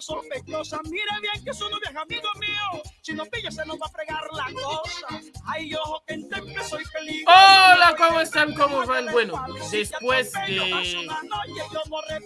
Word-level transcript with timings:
forma 0.00 0.22
sospechosa. 0.22 0.80
Mire 0.84 1.20
bien 1.20 1.44
que 1.44 1.50
eso 1.50 1.68
no 1.68 1.78
es 1.78 1.96
amigo 1.96 2.28
mío. 2.38 2.82
Si 3.10 3.16
nos 3.16 3.28
pilla 3.28 3.50
se 3.50 3.66
nos 3.66 3.76
va 3.76 3.86
a 3.86 3.88
fregar 3.88 4.22
la 4.30 4.46
cosa. 4.52 5.20
Ay, 5.44 5.74
ojo 5.74 6.00
que 6.06 6.14
en 6.14 6.30
soy 6.64 6.84
feliz. 6.84 7.24
Hola, 7.26 7.96
¿cómo 7.98 8.20
están? 8.20 8.54
¿Cómo 8.54 8.86
van? 8.86 9.06
Bueno, 9.10 9.44
después 9.72 10.32
de 10.46 11.08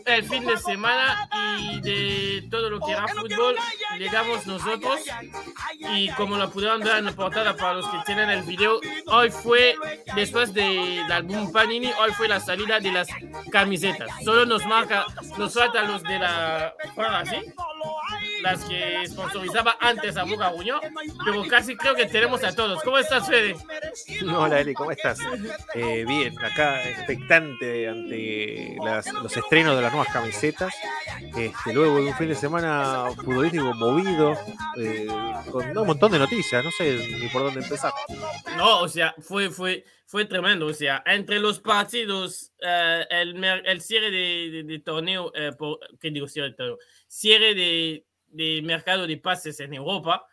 el 0.04 0.24
fin 0.24 0.44
de 0.44 0.58
semana 0.58 1.26
y 1.58 1.80
de 1.80 2.48
todo 2.50 2.68
lo 2.68 2.80
que 2.80 2.92
era 2.92 3.08
fútbol, 3.08 3.56
llegamos 3.98 4.46
nosotros 4.46 5.00
y 5.94 6.10
como 6.10 6.36
lo 6.36 6.50
pudieron 6.50 6.82
ver 6.82 6.98
en 6.98 7.06
la 7.06 7.12
portada 7.12 7.56
para 7.56 7.74
los 7.74 7.88
que 7.88 7.96
tienen 8.04 8.28
el 8.28 8.42
video, 8.42 8.78
hoy 9.06 9.30
fue, 9.30 9.76
después 10.14 10.52
del 10.52 11.10
álbum 11.10 11.50
Panini, 11.50 11.92
hoy 11.98 12.12
fue 12.12 12.28
la 12.28 12.40
salida 12.40 12.78
de 12.78 12.92
las 12.92 13.08
camisetas. 13.50 14.10
Solo 14.22 14.44
nos 14.44 14.66
marca, 14.66 15.06
nos 15.38 15.54
faltan 15.54 15.90
los 15.90 16.02
de 16.02 16.18
la 16.18 16.74
¿sí? 17.24 17.54
Las 18.44 18.62
que 18.66 19.06
sponsorizaba 19.06 19.78
antes 19.80 20.18
a 20.18 20.24
Boca 20.24 20.50
Buño, 20.50 20.78
pero 21.24 21.44
casi 21.48 21.74
creo 21.76 21.94
que 21.94 22.04
tenemos 22.04 22.44
a 22.44 22.54
todos. 22.54 22.82
¿Cómo 22.82 22.98
estás, 22.98 23.26
Fede? 23.26 23.56
Hola, 24.36 24.60
Eli, 24.60 24.74
¿cómo 24.74 24.90
estás? 24.90 25.18
Eh, 25.74 26.04
bien, 26.06 26.38
acá 26.38 26.86
expectante 26.86 27.88
ante 27.88 28.76
los 29.22 29.34
estrenos 29.34 29.76
de 29.76 29.82
las 29.82 29.90
nuevas 29.90 30.12
camisetas. 30.12 30.74
Este, 31.34 31.72
luego 31.72 31.96
de 31.96 32.02
un 32.02 32.14
fin 32.16 32.28
de 32.28 32.34
semana 32.34 33.06
futbolístico 33.16 33.72
movido, 33.72 34.36
eh, 34.76 35.06
con 35.50 35.76
un 35.76 35.86
montón 35.86 36.12
de 36.12 36.18
noticias, 36.18 36.62
no 36.62 36.70
sé 36.70 36.98
ni 37.18 37.28
por 37.28 37.44
dónde 37.44 37.60
empezar. 37.60 37.94
No, 38.58 38.80
o 38.80 38.88
sea, 38.88 39.14
fue, 39.20 39.48
fue, 39.48 39.86
fue 40.04 40.26
tremendo. 40.26 40.66
O 40.66 40.74
sea, 40.74 41.02
entre 41.06 41.40
los 41.40 41.60
partidos, 41.60 42.52
eh, 42.60 43.06
el, 43.08 43.42
el, 43.42 43.80
cierre 43.80 44.10
de, 44.10 44.82
torneo, 44.84 45.32
por, 45.58 45.80
¿qué 45.98 46.10
digo 46.10 46.28
cierre 46.28 46.50
de 46.50 46.54
torneo? 46.56 46.78
Cierre 47.08 47.54
de 47.54 48.04
de 48.34 48.62
mercado 48.62 49.06
de 49.06 49.16
pases 49.16 49.60
en 49.60 49.74
Europa 49.74 50.26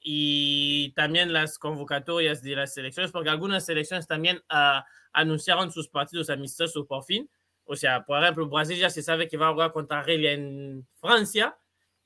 y 0.00 0.92
también 0.92 1.32
las 1.32 1.58
convocatorias 1.58 2.42
de 2.42 2.54
las 2.56 2.74
selecciones, 2.74 3.10
porque 3.10 3.30
algunas 3.30 3.64
selecciones 3.64 4.06
también 4.06 4.36
uh, 4.50 4.80
anunciaron 5.12 5.72
sus 5.72 5.88
partidos 5.88 6.30
amistosos 6.30 6.86
por 6.86 7.04
fin. 7.04 7.28
O 7.64 7.74
sea, 7.74 8.04
por 8.04 8.22
ejemplo, 8.22 8.48
Brasil 8.48 8.78
ya 8.78 8.90
se 8.90 9.02
sabe 9.02 9.26
que 9.26 9.36
va 9.36 9.48
a 9.48 9.52
jugar 9.52 9.72
contra 9.72 9.98
Argelia 9.98 10.32
en 10.32 10.86
Francia 11.00 11.58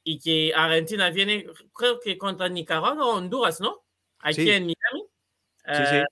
y 0.03 0.19
que 0.19 0.53
Argentina 0.55 1.11
viene, 1.11 1.47
creo 1.75 2.01
que 2.01 2.17
contra 2.17 2.49
Nicaragua 2.49 2.95
o 2.95 3.17
Honduras, 3.17 3.61
¿no? 3.61 3.83
Aquí 4.21 4.49
en 4.51 4.63
Miami. 4.63 5.05
Sí, 5.67 5.87
sí. 5.87 5.97
Uh, 5.99 6.05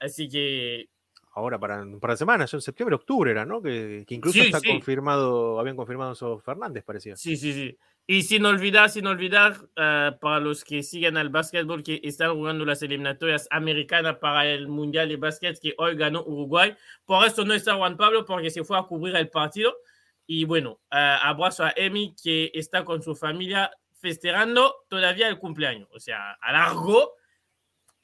así 0.00 0.28
que 0.28 0.88
ahora 1.36 1.58
para 1.58 1.82
un 1.82 2.00
par 2.00 2.12
de 2.12 2.16
semanas, 2.16 2.52
en 2.54 2.60
septiembre, 2.62 2.96
octubre 2.96 3.30
era, 3.30 3.44
¿no? 3.44 3.62
Que, 3.62 4.04
que 4.06 4.14
incluso 4.14 4.40
sí, 4.40 4.46
está 4.46 4.58
sí. 4.58 4.68
confirmado, 4.68 5.60
habían 5.60 5.76
confirmado 5.76 6.12
eso 6.12 6.38
Fernández, 6.40 6.82
parecía. 6.82 7.14
Sí, 7.14 7.36
sí, 7.36 7.52
sí. 7.52 7.78
Y 8.08 8.22
sin 8.22 8.46
olvidar, 8.46 8.88
sin 8.88 9.06
olvidar, 9.08 9.56
uh, 9.62 10.16
para 10.20 10.38
los 10.38 10.62
que 10.62 10.84
siguen 10.84 11.16
al 11.16 11.28
básquetbol, 11.28 11.82
que 11.82 12.00
están 12.04 12.34
jugando 12.34 12.64
las 12.64 12.80
eliminatorias 12.82 13.48
americanas 13.50 14.18
para 14.18 14.46
el 14.46 14.68
Mundial 14.68 15.08
de 15.08 15.16
Básquet 15.16 15.58
que 15.60 15.74
hoy 15.76 15.96
ganó 15.96 16.22
Uruguay. 16.22 16.76
Por 17.04 17.26
eso 17.26 17.44
no 17.44 17.52
está 17.52 17.74
Juan 17.74 17.96
Pablo, 17.96 18.24
porque 18.24 18.50
se 18.50 18.62
fue 18.62 18.78
a 18.78 18.82
cubrir 18.82 19.16
el 19.16 19.28
partido. 19.28 19.76
Y 20.24 20.44
bueno, 20.44 20.80
uh, 20.92 21.18
abrazo 21.22 21.64
a 21.64 21.72
Emi, 21.74 22.14
que 22.22 22.52
está 22.54 22.84
con 22.84 23.02
su 23.02 23.16
familia 23.16 23.72
festejando 23.94 24.84
todavía 24.88 25.28
el 25.28 25.38
cumpleaños. 25.38 25.88
O 25.90 25.98
sea, 25.98 26.32
alargó 26.40 27.12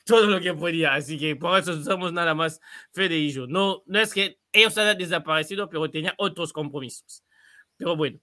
todo 0.04 0.26
lo 0.26 0.40
que 0.40 0.52
podía. 0.52 0.94
Así 0.94 1.16
que 1.16 1.36
por 1.36 1.58
eso 1.60 1.80
somos 1.84 2.12
nada 2.12 2.34
más 2.34 2.60
Fede 2.90 3.16
y 3.18 3.30
yo. 3.30 3.46
No, 3.46 3.84
no 3.86 4.00
es 4.00 4.12
que 4.12 4.40
ellos 4.50 4.76
hayan 4.78 4.98
desaparecido, 4.98 5.68
pero 5.68 5.88
tenía 5.90 6.12
otros 6.18 6.52
compromisos. 6.52 7.22
Pero 7.76 7.96
bueno, 7.96 8.18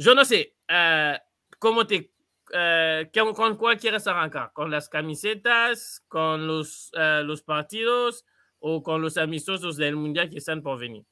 yo 0.00 0.14
no 0.14 0.24
sé 0.24 0.56
uh, 0.70 1.18
cómo 1.58 1.86
te. 1.86 2.10
Uh, 2.52 3.34
¿Con 3.34 3.56
cuál 3.56 3.78
quieres 3.78 4.06
arrancar? 4.06 4.52
¿Con 4.52 4.70
las 4.70 4.88
camisetas? 4.88 6.02
¿Con 6.08 6.46
los, 6.46 6.90
uh, 6.94 7.22
los 7.22 7.42
partidos? 7.42 8.24
¿O 8.58 8.82
con 8.82 9.02
los 9.02 9.18
amistosos 9.18 9.76
del 9.76 9.96
mundial 9.96 10.30
que 10.30 10.38
están 10.38 10.62
por 10.62 10.78
venir? 10.78 11.04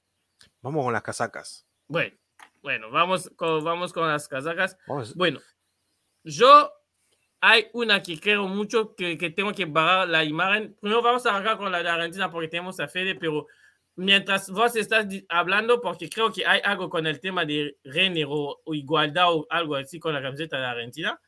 Vamos 0.63 0.85
con 0.85 0.93
las 0.93 1.03
casacas. 1.03 1.67
Bueno, 1.87 2.17
bueno, 2.63 2.91
vamos 2.91 3.31
con, 3.37 3.63
vamos 3.63 3.93
con 3.93 4.09
las 4.09 4.27
casacas. 4.27 4.79
Vamos. 4.87 5.15
Bueno, 5.15 5.41
yo 6.25 6.73
hay 7.41 7.69
una 7.75 8.03
que 8.03 8.19
creo 8.19 8.49
mucho 8.49 8.95
que, 8.95 9.17
que, 9.19 9.31
tengo 9.31 9.53
que 9.53 9.67
bajar 9.67 10.09
la 10.09 10.25
imagen. 10.25 10.77
Primero 10.81 11.03
vamos 11.03 11.25
a 11.27 11.31
arrancar 11.31 11.59
con 11.59 11.71
la 11.71 11.83
de 11.83 11.89
Argentina 11.91 12.31
porque 12.31 12.49
tenemos 12.49 12.81
a 12.81 12.89
Fede, 12.89 13.15
pero 13.15 13.47
mientras 13.99 14.49
vos 14.51 14.77
estás 14.77 15.07
hablando, 15.29 15.81
porque 15.81 16.09
creo 16.09 16.33
que 16.33 16.47
hay 16.47 16.61
algo 16.65 16.89
con 16.89 17.07
el 17.07 17.21
tema 17.21 17.45
de 17.45 17.77
género 17.83 18.61
o 18.65 18.75
igualdad 18.75 19.35
o 19.35 19.47
algo 19.51 19.75
así 19.75 19.99
con 19.99 20.15
la 20.15 20.23
camiseta 20.23 20.59
de 20.59 20.67
Argentina. 20.67 21.21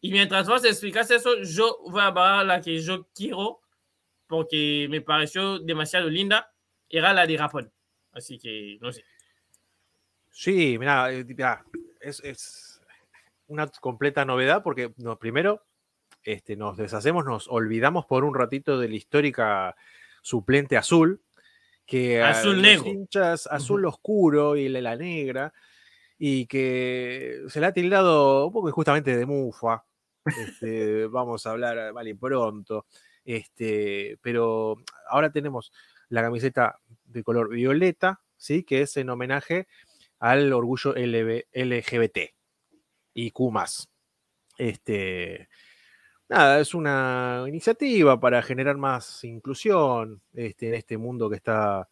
Y 0.00 0.12
mientras 0.12 0.48
vos 0.48 0.64
explicas 0.64 1.10
eso, 1.10 1.42
yo 1.42 1.78
voy 1.90 2.00
a 2.00 2.10
bajar 2.10 2.46
la 2.46 2.60
que 2.60 2.80
yo 2.80 3.08
quiero 3.14 3.60
porque 4.28 4.86
me 4.88 5.00
pareció 5.00 5.58
demasiado 5.58 6.08
linda. 6.08 6.52
Era 6.88 7.12
la 7.12 7.26
de 7.26 7.38
Japón. 7.38 7.72
Así 8.12 8.38
que 8.38 8.78
no 8.80 8.92
sé. 8.92 9.04
Sí, 10.30 10.78
mira, 10.78 11.08
mira 11.26 11.64
es, 12.00 12.20
es 12.20 12.80
una 13.48 13.66
completa 13.66 14.24
novedad 14.24 14.62
porque 14.62 14.92
no, 14.96 15.18
primero 15.18 15.64
este, 16.22 16.54
nos 16.54 16.76
deshacemos, 16.76 17.24
nos 17.24 17.48
olvidamos 17.48 18.06
por 18.06 18.24
un 18.24 18.34
ratito 18.34 18.78
de 18.78 18.88
la 18.88 18.94
histórica 18.94 19.74
suplente 20.22 20.76
azul, 20.76 21.20
que 21.86 22.22
azul 22.22 22.54
los 22.54 22.62
negro. 22.62 22.86
hinchas 22.86 23.46
azul 23.46 23.84
uh 23.84 23.88
-huh. 23.88 23.92
oscuro 23.92 24.56
y 24.56 24.68
la, 24.68 24.80
la, 24.80 24.96
negra, 24.96 25.52
y 26.18 26.46
que 26.46 27.42
se 27.48 27.60
le 27.60 27.66
ha 27.66 27.72
tildado 27.72 28.46
un 28.46 28.52
poco 28.52 28.70
justamente 28.72 29.16
de 29.16 29.26
mufa. 29.26 29.84
Este, 30.24 31.06
vamos 31.06 31.46
a 31.46 31.50
hablar 31.50 31.92
vale 31.92 32.14
pronto. 32.14 32.86
Este, 33.24 34.18
pero 34.20 34.76
ahora 35.08 35.30
tenemos 35.30 35.72
la 36.08 36.22
camiseta 36.22 36.78
de 37.04 37.22
color 37.22 37.50
violeta, 37.50 38.20
¿sí? 38.36 38.64
que 38.64 38.82
es 38.82 38.96
en 38.96 39.10
homenaje 39.10 39.66
al 40.18 40.52
orgullo 40.52 40.94
LB, 40.94 41.46
LGBT 41.52 42.18
y 43.14 43.30
Q. 43.30 43.52
Este, 44.58 45.48
nada, 46.32 46.60
es 46.60 46.74
una 46.74 47.44
iniciativa 47.46 48.18
para 48.18 48.42
generar 48.42 48.76
más 48.76 49.22
inclusión 49.24 50.20
este, 50.34 50.68
en 50.68 50.74
este 50.74 50.96
mundo 50.96 51.28
que 51.28 51.36
está 51.36 51.88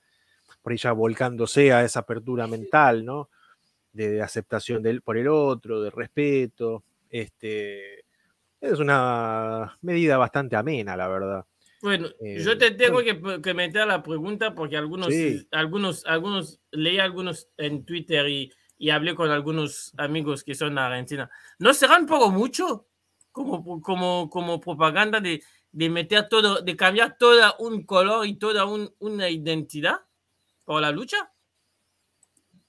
por 0.62 0.72
ahí 0.72 0.78
ya 0.78 0.92
volcándose 0.92 1.72
a 1.72 1.84
esa 1.84 2.00
apertura 2.00 2.46
mental, 2.46 3.04
¿no? 3.04 3.30
De, 3.92 4.22
aceptación 4.22 4.82
del, 4.82 5.02
por 5.02 5.16
el 5.16 5.28
otro, 5.28 5.80
de 5.80 5.90
respeto. 5.90 6.84
Este, 7.08 8.00
es 8.60 8.78
una 8.78 9.78
medida 9.82 10.16
bastante 10.16 10.56
amena, 10.56 10.96
la 10.96 11.08
verdad. 11.08 11.44
Bueno, 11.82 12.08
eh, 12.20 12.42
yo 12.44 12.58
te 12.58 12.72
tengo 12.72 13.00
que, 13.00 13.40
que, 13.42 13.54
meter 13.54 13.86
la 13.86 14.02
pregunta 14.02 14.54
porque 14.54 14.76
algunos, 14.76 15.08
Sí. 15.08 15.46
algunos, 15.50 16.04
algunos, 16.04 16.60
leí 16.70 16.98
algunos 16.98 17.48
en 17.56 17.84
Twitter 17.84 18.28
y, 18.28 18.52
y 18.76 18.90
hablé 18.90 19.14
con 19.14 19.30
algunos 19.30 19.92
amigos 19.96 20.44
que 20.44 20.54
son 20.54 20.74
de 20.74 20.80
Argentina. 20.82 21.30
¿No 21.58 21.72
será 21.72 21.98
un 21.98 22.06
poco 22.06 22.30
mucho 22.30 22.89
como, 23.32 23.80
como, 23.80 24.30
como 24.30 24.60
propaganda 24.60 25.20
de, 25.20 25.42
de 25.72 25.88
meter 25.88 26.28
todo, 26.28 26.62
de 26.62 26.76
cambiar 26.76 27.16
todo 27.18 27.54
un 27.58 27.84
color 27.84 28.26
y 28.26 28.34
toda 28.34 28.64
un, 28.64 28.92
una 28.98 29.28
identidad 29.28 30.00
por 30.64 30.80
la 30.80 30.90
lucha? 30.90 31.32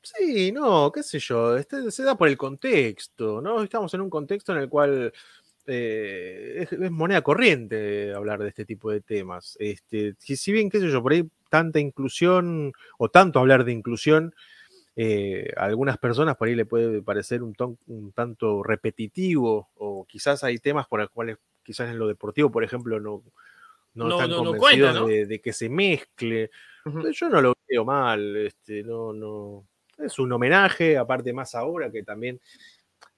Sí, 0.03 0.51
no, 0.51 0.91
qué 0.91 1.03
sé 1.03 1.19
yo, 1.19 1.55
este, 1.57 1.91
se 1.91 2.03
da 2.03 2.17
por 2.17 2.27
el 2.27 2.37
contexto, 2.37 3.39
¿no? 3.39 3.61
Estamos 3.61 3.93
en 3.93 4.01
un 4.01 4.09
contexto 4.09 4.51
en 4.51 4.57
el 4.57 4.67
cual 4.67 5.13
eh, 5.67 6.67
es, 6.71 6.91
moneda 6.91 7.21
corriente 7.21 8.11
hablar 8.13 8.39
de 8.39 8.49
este 8.49 8.65
tipo 8.65 8.89
de 8.91 9.01
temas. 9.01 9.57
Este, 9.59 10.15
si, 10.17 10.51
bien, 10.51 10.69
qué 10.69 10.79
sé 10.79 10.89
yo, 10.89 11.03
por 11.03 11.13
ahí 11.13 11.29
tanta 11.49 11.79
inclusión 11.79 12.73
o 12.97 13.09
tanto 13.09 13.39
hablar 13.39 13.63
de 13.63 13.73
inclusión, 13.73 14.33
eh, 14.95 15.51
a 15.55 15.65
algunas 15.65 15.97
personas 15.97 16.35
por 16.35 16.47
ahí 16.47 16.55
le 16.55 16.65
puede 16.65 17.01
parecer 17.01 17.43
un, 17.43 17.53
ton, 17.53 17.77
un, 17.87 18.11
tanto 18.11 18.61
repetitivo 18.61 19.69
o 19.75 20.05
quizás 20.05 20.43
hay 20.43 20.57
temas 20.57 20.87
por 20.87 20.99
los 20.99 21.09
cuales 21.09 21.37
quizás 21.63 21.89
en 21.89 21.99
lo 21.99 22.07
deportivo, 22.07 22.51
por 22.51 22.63
ejemplo, 22.63 22.99
no, 22.99 23.23
no, 23.93 24.07
No, 24.07 24.15
están 24.15 24.29
no, 24.29 24.37
convencidos 24.37 25.07
de, 25.07 25.25
de 25.25 25.41
que 25.41 25.53
se 25.53 25.69
mezcle. 25.69 26.49
Yo 27.13 27.29
no 27.29 27.41
lo 27.41 27.53
veo 27.67 27.85
mal, 27.85 28.35
este, 28.37 28.83
no, 28.83 29.13
no. 29.13 29.67
Es 29.97 30.17
un 30.17 30.31
homenaje, 30.31 30.97
aparte 30.97 31.31
más 31.31 31.53
ahora 31.53 31.91
que 31.91 32.03
también 32.03 32.41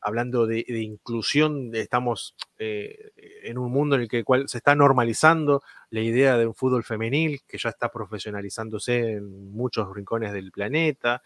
hablando 0.04 0.46
de, 0.46 0.66
de 0.68 0.82
inclusión, 0.82 1.72
estamos 1.74 2.36
eh, 2.58 3.12
en 3.44 3.58
un 3.58 3.72
mundo 3.72 3.96
en 3.96 4.02
el 4.02 4.08
que 4.08 4.24
cual 4.24 4.48
se 4.48 4.58
está 4.58 4.76
normalizando 4.76 5.62
la 5.90 6.02
idea 6.02 6.38
de 6.38 6.46
un 6.46 6.54
fútbol 6.54 6.84
femenil 6.84 7.42
que 7.48 7.58
ya 7.58 7.70
está 7.70 7.90
profesionalizándose 7.90 9.14
en 9.14 9.52
muchos 9.52 9.94
rincones 9.94 10.34
del 10.34 10.52
planeta. 10.52 11.22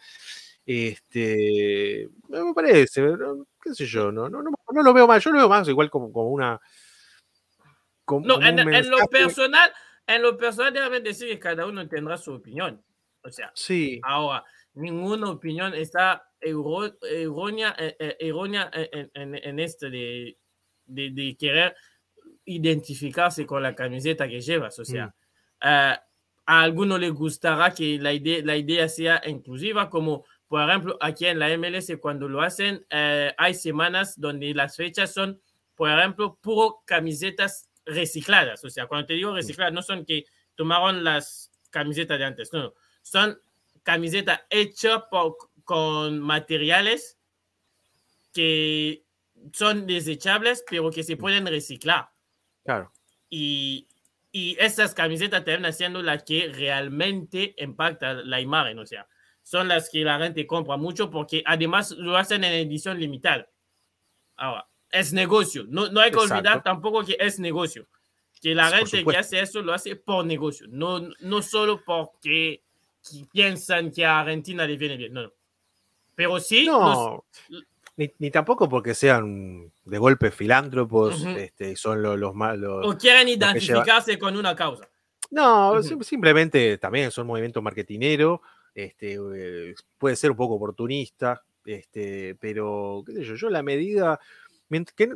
Este, 0.65 2.09
me 2.27 2.53
parece, 2.53 3.01
¿no? 3.01 3.47
qué 3.61 3.73
sé 3.73 3.85
yo, 3.85 4.11
no, 4.11 4.29
no, 4.29 4.43
no, 4.43 4.51
no 4.71 4.83
lo 4.83 4.93
veo 4.93 5.07
mal, 5.07 5.21
yo 5.21 5.31
lo 5.31 5.37
veo 5.39 5.49
más 5.49 5.67
igual 5.67 5.89
como, 5.89 6.11
como 6.11 6.29
una. 6.29 6.59
Como, 8.05 8.25
No, 8.25 8.35
como 8.35 8.47
en, 8.47 8.89
lo 8.89 8.97
personal, 9.07 9.71
en 10.05 10.21
lo 10.21 10.37
personal 10.37 10.73
déjame 10.73 10.99
decir 10.99 11.29
que 11.29 11.39
cada 11.39 11.65
uno 11.65 11.87
tendrá 11.87 12.17
su 12.17 12.33
opinión. 12.33 12.83
O 13.23 13.31
sea, 13.31 13.51
Sí, 13.55 13.99
ahora, 14.03 14.43
ninguna 14.77 15.31
opinión 15.31 15.73
está 15.73 16.29
errónea, 16.39 17.75
eh, 17.79 17.95
eh, 17.99 18.17
errónea 18.19 18.69
en, 18.73 19.11
en, 19.13 19.35
en, 19.35 19.59
este 19.59 19.89
de, 19.89 20.37
de, 20.85 21.09
de, 21.11 21.35
querer 21.35 21.75
identificarse 22.45 23.45
con 23.45 23.63
la 23.63 23.75
camiseta 23.75 24.27
que 24.27 24.39
llevas. 24.39 24.79
O 24.79 24.85
sea, 24.85 25.07
mm. 25.07 25.09
uh, 25.09 25.95
a 26.45 26.61
algunos 26.61 26.99
les 26.99 27.11
gustará 27.11 27.73
que 27.73 27.97
la 27.99 28.13
idea, 28.13 28.41
la 28.43 28.55
idea 28.55 28.87
sea 28.87 29.21
inclusiva, 29.25 29.89
como 29.89 30.25
por 30.47 30.61
ejemplo 30.61 30.97
aquí 31.01 31.25
en 31.25 31.39
la 31.39 31.55
MLS 31.57 31.91
cuando 31.99 32.29
lo 32.29 32.41
hacen, 32.41 32.85
uh, 32.91 33.33
hay 33.37 33.53
semanas 33.53 34.19
donde 34.19 34.53
las 34.53 34.75
fechas 34.75 35.13
son, 35.13 35.41
por 35.75 35.89
ejemplo, 35.89 36.37
puro 36.41 36.83
camisetas 36.85 37.69
recicladas. 37.85 38.63
O 38.63 38.69
sea, 38.69 38.87
cuando 38.87 39.07
te 39.07 39.13
digo 39.13 39.33
recicladas, 39.33 39.73
no 39.73 39.81
son 39.81 40.05
que 40.05 40.25
tomaron 40.55 41.03
las 41.03 41.51
camisetas 41.69 42.17
de 42.17 42.25
antes, 42.25 42.53
no, 42.53 42.73
son 43.01 43.39
camisetas 43.87 44.41
hechas 44.49 45.03
con 45.63 46.19
materiales 46.19 47.17
que 48.33 49.05
son 49.53 49.87
desechables, 49.87 50.65
pero 50.69 50.91
que 50.91 51.03
se 51.03 51.15
pueden 51.15 51.45
reciclar. 51.45 52.09
Claro. 52.65 52.91
Y, 53.29 53.87
y 54.29 54.57
estas 54.59 54.93
camisetas 54.93 55.45
terminan 55.45 55.71
siendo 55.71 56.03
las 56.03 56.23
que 56.23 56.51
realmente 56.53 57.55
impactan 57.59 58.29
la 58.29 58.41
imagen, 58.41 58.77
o 58.79 58.85
sea, 58.85 59.07
son 59.41 59.69
las 59.69 59.89
que 59.89 60.03
la 60.03 60.19
gente 60.19 60.45
compra 60.45 60.75
mucho 60.75 61.09
porque 61.09 61.41
además 61.45 61.91
lo 61.91 62.17
hacen 62.17 62.43
en 62.43 62.67
edición 62.67 62.99
limitada. 62.99 63.49
Ahora, 64.35 64.67
es 64.91 65.13
negocio, 65.13 65.63
no, 65.69 65.87
no 65.89 66.01
hay 66.01 66.11
que 66.11 66.17
Exacto. 66.17 66.35
olvidar 66.35 66.61
tampoco 66.61 67.05
que 67.05 67.15
es 67.17 67.39
negocio, 67.39 67.87
que 68.41 68.53
la 68.53 68.69
por 68.69 68.79
gente 68.79 68.97
supuesto. 68.99 69.11
que 69.11 69.17
hace 69.17 69.39
eso 69.39 69.61
lo 69.61 69.73
hace 69.73 69.95
por 69.95 70.25
negocio, 70.25 70.67
no, 70.69 70.99
no 71.21 71.41
solo 71.41 71.81
porque 71.85 72.66
piensan 73.31 73.91
que 73.91 74.05
a 74.05 74.19
Argentina 74.19 74.65
le 74.65 74.77
viene 74.77 74.97
bien, 74.97 75.13
no, 75.13 75.23
no. 75.23 75.33
Pero 76.15 76.39
sí, 76.39 76.65
no. 76.65 77.25
Ni, 77.95 78.11
ni, 78.19 78.31
tampoco 78.31 78.69
porque 78.69 78.93
sean 78.93 79.71
de 79.85 79.97
golpe 79.97 80.31
filántropos, 80.31 81.21
uh 81.21 81.27
-huh. 81.27 81.37
este, 81.37 81.75
son 81.75 82.01
los, 82.01 82.17
los 82.17 82.35
malos. 82.35 82.85
O 82.85 82.97
quieren 82.97 83.27
identificarse 83.27 84.11
llevan... 84.11 84.19
con 84.33 84.37
una 84.37 84.55
causa. 84.55 84.87
No, 85.31 85.71
uh 85.71 85.75
-huh. 85.77 86.03
simplemente 86.03 86.77
también 86.77 87.11
son 87.11 87.27
movimientos 87.27 87.61
marketinero, 87.63 88.41
este, 88.73 89.17
eh, 89.35 89.75
puede 89.97 90.15
ser 90.15 90.31
un 90.31 90.37
poco 90.37 90.55
oportunista, 90.55 91.43
este, 91.65 92.35
pero 92.39 93.03
qué 93.05 93.13
sé 93.13 93.23
yo, 93.23 93.35
yo 93.35 93.49
la 93.49 93.63
medida, 93.63 94.19
que, 94.95 95.09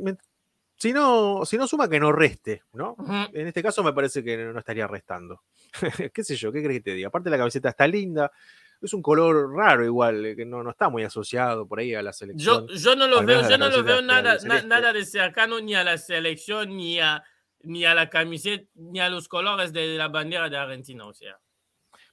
si, 0.81 0.93
no, 0.93 1.45
si 1.45 1.57
no 1.57 1.67
suma 1.67 1.87
que 1.87 1.99
no 1.99 2.11
reste, 2.11 2.63
¿no? 2.73 2.95
Uh 2.97 3.03
-huh. 3.03 3.29
En 3.33 3.45
este 3.45 3.61
caso 3.61 3.83
me 3.83 3.93
parece 3.93 4.23
que 4.23 4.35
no 4.35 4.57
estaría 4.57 4.87
restando. 4.87 5.43
qué 6.11 6.23
sé 6.23 6.35
yo, 6.35 6.51
¿qué 6.51 6.63
crees 6.63 6.79
que 6.79 6.85
te 6.85 6.95
diga? 6.95 7.09
Aparte 7.09 7.29
la 7.29 7.37
camiseta 7.37 7.69
está 7.69 7.85
linda, 7.85 8.31
es 8.81 8.91
un 8.91 9.03
color 9.03 9.53
raro 9.53 9.85
igual, 9.85 10.25
eh, 10.25 10.35
que 10.35 10.43
no, 10.43 10.63
no 10.63 10.71
está 10.71 10.89
muy 10.89 11.03
asociado 11.03 11.67
por 11.67 11.77
ahí 11.77 11.93
a 11.93 12.01
la 12.01 12.11
selección. 12.13 12.67
Yo, 12.67 12.73
yo 12.73 12.95
no 12.95 13.07
lo 13.07 13.23
veo, 13.23 13.47
yo 13.47 13.59
no 13.59 13.83
veo 13.83 14.01
nada, 14.01 14.39
na, 14.43 14.63
nada 14.63 14.91
de 14.91 15.05
cercano 15.05 15.59
ni 15.59 15.75
a 15.75 15.83
la 15.83 15.99
selección, 15.99 16.75
ni 16.75 16.99
a, 16.99 17.23
ni 17.59 17.85
a 17.85 17.93
la 17.93 18.09
camiseta, 18.09 18.67
ni 18.73 18.99
a 18.99 19.09
los 19.09 19.27
colores 19.27 19.71
de 19.73 19.97
la 19.99 20.07
bandera 20.07 20.49
de 20.49 20.57
Argentina, 20.57 21.05
o 21.05 21.13
sea. 21.13 21.39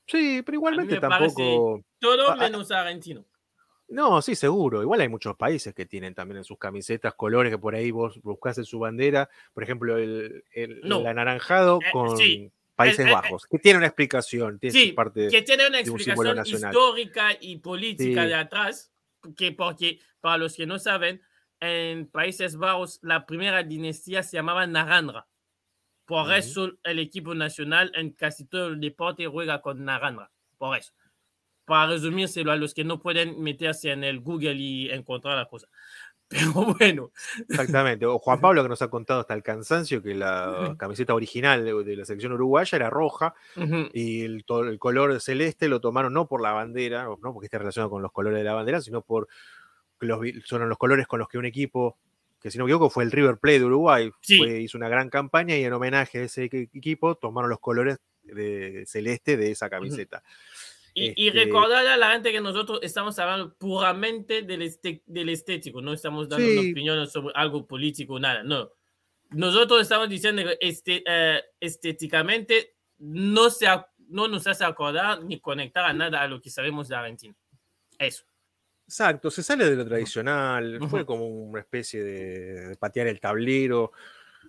Sí, 0.07 0.43
pero 0.45 0.57
igualmente 0.57 1.01
tampoco. 1.01 1.81
Todo 1.99 2.37
menos 2.37 2.71
argentino. 2.71 3.25
No, 3.89 4.21
sí, 4.21 4.35
seguro. 4.35 4.83
Igual 4.83 5.01
hay 5.01 5.09
muchos 5.09 5.37
países 5.37 5.75
que 5.75 5.87
tienen 5.87 6.15
también 6.15 6.39
en 6.39 6.45
sus 6.45 6.59
camisetas 6.59 7.15
colores 7.15 7.51
que 7.51 7.59
por 7.59 7.75
ahí 7.75 7.91
vos 7.91 8.21
buscas 8.23 8.59
en 8.59 8.65
su 8.65 8.79
bandera. 8.79 9.31
Por 9.55 9.63
ejemplo, 9.63 9.97
el, 9.97 10.45
el, 10.53 10.81
no. 10.85 11.01
el 11.01 11.07
anaranjado 11.07 11.81
con. 11.93 12.13
Eh, 12.13 12.17
sí 12.17 12.53
Países 12.79 13.09
eh, 13.09 13.11
Bajos, 13.11 13.45
que 13.51 13.59
tiene 13.59 13.79
una 13.79 13.89
explicación, 13.89 14.61
tiene 14.61 14.73
sí, 14.79 14.93
parte 14.93 15.27
que 15.27 15.43
tiene 15.43 15.67
una 15.67 15.81
explicación 15.81 16.47
histórica 16.47 17.37
y 17.41 17.57
política 17.57 18.23
sí. 18.23 18.29
de 18.29 18.35
atrás, 18.37 18.93
que 19.37 19.51
porque 19.51 19.99
para 20.21 20.39
los 20.39 20.55
que 20.55 20.65
no 20.65 20.79
saben, 20.79 21.21
en 21.59 22.07
Países 22.07 22.57
Bajos 22.57 23.01
la 23.03 23.27
primera 23.27 23.65
dinastía 23.65 24.23
se 24.23 24.37
llamaba 24.37 24.65
Naranja. 24.69 25.27
Por 26.05 26.29
uh 26.29 26.31
-huh. 26.31 26.39
eso 26.39 26.73
el 26.85 27.01
equipo 27.01 27.35
nacional 27.35 27.91
en 27.97 28.13
casi 28.13 28.45
todo 28.45 28.69
el 28.69 28.79
deporte 28.79 29.27
juega 29.27 29.61
con 29.61 29.85
naranja. 29.85 30.31
Por 30.57 30.79
eso. 30.79 30.93
Para 31.69 31.93
resumírselo 31.93 32.51
a 32.51 32.57
los 32.57 32.75
que 32.75 32.83
no 32.83 32.99
pueden 32.99 33.41
meterse 33.41 33.93
en 33.93 34.03
el 34.03 34.21
Google 34.21 34.55
y 34.55 34.91
encontrar 34.91 35.37
la 35.37 35.47
cosa. 35.47 35.69
Pero 36.29 36.53
bueno. 36.79 37.11
Exactamente. 37.49 38.05
O 38.05 38.19
Juan 38.19 38.41
Pablo 38.41 38.63
que 38.63 38.69
nos 38.69 38.83
ha 38.83 38.91
contado 38.91 39.21
hasta 39.21 39.35
el 39.35 39.43
cansancio 39.43 40.03
que 40.03 40.15
la 40.15 40.75
camiseta 40.79 41.15
original 41.15 41.65
de, 41.65 41.85
de 41.85 41.97
la 41.97 42.05
selección 42.05 42.33
uruguaya 42.33 42.77
era 42.77 42.91
roja 42.91 43.35
uh 43.57 43.61
-huh. 43.61 43.91
y 43.95 44.23
el, 44.23 44.45
color 44.45 45.21
celeste 45.21 45.69
lo 45.69 45.81
tomaron 45.81 46.13
no 46.13 46.27
por 46.29 46.43
la 46.43 46.53
bandera, 46.53 47.05
no 47.05 47.33
porque 47.33 47.47
esté 47.47 47.59
relacionado 47.59 47.91
con 47.91 48.03
los 48.03 48.13
colores 48.13 48.39
de 48.39 48.45
la 48.45 48.53
bandera, 48.53 48.81
sino 48.83 49.01
por 49.01 49.29
los, 50.01 50.21
son 50.45 50.69
los 50.69 50.79
colores 50.79 51.07
con 51.07 51.19
los 51.19 51.29
que 51.29 51.39
un 51.39 51.47
equipo, 51.47 51.99
que 52.41 52.51
si 52.51 52.59
no 52.59 52.65
me 52.65 52.71
equivoco 52.71 52.91
fue 52.91 53.05
el 53.05 53.11
River 53.11 53.39
Plate 53.39 53.61
de 53.61 53.65
Uruguay, 53.65 54.11
sí. 54.21 54.39
fue, 54.39 54.61
hizo 54.61 54.77
una 54.77 54.89
gran 54.89 55.09
campaña 55.09 55.57
y 55.57 55.65
en 55.65 55.73
homenaje 55.73 56.19
a 56.19 56.23
ese 56.23 56.45
equipo 56.45 57.15
tomaron 57.17 57.49
los 57.51 57.59
colores 57.59 57.99
de, 58.23 58.85
celeste 58.87 59.37
de 59.37 59.51
esa 59.51 59.71
camiseta. 59.71 60.19
Uh 60.19 60.21
-huh. 60.21 60.78
Y, 60.95 61.09
este... 61.09 61.21
y, 61.21 61.31
recordar 61.31 61.87
a 61.87 61.97
la 61.97 62.13
gente 62.13 62.33
que 62.33 62.41
nosotros 62.41 62.81
estamos 62.83 63.19
hablando 63.19 63.55
puramente 63.55 64.43
del, 64.43 64.63
este, 64.63 65.03
del 65.07 65.29
estético, 65.29 65.81
no 65.81 65.93
estamos 65.93 66.29
dando 66.29 66.47
sí. 66.47 66.71
opinión 66.71 67.07
sobre 67.09 67.33
algo 67.35 67.67
político, 67.67 68.19
nada, 68.19 68.43
no. 68.43 68.71
Nosotros 69.31 69.83
estamos 69.83 70.09
diciendo 70.09 70.43
que 70.43 70.57
este, 70.61 71.05
uh, 71.07 71.45
estéticamente 71.61 72.77
no, 72.99 73.51
se, 73.51 73.67
no 74.09 74.27
nos 74.27 74.47
hace 74.47 74.65
acordar 74.65 75.23
ni 75.23 75.39
conectar 75.39 75.85
a 75.85 75.93
nada 75.93 76.23
a 76.23 76.29
lo 76.29 76.41
que 76.41 76.51
sabemos 76.51 76.89
de 76.89 76.97
Argentina. 76.97 77.35
Eso. 77.99 78.25
Exacto, 78.87 79.31
se 79.31 79.43
sale 79.43 79.69
de 79.69 79.77
lo 79.77 79.85
tradicional, 79.85 80.77
uh 80.77 80.85
-huh. 80.85 80.89
fue 80.89 81.05
como 81.05 81.27
una 81.27 81.61
especie 81.61 82.03
de, 82.03 82.69
de 82.69 82.77
patear 82.77 83.07
el 83.07 83.21
tablero 83.21 83.93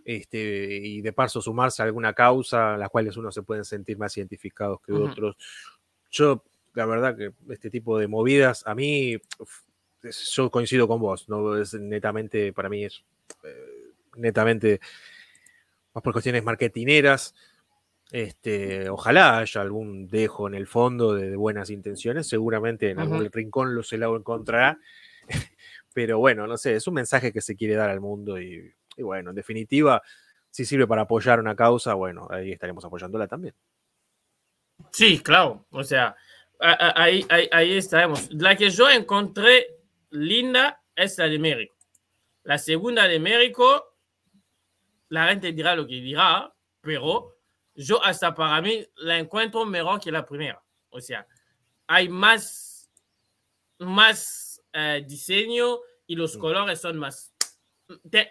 este, 0.06 0.80
y 0.82 1.02
de 1.02 1.14
paso 1.14 1.42
sumarse 1.42 1.82
a 1.82 1.86
alguna 1.86 2.14
causa 2.14 2.78
las 2.78 2.90
cuales 2.90 3.18
uno 3.18 3.32
se 3.32 3.44
pueden 3.44 3.66
sentir 3.66 3.98
más 3.98 4.16
identificados 4.18 4.80
que 4.82 4.94
uh 4.94 4.98
-huh. 4.98 5.12
otros 5.12 5.36
yo, 6.10 6.44
la 6.74 6.86
verdad 6.86 7.16
que 7.16 7.32
este 7.50 7.70
tipo 7.70 7.98
de 7.98 8.08
movidas, 8.08 8.64
a 8.66 8.76
mí, 8.76 9.18
yo 10.34 10.50
coincido 10.50 10.88
con 10.88 11.02
vos, 11.02 11.28
no 11.30 11.58
es 11.58 11.74
netamente, 11.74 12.54
para 12.54 12.70
mí 12.70 12.86
es 12.86 13.04
eh, 13.44 13.94
netamente 14.16 14.80
más 15.94 16.04
por 16.04 16.14
cuestiones 16.14 16.44
marketineras. 16.44 17.36
Este, 18.12 18.90
ojalá 18.90 19.38
haya 19.38 19.62
algún 19.62 20.08
dejo 20.08 20.48
en 20.48 20.56
el 20.56 20.66
fondo 20.66 21.14
de, 21.14 21.30
de 21.30 21.36
buenas 21.36 21.70
intenciones, 21.70 22.28
seguramente 22.28 22.90
en 22.90 22.98
uh 22.98 23.02
-huh. 23.02 23.04
algún 23.04 23.32
rincón 23.32 23.76
lo 23.76 23.84
se 23.84 23.98
lo 23.98 24.16
encontrará, 24.16 24.80
pero 25.94 26.18
bueno, 26.18 26.48
no 26.48 26.58
sé, 26.58 26.76
es 26.76 26.88
un 26.88 26.96
mensaje 26.96 27.32
que 27.32 27.42
se 27.42 27.56
quiere 27.56 27.76
dar 27.76 27.92
al 27.92 28.02
mundo 28.02 28.42
y, 28.42 28.74
y 28.98 29.04
bueno, 29.04 29.30
en 29.30 29.36
definitiva, 29.36 30.02
si 30.50 30.66
sirve 30.66 30.88
para 30.88 31.04
apoyar 31.04 31.40
una 31.40 31.56
causa, 31.56 31.94
bueno, 31.94 32.28
ahí 32.32 32.52
estaremos 32.52 32.84
apoyándola 32.84 33.28
también. 33.28 33.54
Sí, 34.92 35.20
claro. 35.20 35.66
O 35.72 35.84
sea, 35.84 36.16
ahí, 36.60 37.26
ahí, 37.30 37.50
ahí 37.52 37.78
estaremos. 37.78 38.32
La 38.34 38.56
que 38.56 38.70
yo 38.70 38.90
encontré 38.90 39.68
linda 40.10 40.82
es 40.96 41.18
la 41.18 41.26
de 41.26 41.40
México. 41.40 41.76
La 42.44 42.58
segunda 42.58 43.08
de 43.08 43.20
México, 43.20 43.96
la 45.10 45.28
gente 45.28 45.52
dirá 45.52 45.76
lo 45.76 45.86
que 45.86 45.96
dirá, 45.96 46.54
pero 46.82 47.38
yo 47.76 48.04
hasta 48.04 48.34
para 48.34 48.62
mí 48.62 48.86
la 48.96 49.18
encuentro 49.18 49.66
mejor 49.66 50.00
que 50.00 50.12
la 50.12 50.26
primera. 50.26 50.62
O 50.90 51.00
sea, 51.00 51.28
hay 51.88 52.10
más, 52.10 52.90
más 53.80 54.62
uh, 54.74 55.04
diseño 55.06 55.80
y 56.08 56.16
los 56.16 56.38
colores 56.38 56.82
son 56.82 56.98
más. 56.98 57.34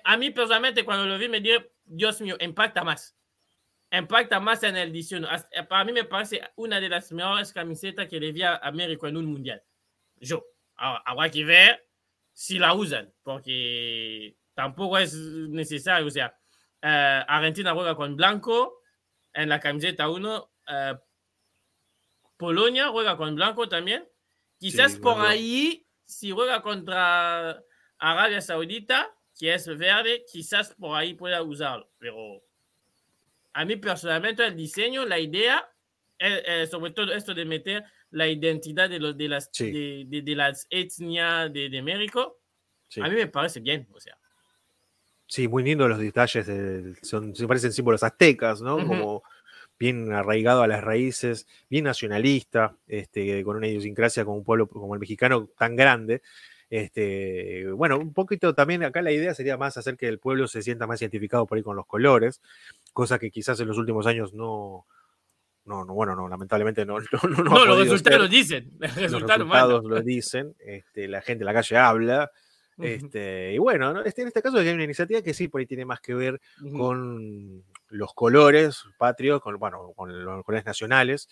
A 0.04 0.16
mí 0.16 0.30
personalmente 0.30 0.84
cuando 0.84 1.06
lo 1.06 1.18
vi 1.18 1.28
me 1.28 1.40
dije, 1.40 1.72
Dios 1.84 2.20
mío, 2.20 2.36
impacta 2.40 2.84
más 2.84 3.17
impacta 3.90 4.40
más 4.40 4.62
en 4.62 4.76
el 4.76 4.92
diseño. 4.92 5.28
Eh, 5.52 5.62
para 5.64 5.84
mí 5.84 5.92
me 5.92 6.04
parece 6.04 6.42
una 6.56 6.80
de 6.80 6.88
las 6.88 7.10
mejores 7.12 7.52
camisetas 7.52 8.08
que 8.08 8.20
le 8.20 8.32
vi 8.32 8.42
a 8.42 8.60
en 8.62 9.16
un 9.16 9.26
mundial. 9.26 9.62
Yo, 10.16 10.44
ahora, 10.76 11.02
habrá 11.06 11.30
que 11.30 11.44
ver 11.44 11.88
si 12.32 12.58
la 12.58 12.74
usan, 12.74 13.12
porque 13.22 14.36
tampoco 14.54 14.98
es 14.98 15.14
necesario. 15.14 16.06
O 16.06 16.10
sea, 16.10 16.38
uh, 16.82 17.24
Argentina 17.26 17.72
juega 17.72 17.94
con 17.94 18.16
blanco 18.16 18.82
en 19.32 19.48
la 19.48 19.60
camiseta 19.60 20.08
1. 20.08 20.38
Uh, 20.38 20.48
eh, 20.68 20.98
Polonia 22.36 22.88
juega 22.88 23.16
con 23.16 23.34
blanco 23.34 23.68
también. 23.68 24.08
Quizás 24.58 24.92
sí, 24.92 24.98
por 25.00 25.14
bueno. 25.14 25.28
ahí, 25.28 25.86
si 26.04 26.30
juega 26.30 26.62
contra 26.62 27.62
Arabia 27.98 28.40
Saudita, 28.40 29.12
que 29.38 29.54
es 29.54 29.66
verde, 29.66 30.24
quizás 30.30 30.74
por 30.74 30.96
ahí 30.96 31.14
pueda 31.14 31.42
usarlo. 31.42 31.90
Pero 31.98 32.42
a 33.52 33.64
mí 33.64 33.76
personalmente 33.76 34.46
el 34.46 34.56
diseño, 34.56 35.04
la 35.04 35.18
idea, 35.18 35.68
eh, 36.18 36.42
eh, 36.46 36.66
sobre 36.66 36.92
todo 36.92 37.12
esto 37.12 37.34
de 37.34 37.44
meter 37.44 37.84
la 38.10 38.26
identidad 38.26 38.88
de, 38.88 38.98
los, 38.98 39.16
de, 39.16 39.28
las, 39.28 39.50
sí. 39.52 39.70
de, 39.70 40.04
de, 40.08 40.22
de, 40.22 40.34
las 40.34 40.66
etnias 40.70 41.52
de, 41.52 41.68
de 41.68 41.82
México, 41.82 42.38
sí. 42.88 43.00
a 43.00 43.08
mí 43.08 43.14
me 43.14 43.26
parece 43.26 43.60
bien, 43.60 43.86
o 43.92 44.00
sea. 44.00 44.16
Sí, 45.26 45.46
muy 45.46 45.62
lindo 45.62 45.86
los 45.86 45.98
detalles, 45.98 46.46
de, 46.46 46.94
son, 47.02 47.34
se 47.36 47.46
parecen 47.46 47.72
símbolos 47.72 48.02
aztecas, 48.02 48.62
¿no? 48.62 48.76
Uh 48.76 48.80
-huh. 48.80 48.86
Como 48.86 49.22
bien 49.78 50.12
arraigado 50.12 50.62
a 50.62 50.66
las 50.66 50.82
raíces, 50.82 51.46
bien 51.68 51.84
nacionalista, 51.84 52.76
este, 52.86 53.44
con 53.44 53.56
una 53.56 53.68
idiosincrasia 53.68 54.24
como 54.24 54.38
un 54.38 54.44
pueblo 54.44 54.68
como 54.68 54.94
el 54.94 55.00
mexicano 55.00 55.48
tan 55.56 55.76
grande. 55.76 56.22
Este, 56.70 57.70
bueno, 57.72 57.98
un 57.98 58.12
poquito 58.12 58.54
también 58.54 58.82
acá 58.84 59.00
la 59.00 59.12
idea 59.12 59.34
sería 59.34 59.56
más 59.56 59.78
hacer 59.78 59.96
que 59.96 60.06
el 60.06 60.18
pueblo 60.18 60.48
se 60.48 60.62
sienta 60.62 60.86
más 60.86 61.00
identificado 61.00 61.46
por 61.46 61.56
ahí 61.56 61.62
con 61.62 61.76
los 61.76 61.86
colores, 61.86 62.42
cosa 62.92 63.18
que 63.18 63.30
quizás 63.30 63.58
en 63.60 63.68
los 63.68 63.78
últimos 63.78 64.06
años 64.06 64.34
no, 64.34 64.86
no, 65.64 65.84
no 65.84 65.94
bueno, 65.94 66.16
no, 66.16 66.28
lamentablemente 66.28 66.84
no. 66.84 66.98
No, 67.12 67.28
no, 67.28 67.44
no 67.44 67.64
los 67.66 67.78
resultados 67.78 68.20
lo 68.20 68.28
dicen. 68.28 68.72
Los 68.78 68.94
resultados, 68.94 69.84
lo 69.84 70.00
dicen, 70.02 70.54
este, 70.58 71.06
la 71.08 71.20
gente 71.22 71.42
en 71.42 71.46
la 71.46 71.54
calle 71.54 71.76
habla. 71.76 72.30
Este, 72.80 73.54
y 73.54 73.58
bueno, 73.58 74.02
este, 74.04 74.22
en 74.22 74.28
este 74.28 74.40
caso 74.40 74.58
hay 74.58 74.68
una 74.68 74.84
iniciativa 74.84 75.20
que 75.20 75.34
sí, 75.34 75.48
por 75.48 75.60
ahí 75.60 75.66
tiene 75.66 75.84
más 75.84 76.00
que 76.00 76.14
ver 76.14 76.40
con 76.76 77.64
los 77.88 78.14
colores 78.14 78.84
patrios, 78.98 79.40
con, 79.42 79.58
bueno, 79.58 79.92
con 79.96 80.24
los 80.24 80.44
colores 80.44 80.64
nacionales, 80.64 81.28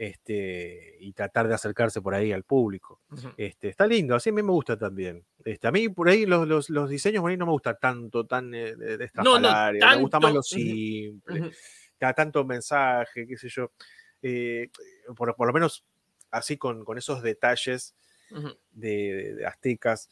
este, 0.00 0.96
y 0.98 1.12
tratar 1.12 1.46
de 1.46 1.52
acercarse 1.52 2.00
por 2.00 2.14
ahí 2.14 2.32
al 2.32 2.44
público. 2.44 3.02
este, 3.36 3.68
está 3.68 3.86
lindo, 3.86 4.14
así 4.14 4.30
a 4.30 4.32
mí 4.32 4.42
me 4.42 4.50
gusta 4.50 4.78
también. 4.78 5.22
Este, 5.44 5.68
a 5.68 5.70
mí 5.70 5.90
por 5.90 6.08
ahí 6.08 6.24
los, 6.24 6.48
los, 6.48 6.70
los 6.70 6.88
diseños 6.88 7.20
por 7.20 7.30
ahí 7.30 7.36
no 7.36 7.44
me 7.44 7.52
gusta 7.52 7.74
tanto, 7.74 8.24
tan 8.24 8.54
eh, 8.54 8.76
de, 8.76 9.04
esta 9.04 9.22
no, 9.22 9.38
me 9.38 10.00
gusta 10.00 10.18
más 10.18 10.32
lo 10.32 10.42
simple, 10.42 11.52
da 12.00 12.14
tanto 12.14 12.46
mensaje, 12.46 13.26
qué 13.26 13.36
sé 13.36 13.50
yo. 13.50 13.72
Eh, 14.22 14.70
por, 15.14 15.36
por, 15.36 15.46
lo 15.46 15.52
menos 15.52 15.84
así 16.30 16.56
con, 16.56 16.82
con 16.82 16.96
esos 16.96 17.22
detalles 17.22 17.94
de, 18.70 19.44
aztecas. 19.46 20.08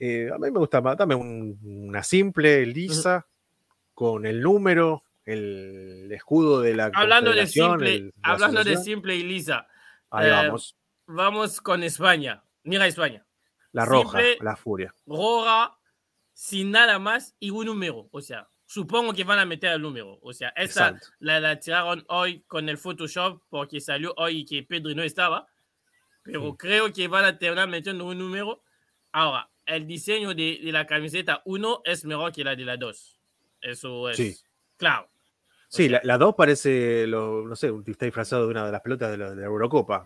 Eh, 0.00 0.28
a 0.34 0.38
mí 0.38 0.50
me 0.50 0.58
gusta 0.58 0.80
más, 0.80 0.96
dame 0.96 1.14
una 1.14 2.02
simple, 2.02 2.66
lisa, 2.66 3.28
con 3.94 4.26
el 4.26 4.40
número, 4.40 5.04
el 5.32 6.12
escudo 6.12 6.60
de 6.60 6.74
la 6.74 6.90
hablando 6.94 7.32
de 7.32 7.46
simple 7.46 8.12
hablando 8.22 8.64
de 8.64 8.76
simple 8.76 9.14
y 9.16 9.22
lisa 9.22 9.66
ahí 10.10 10.28
eh, 10.28 10.30
vamos. 10.30 10.76
vamos 11.06 11.60
con 11.60 11.82
España. 11.82 12.42
Mira 12.64 12.86
España. 12.86 13.24
La 13.72 13.84
roja 13.84 14.18
la 14.40 14.56
furia. 14.56 14.94
roja 15.06 15.78
sin 16.32 16.70
nada 16.70 16.98
más 16.98 17.34
y 17.38 17.50
un 17.50 17.66
número. 17.66 18.08
O 18.10 18.20
sea 18.20 18.48
supongo 18.66 19.14
que 19.14 19.24
van 19.24 19.38
a 19.38 19.44
meter 19.44 19.72
el 19.72 19.82
número. 19.82 20.18
O 20.22 20.32
sea 20.32 20.48
esa 20.56 20.98
la, 21.18 21.40
la, 21.40 21.58
tiraron 21.58 22.04
hoy 22.08 22.42
con 22.46 22.68
el 22.68 22.78
Photoshop 22.78 23.42
porque 23.48 23.80
salió 23.80 24.14
hoy 24.16 24.44
que 24.44 24.62
Pedro 24.62 24.94
no 24.94 25.02
estaba. 25.02 25.46
Pero 26.22 26.56
creo 26.56 26.92
que 26.92 27.08
van 27.08 27.24
a 27.24 27.38
terminar 27.38 27.68
metiendo 27.68 28.04
un 28.04 28.18
número. 28.18 28.62
Ahora 29.12 29.50
el 29.66 29.86
diseño 29.86 30.34
de, 30.34 30.60
de 30.62 30.72
la 30.72 30.86
camiseta 30.86 31.42
1 31.44 31.82
es 31.84 32.04
mejor 32.04 32.32
que 32.32 32.44
la 32.44 32.56
de 32.56 32.64
la 32.64 32.76
2 32.76 33.18
eso 33.60 34.08
es. 34.08 34.44
Claro. 34.76 35.08
Sí, 35.68 35.88
la, 35.88 36.18
2 36.18 36.34
parece, 36.34 37.06
lo, 37.06 37.46
no 37.46 37.54
sé, 37.54 37.70
está 37.86 38.06
disfrazado 38.06 38.44
de 38.44 38.48
una 38.48 38.64
de 38.66 38.72
las 38.72 38.80
pelotas 38.80 39.10
de 39.10 39.18
la, 39.18 39.34
de 39.34 39.44
Eurocopa. 39.44 40.02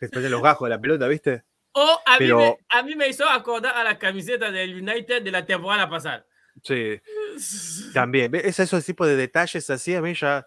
que 0.00 0.08
los 0.28 0.42
gajos 0.42 0.66
de 0.66 0.74
la 0.74 0.80
pelota, 0.80 1.06
¿viste? 1.08 1.44
O 1.72 2.00
a, 2.06 2.18
mí 2.18 2.32
me, 2.32 2.56
a 2.70 2.82
mí 2.82 2.96
me 2.96 3.08
hizo 3.08 3.28
acordar 3.28 3.76
a 3.76 3.84
la 3.84 3.98
camiseta 3.98 4.50
del 4.50 4.76
United 4.76 5.22
de 5.22 5.30
la 5.30 5.44
temporada 5.44 5.88
pasada. 5.88 6.26
Sí. 6.62 7.00
También. 7.92 8.34
Es 8.34 8.58
esos 8.58 8.84
tipos 8.84 9.06
de 9.06 9.16
detalles 9.16 9.68
así, 9.68 9.94
a 9.94 10.00
mí 10.00 10.14
ya 10.14 10.46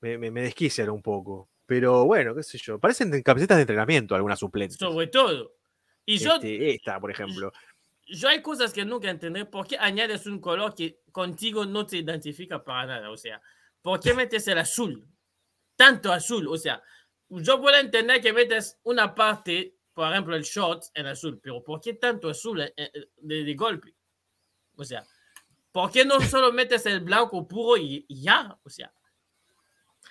me, 0.00 0.18
me, 0.18 0.42
desquician 0.42 0.90
un 0.90 1.00
poco. 1.00 1.48
Pero 1.66 2.04
bueno, 2.04 2.34
qué 2.34 2.42
sé 2.42 2.58
yo. 2.58 2.80
Parecen 2.80 3.22
camisetas 3.22 3.58
de 3.58 3.62
entrenamiento 3.62 4.14
algunas 4.14 4.40
suplentes. 4.40 4.76
Sobre 4.76 5.06
todo. 5.06 5.52
Y 6.04 6.18
yo, 6.18 6.34
este, 6.34 6.74
esta, 6.74 6.98
por 6.98 7.10
ejemplo 7.10 7.52
yo 8.08 8.28
hay 8.28 8.42
cosas 8.42 8.72
que 8.72 8.84
nunca 8.84 9.10
entenderé. 9.10 9.46
¿Por 9.46 9.66
qué 9.66 9.76
añades 9.78 10.26
un 10.26 10.40
color 10.40 10.74
que 10.74 11.02
contigo 11.12 11.64
no 11.64 11.86
te 11.86 11.98
identifica 11.98 12.62
para 12.62 12.86
nada? 12.86 13.10
O 13.10 13.16
sea, 13.16 13.40
¿por 13.82 14.00
qué 14.00 14.14
metes 14.14 14.48
el 14.48 14.58
azul? 14.58 15.06
Tanto 15.76 16.12
azul. 16.12 16.48
O 16.48 16.56
sea, 16.56 16.82
yo 17.28 17.60
puedo 17.60 17.76
entender 17.76 18.20
que 18.20 18.32
metes 18.32 18.78
una 18.84 19.14
parte, 19.14 19.76
por 19.92 20.10
ejemplo, 20.10 20.34
el 20.34 20.42
short 20.42 20.84
en 20.94 21.06
azul, 21.06 21.38
pero 21.42 21.62
¿por 21.62 21.80
qué 21.80 21.94
tanto 21.94 22.30
azul 22.30 22.60
eh, 22.62 22.72
eh, 22.76 22.90
de, 23.16 23.54
golpe? 23.54 23.94
O 24.76 24.84
sea, 24.84 25.04
¿por 25.70 25.90
qué 25.90 26.04
no 26.04 26.20
solo 26.20 26.52
metes 26.52 26.86
el 26.86 27.00
blanco 27.00 27.46
puro 27.46 27.76
y, 27.76 28.06
ya? 28.08 28.58
O 28.62 28.70
sea. 28.70 28.92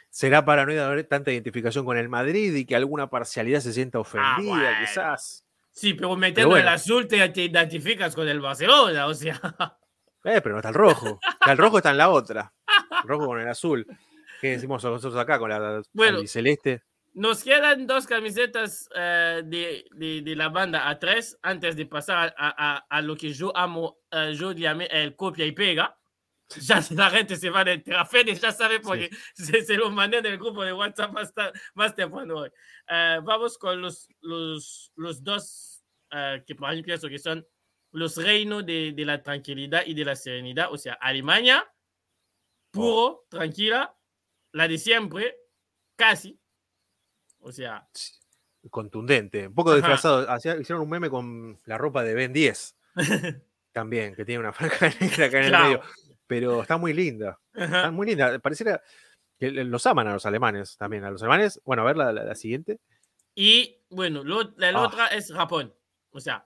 Será 0.09 0.45
para 0.45 0.65
no 0.65 0.71
haber 0.81 1.03
tanta 1.05 1.31
identificación 1.31 1.85
con 1.85 1.97
el 1.97 2.09
Madrid 2.09 2.53
y 2.55 2.65
que 2.65 2.75
alguna 2.75 3.09
parcialidad 3.09 3.59
se 3.59 3.73
sienta 3.73 3.97
ah, 3.97 4.01
ofendida, 4.01 4.79
quizás. 4.79 5.46
Sí, 5.77 5.93
pero 5.93 6.15
metiendo 6.15 6.57
el 6.57 6.67
azul 6.67 7.07
te, 7.07 7.17
identificas 7.39 8.15
con 8.15 8.27
el 8.27 8.41
Barcelona, 8.41 9.05
o 9.05 9.13
sea. 9.13 9.39
Eh, 10.23 10.41
pero 10.41 10.53
no 10.53 10.57
está 10.57 10.69
el 10.69 10.75
rojo. 10.75 11.19
el 11.45 11.57
rojo 11.57 11.77
está 11.77 11.91
en 11.91 11.97
la 11.97 12.09
otra. 12.09 12.51
El 13.03 13.07
rojo 13.07 13.27
con 13.27 13.39
el 13.39 13.47
azul. 13.47 13.85
¿Qué 14.41 14.49
decimos 14.49 14.83
nosotros 14.83 15.15
acá 15.15 15.37
con 15.37 15.49
la 15.49 15.83
bueno, 15.93 16.25
celeste? 16.25 16.81
Nos 17.13 17.43
quedan 17.43 17.85
dos 17.85 18.07
camisetas 18.07 18.89
eh, 18.95 19.43
de, 19.45 19.85
de, 19.93 20.35
la 20.35 20.49
banda 20.49 20.89
a 20.89 20.97
tres 20.97 21.37
antes 21.43 21.75
de 21.75 21.85
pasar 21.85 22.33
a, 22.37 22.83
a, 22.89 23.01
lo 23.03 23.15
que 23.15 23.31
yo 23.31 23.55
amo, 23.55 23.99
uh, 24.11 24.31
yo 24.31 24.51
llamé 24.53 24.87
el 24.87 25.15
copia 25.15 25.45
y 25.45 25.51
pega. 25.51 25.96
Ya 26.55 26.81
la 26.91 27.09
gente 27.09 27.35
se 27.35 27.49
va 27.49 27.61
a 27.61 27.71
enterar, 27.71 28.07
ya 28.25 28.51
sabe 28.51 28.79
porque 28.79 29.09
se, 29.33 29.63
se, 29.63 29.75
lo 29.75 29.89
mandé 29.89 30.17
en 30.17 30.25
el 30.27 30.37
grupo 30.37 30.63
de 30.63 30.73
WhatsApp 30.73 31.11
más, 31.11 31.33
más 31.73 31.95
temprano 31.95 32.35
hoy. 32.35 32.49
Uh, 32.89 33.21
vamos 33.23 33.57
con 33.57 33.81
los, 33.81 34.07
los, 34.21 34.91
los 34.95 35.23
dos 35.23 35.83
uh, 36.13 36.43
que 36.45 36.55
para 36.55 36.73
mí 36.73 36.83
pienso 36.83 37.09
que 37.09 37.19
son 37.19 37.45
los 37.91 38.15
reinos 38.17 38.65
de, 38.65 38.93
de, 38.93 39.05
la 39.05 39.21
tranquilidad 39.21 39.83
y 39.85 39.93
de 39.93 40.05
la 40.05 40.15
serenidad. 40.15 40.71
O 40.71 40.77
sea, 40.77 40.93
Alemania, 40.93 41.65
puro, 42.71 43.25
tranquila, 43.29 43.95
la 44.53 44.67
de 44.67 44.77
siempre, 44.77 45.35
casi. 45.95 46.39
O 47.39 47.51
sea. 47.51 47.87
Contundente, 48.69 49.47
un 49.47 49.55
poco 49.55 49.75
disfrazado. 49.75 50.27
hicieron 50.59 50.81
un 50.81 50.89
meme 50.89 51.09
con 51.09 51.59
la 51.65 51.77
ropa 51.77 52.03
de 52.03 52.13
Ben 52.13 52.33
10. 52.33 52.75
también, 53.77 54.15
que 54.15 54.25
tiene 54.25 54.39
una 54.39 54.53
franja 54.53 54.89
negra 54.99 55.27
acá 55.27 55.37
en 55.39 55.45
el 55.45 55.51
medio. 55.51 55.81
Pero 56.27 56.61
está 56.61 56.77
muy 56.77 56.93
linda. 56.93 57.39
Está 57.53 57.89
muy 57.91 58.07
linda. 58.07 58.37
Pareciera 58.39 58.81
que 59.39 59.51
los 59.51 59.85
aman 59.85 60.07
a 60.07 60.13
los 60.13 60.25
alemanes 60.25 60.77
también. 60.77 61.03
A 61.03 61.11
los 61.11 61.21
alemanes, 61.21 61.61
bueno, 61.63 61.83
a 61.83 61.85
ver 61.85 61.97
la, 61.97 62.11
la, 62.11 62.35
siguiente. 62.35 62.79
Y 63.33 63.77
bueno, 63.89 64.23
lo, 64.23 64.53
la, 64.57 64.69
ah. 64.69 64.81
otra 64.81 65.07
es 65.07 65.31
Japón. 65.31 65.73
O 66.11 66.19
sea, 66.19 66.45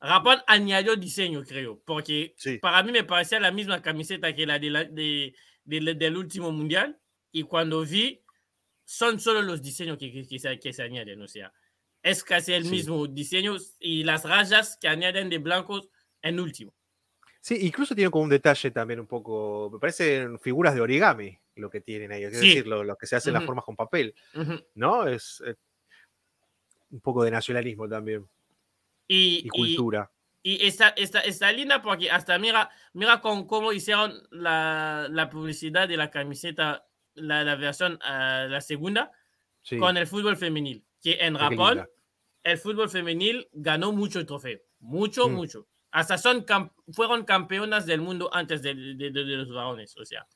Japón 0.00 0.38
añadió 0.46 0.96
diseño, 0.96 1.42
creo, 1.44 1.82
porque 1.84 2.34
para 2.62 2.82
mí 2.82 2.92
me 2.92 3.04
parecía 3.04 3.38
la 3.38 3.52
misma 3.52 3.82
camiseta 3.82 4.34
que 4.34 4.46
la, 4.46 4.58
de 4.58 5.34
del 5.64 6.16
último 6.16 6.50
mundial. 6.50 6.98
Y 7.32 7.44
cuando 7.44 7.84
vi, 7.84 8.24
son 8.84 9.20
solo 9.20 9.42
los 9.42 9.62
diseños 9.62 9.98
que, 9.98 10.10
que, 10.10 10.38
se, 10.38 10.58
que 10.58 10.72
se, 10.72 10.82
añaden. 10.82 11.20
O 11.22 11.28
sea, 11.28 11.52
es 12.02 12.24
casi 12.24 12.54
el 12.54 12.64
mismo 12.64 13.06
diseño 13.06 13.56
y 13.78 14.02
las 14.02 14.24
rayas 14.24 14.78
que 14.80 14.88
añaden 14.88 15.28
de 15.28 15.38
blancos 15.38 15.88
en 16.22 16.40
último. 16.40 16.74
Sí, 17.40 17.58
incluso 17.62 17.94
tiene 17.94 18.10
como 18.10 18.24
un 18.24 18.30
detalle 18.30 18.70
también 18.70 19.00
un 19.00 19.06
poco, 19.06 19.70
me 19.72 19.78
parecen 19.78 20.38
figuras 20.38 20.74
de 20.74 20.82
origami 20.82 21.38
lo 21.56 21.70
que 21.70 21.80
tienen 21.80 22.12
ahí, 22.12 22.24
es 22.24 22.32
decir, 22.32 22.66
lo, 22.66 22.96
que 22.96 23.06
se 23.06 23.16
hace 23.16 23.30
en 23.30 23.34
las 23.34 23.44
formas 23.44 23.64
con 23.64 23.76
papel, 23.76 24.14
¿no? 24.74 25.06
Es 25.06 25.42
eh, 25.46 25.54
un 26.90 27.00
poco 27.00 27.22
de 27.24 27.30
nacionalismo 27.30 27.88
también. 27.88 28.28
Y, 29.06 29.48
cultura. 29.48 30.10
Y, 30.42 30.66
está, 30.66 30.88
está, 30.90 31.52
linda 31.52 31.82
porque 31.82 32.10
hasta 32.10 32.38
mira, 32.38 32.70
mira 32.92 33.20
con 33.20 33.46
cómo 33.46 33.72
hicieron 33.72 34.14
la, 34.30 35.06
la 35.10 35.28
publicidad 35.28 35.88
de 35.88 35.96
la 35.96 36.10
camiseta, 36.10 36.86
la, 37.14 37.44
la 37.44 37.56
versión, 37.56 37.94
uh, 37.94 38.48
la 38.48 38.60
segunda, 38.60 39.12
con 39.78 39.96
el 39.96 40.06
fútbol 40.06 40.36
femenil. 40.36 40.84
Que 41.02 41.18
en 41.20 41.36
Japón, 41.36 41.88
el 42.42 42.58
fútbol 42.58 42.88
femenil 42.88 43.48
ganó 43.52 43.92
mucho 43.92 44.24
trofeo. 44.24 44.60
Mucho, 44.78 45.28
mm. 45.28 45.32
mucho. 45.32 45.66
Hasta 45.92 46.18
son 46.18 46.46
fueron 46.92 47.24
campeonas 47.24 47.86
del 47.86 48.00
mundo 48.00 48.30
antes 48.32 48.62
de, 48.62 48.74
de, 48.74 49.10
de, 49.10 49.24
los 49.24 49.52
varones. 49.52 49.96
O 49.96 50.04
sea. 50.04 50.26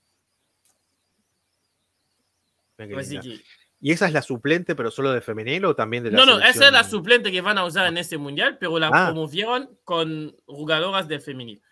Así 2.96 3.20
que, 3.20 3.40
¿Y 3.80 3.92
esa 3.92 4.06
es 4.06 4.12
la 4.12 4.23
suplente, 4.23 4.75
pero 4.75 4.90
solo 4.90 5.12
de 5.12 5.20
femenino 5.20 5.68
o 5.68 5.76
también 5.76 6.02
de 6.02 6.11
la 6.11 6.16
No, 6.16 6.25
no, 6.25 6.40
esa 6.40 6.66
es 6.66 6.73
la 6.73 6.84
suplente 6.84 7.30
que 7.30 7.40
van 7.42 7.58
a 7.58 7.64
usar 7.64 7.87
en 7.87 7.99
este 7.99 8.16
mundial, 8.16 8.56
pero 8.58 8.78
la 8.78 8.88
ah. 8.88 9.06
promovieron 9.06 9.78
con 9.84 10.34
jugadoras 10.46 11.06
de 11.06 11.20
femenil. 11.20 11.62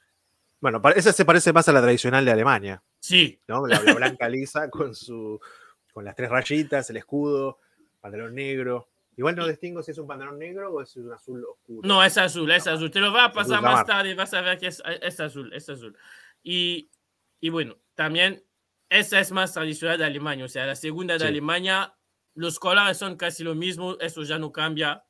Bueno, 0.61 0.81
esa 0.95 1.13
se 1.13 1.25
parece 1.25 1.53
más 1.53 1.69
a 1.69 1.73
la 1.73 1.81
tradicional 1.81 2.25
de 2.25 2.31
Alemania. 2.31 2.83
Sí. 3.01 3.41
¿no? 3.49 3.67
La, 3.67 3.81
blanca 3.81 4.29
lisa 4.29 4.71
con, 4.71 4.95
su, 4.95 5.41
con 5.93 6.05
las 6.05 6.15
tres 6.15 6.29
rayitas, 6.29 6.89
el 6.91 6.99
escudo, 6.99 7.59
pantalón 8.01 8.35
negro. 8.35 8.92
Igual 9.17 9.37
no 9.37 9.47
distingo 9.47 9.83
si 9.83 9.91
es 9.91 9.99
un 9.99 10.07
pantalón 10.07 10.39
negro 10.39 10.73
o 10.73 10.83
es 10.83 10.97
un 10.97 11.13
azul 11.13 11.45
oscuro. 11.45 11.87
No, 11.87 12.03
es 12.03 12.17
azul, 12.17 12.51
es 12.51 12.67
azul. 12.67 12.91
Te 12.91 13.01
lo 13.01 13.13
va 13.13 13.27
a 13.27 13.33
pasar 13.33 13.61
más 13.61 13.85
tarde, 13.85 14.15
vas 14.15 14.33
a 14.33 14.41
ver 14.41 14.59
que 14.59 14.69
es, 14.69 14.83
es 15.03 15.21
azul, 15.21 15.53
es 15.53 15.69
azul. 15.69 15.97
Y, 16.43 16.91
y, 17.41 17.51
bueno, 17.51 17.77
también 17.95 18.43
esa 18.89 19.21
es 19.21 19.31
más 19.33 19.53
tradicional 19.53 19.99
de 19.99 20.07
Alemania. 20.07 20.45
O 20.45 20.49
sea, 20.49 20.65
la 20.65 20.77
segunda 20.77 21.19
de 21.19 21.27
Alemania 21.27 21.95
los 22.35 22.59
colores 22.59 22.97
son 22.97 23.17
casi 23.17 23.45
lo 23.45 23.55
mismo, 23.55 23.97
eso 24.01 24.23
ya 24.23 24.39
no 24.39 24.51
cambia. 24.53 25.05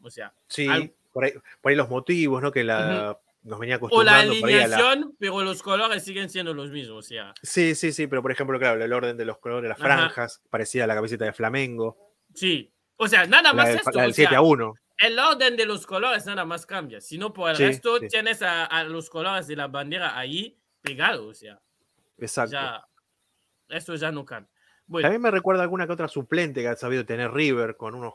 O 0.00 0.10
sea, 0.10 0.32
sí, 0.48 0.66
por, 1.12 1.24
ahí, 1.24 1.76
los 1.76 1.88
motivos, 1.88 2.42
¿no? 2.42 2.50
Que 2.50 2.64
la, 2.64 3.18
nos 3.42 3.58
venía 3.58 3.76
O 3.76 4.02
la 4.02 4.18
acostumbrando 4.20 4.34
por 4.40 4.48
ahí 4.48 4.54
a 4.54 4.66
la- 4.66 4.76
alineación, 4.76 5.16
pero 5.18 5.42
los 5.42 5.62
colores 5.62 6.02
siguen 6.04 6.30
siendo 6.30 6.54
los 6.54 6.70
mismos. 6.70 7.04
O 7.04 7.08
sea, 7.08 7.34
Sí, 7.42 7.74
sí, 7.74 7.92
sí, 7.92 8.06
pero 8.06 8.22
por 8.22 8.32
ejemplo, 8.32 8.58
claro, 8.58 8.82
el 8.82 8.92
orden 8.92 9.16
de 9.16 9.24
los 9.24 9.38
colores, 9.38 9.68
las 9.68 9.78
Ajá. 9.78 9.84
franjas, 9.84 10.42
parecida 10.48 10.84
a 10.84 10.86
la 10.86 10.94
camiseta 10.94 11.24
de 11.24 11.32
Flamengo, 11.32 12.14
sí. 12.34 12.72
O 13.02 13.08
sea, 13.08 13.26
nada 13.26 13.42
la 13.50 13.52
más 13.54 13.68
del, 13.68 13.76
esto. 13.78 13.90
la 13.94 14.02
del 14.02 14.10
o 14.10 14.14
sea, 14.14 14.24
7 14.28 14.36
a 14.36 14.40
1. 14.42 14.74
el 14.98 15.18
orden 15.18 15.56
de 15.56 15.66
los 15.66 15.86
colores 15.86 16.24
nada 16.26 16.44
más 16.44 16.64
cambia. 16.66 17.00
Si 17.00 17.18
no, 17.18 17.32
por 17.32 17.50
el 17.50 17.56
Sí, 17.56 17.64
resto 17.64 17.98
sí. 17.98 18.08
tienes 18.08 18.42
a, 18.42 18.64
a 18.64 18.84
los 18.84 19.10
colores 19.10 19.46
de 19.46 19.56
la 19.56 19.66
bandera 19.68 20.16
ahí 20.16 20.56
pegados. 20.80 21.26
O 21.26 21.34
sea, 21.34 21.60
Exacto. 22.18 22.52
ya. 22.52 22.84
Eso 23.68 23.94
ya 23.96 24.12
no 24.12 24.24
cambia. 24.24 24.50
Bueno, 24.86 25.06
También 25.06 25.22
me 25.22 25.30
recuerda 25.30 25.62
alguna 25.62 25.86
que 25.86 25.92
otra 25.92 26.08
suplente 26.08 26.60
que 26.60 26.68
ha 26.68 26.76
sabido 26.76 27.04
tener 27.06 27.32
River 27.32 27.76
con 27.76 27.94
unos 27.94 28.14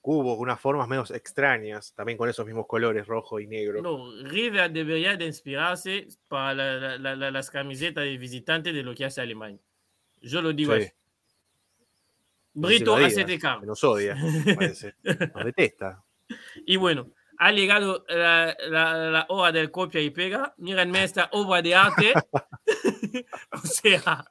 cubos, 0.00 0.38
unas 0.38 0.60
formas 0.60 0.86
menos 0.88 1.10
extrañas, 1.10 1.92
también 1.94 2.16
con 2.18 2.28
esos 2.28 2.46
mismos 2.46 2.66
colores, 2.66 3.06
rojo 3.06 3.40
y 3.40 3.46
negro. 3.46 3.82
no, 3.82 4.12
River 4.24 4.70
debería 4.70 5.16
de 5.16 5.26
inspirarse 5.26 6.06
para 6.28 6.54
la- 6.54 6.74
la- 6.76 6.98
la- 6.98 7.16
la- 7.16 7.30
las 7.30 7.50
camisetas 7.50 8.04
de 8.04 8.16
visitantes 8.16 8.72
de 8.74 8.82
lo 8.82 8.94
que 8.94 9.04
hace 9.04 9.20
Alemania. 9.20 9.60
Yo 10.20 10.40
lo 10.42 10.52
digo 10.52 10.74
Sí. 10.76 10.82
así. 10.82 10.92
Brito 12.60 12.92
Decilo 12.92 12.94
a 12.94 13.06
hace 13.06 13.14
Adidas, 13.22 13.26
de 13.28 13.38
cargo. 13.38 13.66
Nos 13.66 13.84
odia, 13.84 14.16
parece. 14.56 14.94
Nos 15.34 15.44
detesta. 15.44 16.04
Y 16.66 16.76
bueno, 16.76 17.10
ha 17.38 17.52
llegado 17.52 18.04
la, 18.08 18.56
la- 18.68 19.10
la 19.10 19.26
hora 19.28 19.52
del 19.52 19.70
copia 19.70 20.00
y 20.00 20.10
pega. 20.10 20.54
Mírenme 20.58 21.04
esta 21.04 21.28
obra 21.32 21.62
de 21.62 21.74
arte. 21.74 22.12
o 23.52 23.58
sea, 23.66 24.24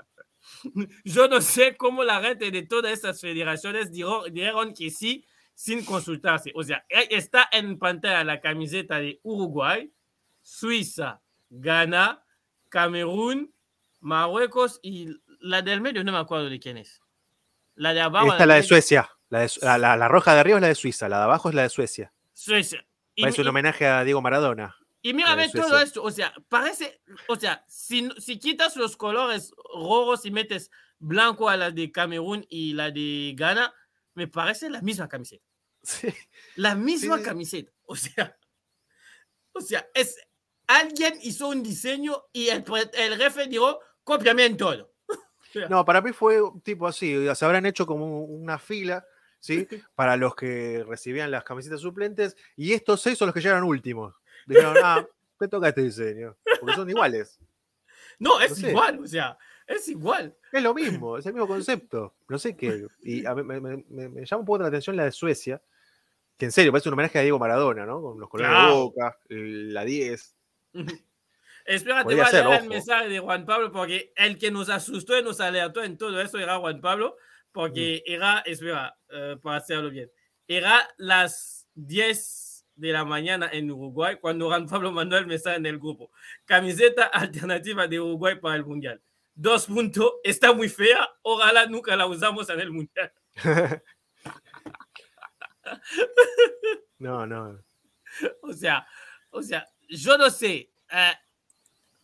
yo 1.03 1.27
no 1.27 1.41
sé 1.41 1.77
cómo 1.77 2.03
la 2.03 2.21
gente 2.21 2.51
de 2.51 2.63
todas 2.63 2.91
estas 2.91 3.19
federaciones 3.21 3.91
dijo- 3.91 4.25
dijeron 4.29 4.73
que 4.73 4.89
sí 4.89 5.25
sin 5.53 5.83
consultarse. 5.85 6.51
O 6.55 6.63
sea, 6.63 6.85
está 6.89 7.47
en 7.51 7.79
pantalla 7.79 8.23
la 8.23 8.41
camiseta 8.41 8.99
de 8.99 9.19
Uruguay, 9.23 9.91
Suiza, 10.41 11.21
Ghana, 11.49 12.23
Camerún, 12.69 13.53
Marruecos 14.01 14.79
y 14.83 15.07
la 15.39 15.61
del 15.61 15.81
medio 15.81 16.03
no 16.03 16.11
me 16.11 16.17
acuerdo 16.19 16.49
de 16.49 16.59
quién 16.59 16.77
es. 16.77 17.01
La 17.77 17.93
de 17.93 18.01
abajo. 18.01 18.31
Esta 18.31 18.43
es 18.43 18.47
la 18.47 18.55
de 18.55 18.63
Suecia. 18.63 19.09
La, 19.29 19.39
de 19.39 19.49
Su- 19.49 19.59
la- 19.63 19.77
la- 19.77 19.95
la 19.97 20.07
roja 20.07 20.33
de 20.33 20.39
arriba 20.41 20.57
es 20.57 20.61
la 20.61 20.67
de 20.67 20.75
Suiza, 20.75 21.07
la 21.09 21.17
de 21.19 21.23
abajo 21.23 21.49
es 21.49 21.55
la 21.55 21.63
de 21.63 21.69
Suecia. 21.69 22.13
Suecia. 22.33 22.85
Y- 23.15 23.21
Parece 23.21 23.41
un 23.41 23.47
homenaje 23.47 23.85
a 23.87 24.03
Diego 24.03 24.21
Maradona. 24.21 24.75
Y 25.01 25.13
mírame 25.13 25.47
de 25.47 25.53
todo 25.53 25.79
esto, 25.79 26.03
o 26.03 26.11
sea, 26.11 26.33
parece, 26.49 27.01
o 27.27 27.35
sea, 27.37 27.63
si, 27.67 28.09
quitas 28.39 28.75
los 28.75 28.97
colores 28.97 29.51
rojos 29.73 30.25
y 30.25 30.31
metes 30.31 30.69
blanco 30.99 31.49
a 31.49 31.55
la 31.55 31.71
de 31.71 31.91
Camerún 31.91 32.45
y 32.49 32.73
la 32.73 32.91
de 32.91 33.33
Ghana, 33.37 33.73
me 34.15 34.27
parece 34.27 34.69
la 34.69 34.81
misma 34.81 35.07
camiseta. 35.07 35.45
Sí. 35.83 36.07
La 36.55 36.75
misma 36.75 37.17
sí. 37.19 37.23
camiseta. 37.23 37.71
O 37.85 37.95
sea, 37.95 38.35
o 39.53 39.61
sea, 39.61 39.87
es 39.93 40.17
alguien 40.65 41.17
hizo 41.21 41.47
un 41.47 41.63
diseño 41.63 42.23
y 42.33 42.49
el, 42.49 42.65
el 42.93 43.17
jefe 43.17 43.47
dijo, 43.47 43.79
cópiame 44.03 44.45
en 44.45 44.57
todo. 44.57 44.91
No, 45.69 45.83
para 45.85 46.01
mí 46.01 46.11
fue 46.13 46.41
un 46.41 46.61
tipo 46.61 46.87
así. 46.87 47.27
Se 47.35 47.45
habrán 47.45 47.65
hecho 47.65 47.85
como 47.85 48.23
una 48.23 48.57
fila, 48.59 49.05
¿sí? 49.39 49.67
Para 49.95 50.15
los 50.17 50.35
que 50.35 50.83
recibían 50.87 51.31
las 51.31 51.43
camisetas 51.43 51.81
suplentes. 51.81 52.35
Y 52.55 52.73
estos 52.73 53.01
seis 53.01 53.17
son 53.17 53.27
los 53.27 53.33
que 53.33 53.41
llegaron 53.41 53.63
últimos. 53.63 54.13
Dijeron, 54.45 54.75
ah, 54.83 55.05
te 55.39 55.47
toca 55.47 55.69
este 55.69 55.83
diseño. 55.83 56.35
Porque 56.59 56.75
son 56.75 56.89
iguales. 56.89 57.39
No, 58.19 58.39
es 58.41 58.49
No 58.51 58.55
sé. 58.55 58.69
igual, 58.71 58.99
o 58.99 59.07
sea, 59.07 59.37
es 59.67 59.87
igual. 59.89 60.35
Es 60.51 60.63
lo 60.63 60.73
mismo, 61.03 61.17
es 61.17 61.25
el 61.25 61.33
mismo 61.33 61.47
concepto. 61.47 62.15
No 62.27 62.39
sé 62.39 62.55
qué. 62.57 62.87
Y 63.01 63.25
a 63.25 63.35
mí 63.35 63.43
me, 63.43 63.59
me- 63.59 63.85
me- 63.89 64.09
me 64.09 64.25
llama 64.25 64.39
un 64.39 64.45
poco 64.45 64.59
la 64.59 64.67
atención 64.69 64.95
la 64.95 65.03
de 65.05 65.11
Suecia, 65.11 65.61
que 66.37 66.45
en 66.45 66.51
serio 66.51 66.71
parece 66.71 66.89
un 66.89 66.93
homenaje 66.93 67.19
a 67.19 67.21
Diego 67.21 67.37
Maradona, 67.39 67.85
¿no? 67.85 68.01
Con 68.01 68.19
los 68.19 68.29
colores 68.29 68.51
de 68.51 68.57
Claro. 68.57 68.75
boca, 68.75 69.17
la 69.29 69.83
10. 69.85 70.35
Espérate, 71.67 72.15
voy 72.15 72.19
a 72.21 72.31
leer 72.31 72.61
el 72.63 72.69
mensaje 72.69 73.09
de 73.09 73.19
Juan 73.19 73.45
Pablo 73.45 73.71
porque 73.71 74.13
el 74.15 74.37
que 74.37 74.49
nos 74.51 74.69
asustó 74.69 75.17
y 75.17 75.23
nos 75.23 75.39
alertó 75.41 75.83
en 75.83 75.97
todo 75.97 76.19
eso 76.21 76.39
era 76.39 76.57
Juan 76.57 76.79
Pablo, 76.81 77.17
porque 77.51 78.03
Mm. 78.07 78.11
era, 78.13 78.39
espera, 78.45 78.97
eh, 79.09 79.35
para 79.41 79.57
hacerlo 79.57 79.89
bien, 79.89 80.09
era 80.47 80.87
las 80.97 81.67
10 81.75 82.65
de 82.75 82.91
la 82.93 83.03
mañana 83.05 83.49
en 83.51 83.69
Uruguay 83.71 84.17
cuando 84.21 84.47
Juan 84.47 84.65
Pablo 84.67 84.91
mandó 84.91 85.17
el 85.17 85.27
mensaje 85.27 85.57
en 85.57 85.65
el 85.65 85.77
grupo. 85.77 86.11
Camiseta 86.45 87.03
alternativa 87.07 87.87
de 87.87 87.99
Uruguay 87.99 88.35
para 88.39 88.55
el 88.55 88.65
Mundial. 88.65 89.01
Dos 89.35 89.65
puntos, 89.67 90.13
está 90.23 90.53
muy 90.53 90.69
fea, 90.69 91.07
ojalá 91.21 91.65
nunca 91.67 91.95
la 91.95 92.05
usamos 92.07 92.49
en 92.49 92.59
el 92.61 92.71
Mundial. 92.71 93.11
No, 96.99 97.25
no. 97.27 97.63
O 98.41 98.53
sea, 98.53 98.87
o 99.29 99.41
sea, 99.43 99.67
yo 99.89 100.17
no 100.17 100.29
sé. 100.29 100.71
eh, 100.91 101.13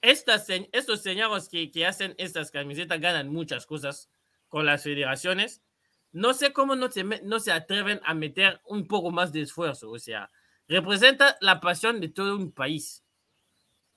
estas, 0.04 0.48
estos 0.74 1.02
señores 1.02 1.48
que, 1.48 1.72
que 1.72 1.86
hacen 1.86 2.14
estas 2.18 2.52
camisetas 2.52 3.00
ganan 3.00 3.30
muchas 3.30 3.66
cosas 3.66 4.10
con 4.50 4.66
las 4.66 4.84
federaciones. 4.84 5.64
No 6.12 6.34
sé 6.34 6.52
cómo 6.52 6.76
no 6.76 6.92
se, 6.92 7.04
no 7.04 7.40
se 7.40 7.52
atreven 7.52 8.02
a 8.04 8.14
meter 8.14 8.62
un 8.66 8.86
poco 8.86 9.12
más 9.12 9.32
de 9.32 9.42
esfuerzo. 9.42 9.90
O 9.90 9.98
sea, 9.98 10.30
representa 10.68 11.38
la 11.40 11.62
pasión 11.62 12.02
de 12.02 12.10
todo 12.10 12.36
un 12.36 12.52
país. 12.52 13.04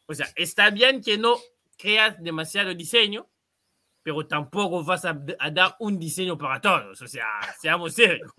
O 0.07 0.15
sea, 0.15 0.29
está 0.37 0.71
bien 0.71 1.03
que 1.03 1.19
no 1.19 1.37
creas 1.77 2.23
demasiado 2.23 2.73
diseño, 2.73 3.29
pero 4.03 4.27
tampoco 4.29 4.85
vas 4.85 5.05
a, 5.05 5.21
a 5.41 5.51
dar 5.51 5.75
un 5.81 5.99
diseño 5.99 6.39
para 6.39 6.61
todos. 6.61 7.03
O 7.03 7.09
sea, 7.09 7.27
seamos 7.61 7.95
serios. 7.95 8.31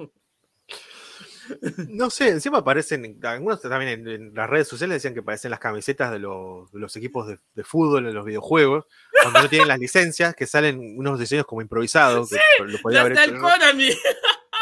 No 1.90 2.10
sé, 2.10 2.30
encima 2.30 2.60
aparecen, 2.60 3.20
algunos 3.24 3.62
también 3.62 4.00
en, 4.02 4.08
en 4.08 4.34
las 4.34 4.50
redes 4.50 4.68
sociales 4.68 4.96
decían 4.96 5.14
que 5.14 5.24
parecen 5.24 5.52
las 5.52 5.60
camisetas 5.60 6.12
de 6.12 6.20
los, 6.20 6.72
de 6.72 6.80
los 6.80 6.96
equipos 6.96 7.28
de, 7.28 7.40
de 7.54 7.64
fútbol 7.64 8.06
en 8.08 8.14
los 8.14 8.26
videojuegos, 8.26 8.86
cuando 9.22 9.42
no 9.44 9.50
tienen 9.50 9.68
las 9.68 9.80
licencias, 9.80 10.36
que 10.36 10.46
salen 10.46 10.98
unos 10.98 11.20
diseños 11.20 11.46
como 11.46 11.62
improvisados. 11.62 12.30
que 12.30 12.64
lo 12.64 12.78
podía 12.80 13.04
Las 13.08 13.28
del. 13.28 13.40
Konami. 13.40 13.90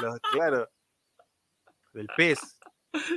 Los- 0.02 0.20
claro. 0.32 0.70
Del 1.94 2.08
PES. 2.18 2.40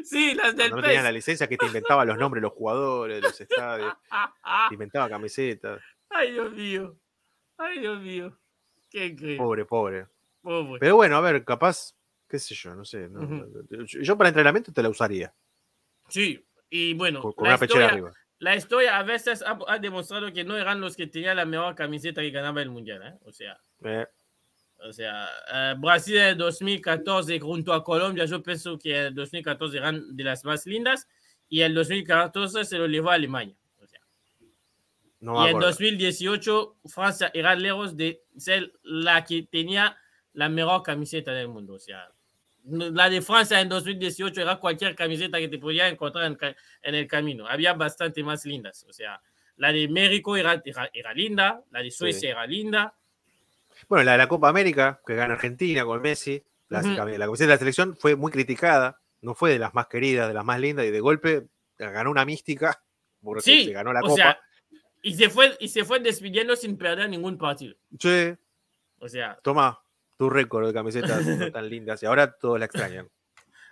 Sí, 0.04 0.34
las 0.34 0.56
del 0.56 0.70
Cuando 0.70 0.76
no 0.76 0.82
tenían 0.82 1.04
la 1.04 1.10
PES. 1.10 1.14
licencia 1.14 1.46
que 1.48 1.56
te 1.56 1.66
inventaba 1.66 2.04
los 2.04 2.16
nombres 2.18 2.40
de 2.40 2.48
los 2.48 2.52
jugadores, 2.52 3.16
de 3.16 3.22
los 3.22 3.40
estadios, 3.40 3.94
te 4.68 4.74
inventaba 4.74 5.08
camisetas. 5.08 5.80
Ay, 6.10 6.32
Dios 6.32 6.52
mío. 6.52 6.96
Ay, 7.58 7.80
Dios 7.80 8.00
mío. 8.00 8.38
Qué 8.90 9.06
increíble. 9.06 9.36
Pobre, 9.38 9.64
pobre. 9.66 10.06
Pobre. 10.40 10.78
Pero 10.80 10.96
bueno, 10.96 11.16
a 11.16 11.20
ver, 11.20 11.44
capaz, 11.44 11.94
qué 12.28 12.38
sé 12.38 12.54
yo, 12.54 12.74
no 12.74 12.84
sé. 12.84 13.08
no- 13.08 13.22
Ujú. 13.22 13.66
yo, 13.70 14.00
yo 14.02 14.16
para 14.18 14.28
entrenamiento 14.28 14.72
te 14.72 14.82
la 14.82 14.88
usaría, 14.90 15.34
Sí, 16.08 16.44
y 16.70 16.94
bueno, 16.94 17.20
con, 17.22 17.32
con 17.32 17.48
la, 17.48 17.56
una 17.56 17.64
historia, 17.64 17.88
arriba. 17.88 18.12
la 18.38 18.56
historia 18.56 18.98
a 18.98 19.02
veces 19.02 19.42
ha, 19.42 19.58
ha 19.66 19.78
demostrado 19.78 20.32
que 20.32 20.44
no 20.44 20.56
eran 20.56 20.80
los 20.80 20.96
que 20.96 21.06
tenían 21.06 21.36
la 21.36 21.44
mejor 21.44 21.74
camiseta 21.74 22.20
que 22.22 22.30
ganaba 22.30 22.62
el 22.62 22.70
mundial. 22.70 23.02
¿eh? 23.02 23.18
O 23.24 23.32
sea, 23.32 23.58
Eh, 23.84 24.06
o 24.80 24.92
sea 24.92 25.28
eh, 25.52 25.74
Brasil 25.78 26.16
en 26.18 26.38
2014 26.38 27.40
junto 27.40 27.72
a 27.74 27.82
Colombia, 27.84 28.24
yo 28.26 28.42
pienso 28.42 28.78
que 28.78 29.06
el 29.08 29.14
2014 29.14 29.76
eran 29.76 30.16
de 30.16 30.24
las 30.24 30.44
más 30.44 30.66
lindas 30.66 31.06
y 31.48 31.60
el 31.62 31.74
2014 31.74 32.64
se 32.64 32.78
lo 32.78 32.86
llevó 32.86 33.10
a 33.10 33.14
Alemania. 33.14 33.56
O 33.80 33.86
sea, 33.86 34.00
no 35.20 35.34
y 35.34 35.50
en 35.50 35.56
acuerdo. 35.56 35.68
2018 35.68 36.76
Francia 36.86 37.30
era 37.34 37.54
lejos 37.54 37.96
de 37.96 38.22
ser 38.36 38.72
la 38.82 39.24
que 39.24 39.42
tenía 39.42 39.96
la 40.32 40.48
mejor 40.48 40.82
camiseta 40.82 41.32
del 41.32 41.48
mundo. 41.48 41.74
O 41.74 41.78
sea, 41.78 42.08
la 42.70 43.08
de 43.08 43.22
Francia 43.22 43.60
en 43.60 43.68
2018 43.68 44.40
era 44.42 44.56
cualquier 44.56 44.94
camiseta 44.94 45.38
que 45.38 45.48
te 45.48 45.58
podía 45.58 45.88
encontrar 45.88 46.36
en, 46.82 46.94
el 46.94 47.06
camino. 47.06 47.46
Había 47.46 47.72
bastante 47.74 48.22
más 48.22 48.44
lindas. 48.44 48.84
O 48.88 48.92
sea, 48.92 49.20
la 49.56 49.72
de 49.72 49.88
México 49.88 50.36
era, 50.36 50.60
era, 50.64 50.90
era 50.92 51.12
linda, 51.14 51.62
la 51.70 51.82
de 51.82 51.90
Suecia 51.90 52.20
Sí. 52.20 52.26
era 52.26 52.46
linda. 52.46 52.94
Bueno, 53.88 54.04
la 54.04 54.12
de 54.12 54.18
la 54.18 54.28
Copa 54.28 54.48
América, 54.48 55.00
que 55.06 55.14
gana 55.14 55.34
Argentina 55.34 55.84
con 55.84 56.02
Messi, 56.02 56.42
la, 56.68 56.82
camiseta 56.82 57.04
de 57.14 57.46
la 57.46 57.58
selección 57.58 57.96
fue 57.96 58.16
muy 58.16 58.30
criticada, 58.30 59.00
no 59.22 59.34
fue 59.34 59.50
de 59.50 59.58
las 59.58 59.74
más 59.74 59.86
queridas, 59.86 60.28
de 60.28 60.34
las 60.34 60.44
más 60.44 60.60
lindas, 60.60 60.84
y 60.84 60.90
de 60.90 61.00
golpe 61.00 61.46
ganó 61.78 62.10
una 62.10 62.24
mística, 62.24 62.82
porque 63.22 63.42
Sí, 63.42 63.64
se 63.66 63.72
ganó 63.72 63.92
la 63.92 64.00
o 64.00 64.02
Copa. 64.02 64.14
sea, 64.16 64.40
y 65.00 65.14
se, 65.14 65.30
fue, 65.30 65.56
y 65.60 65.68
se 65.68 65.84
fue 65.84 66.00
despidiendo 66.00 66.56
sin 66.56 66.76
perder 66.76 67.08
ningún 67.08 67.38
partido. 67.38 67.76
Che, 67.96 68.36
O 68.98 69.08
sea, 69.08 69.38
toma 69.42 69.80
tu 70.18 70.28
récord 70.28 70.66
de 70.66 70.74
camisetas 70.74 71.24
no 71.26 71.50
tan 71.52 71.68
lindas, 71.70 72.02
y 72.02 72.06
ahora 72.06 72.36
todos 72.36 72.58
la 72.58 72.66
extrañan. 72.66 73.08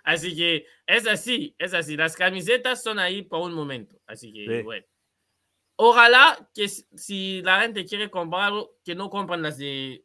Así 0.03 0.35
que 0.35 0.65
es 0.85 1.05
así, 1.05 1.53
es 1.59 1.73
así. 1.73 1.97
Las 1.97 2.15
camisetas 2.15 2.81
son 2.81 2.97
ahí 2.97 3.21
por 3.23 3.41
un 3.41 3.53
momento. 3.53 3.99
Así 4.07 4.31
que, 4.31 4.45
Sí. 4.59 4.63
bueno. 4.63 4.85
Ojalá 5.79 6.49
que 6.55 6.67
si- 6.69 7.41
la 7.43 7.61
gente 7.61 7.85
quiere 7.85 8.09
comprar 8.09 8.53
que 8.83 8.95
no 8.95 9.09
compren 9.09 9.41
las 9.43 9.57
de 9.57 10.03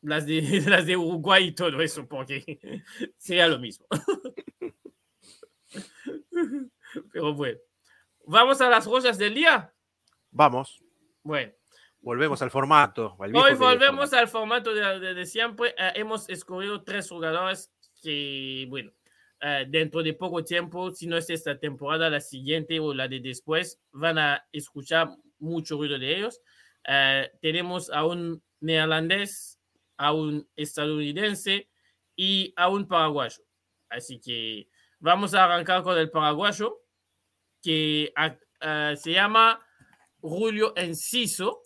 las 0.00 0.26
de, 0.26 0.40
las 0.66 0.86
de 0.86 0.96
Uruguay 0.96 1.48
y 1.48 1.52
todo 1.52 1.80
eso, 1.82 2.06
porque 2.08 2.42
sería 3.18 3.46
lo 3.46 3.58
mismo. 3.58 3.86
Pero 7.12 7.34
bueno. 7.34 7.58
Vamos 8.26 8.60
a 8.62 8.70
las 8.70 8.86
cosas 8.86 9.18
del 9.18 9.34
día. 9.34 9.72
Vamos, 10.30 10.82
Bueno, 11.22 11.52
volvemos 12.04 12.40
al 12.42 12.50
formato. 12.50 13.16
al 13.18 13.34
hoy 13.34 13.54
volvemos 13.54 14.12
al 14.12 14.28
formato 14.28 14.74
de, 14.74 15.00
de- 15.00 15.14
de 15.14 15.26
siempre. 15.26 15.74
Eh, 15.76 15.92
hemos 15.96 16.28
escogido 16.28 16.82
tres 16.84 17.08
jugadores 17.08 17.72
que, 18.02 18.66
bueno, 18.68 18.92
eh, 19.40 19.64
dentro 19.68 20.02
de 20.02 20.12
poco 20.14 20.44
tiempo, 20.44 20.90
si 20.92 21.06
no 21.06 21.16
es 21.16 21.28
esta 21.30 21.58
temporada, 21.58 22.08
la 22.10 22.20
siguiente 22.20 22.78
o 22.78 22.94
la 22.94 23.08
de 23.08 23.20
después, 23.20 23.80
van 23.92 24.18
a 24.18 24.46
escuchar 24.52 25.08
mucho 25.38 25.76
ruido 25.76 25.98
de 25.98 26.16
ellos. 26.16 26.40
Eh, 26.86 27.30
tenemos 27.40 27.90
a 27.90 28.04
un 28.04 28.42
neerlandés, 28.60 29.58
a 29.96 30.12
un 30.12 30.48
estadounidense 30.56 31.68
y 32.16 32.52
a 32.56 32.68
un 32.68 32.86
paraguayo. 32.86 33.42
Así 33.88 34.20
que 34.20 34.68
vamos 34.98 35.34
a 35.34 35.44
arrancar 35.44 35.82
con 35.82 35.96
el 35.98 36.10
paraguayo, 36.10 36.80
que 37.62 38.12
uh, 38.16 38.96
se 38.96 39.12
llama 39.12 39.58
Julio 40.20 40.74
Enciso 40.76 41.62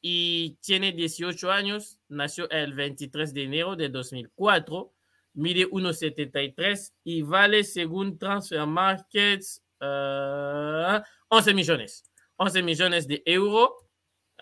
y 0.00 0.56
tiene 0.62 0.92
18 0.92 1.50
años, 1.50 1.98
nació 2.08 2.48
el 2.50 2.74
23 2.74 3.34
de 3.34 3.42
enero 3.44 3.76
de 3.76 3.88
2004, 3.88 4.92
mide 5.34 5.68
1,73 5.70 6.92
y 7.04 7.22
vale 7.22 7.64
según 7.64 8.18
Transfer 8.18 8.66
Markets 8.66 9.62
uh, 9.80 11.00
11 11.28 11.54
millones, 11.54 12.04
11 12.36 12.62
millones 12.62 13.06
de 13.06 13.22
euros. 13.26 13.70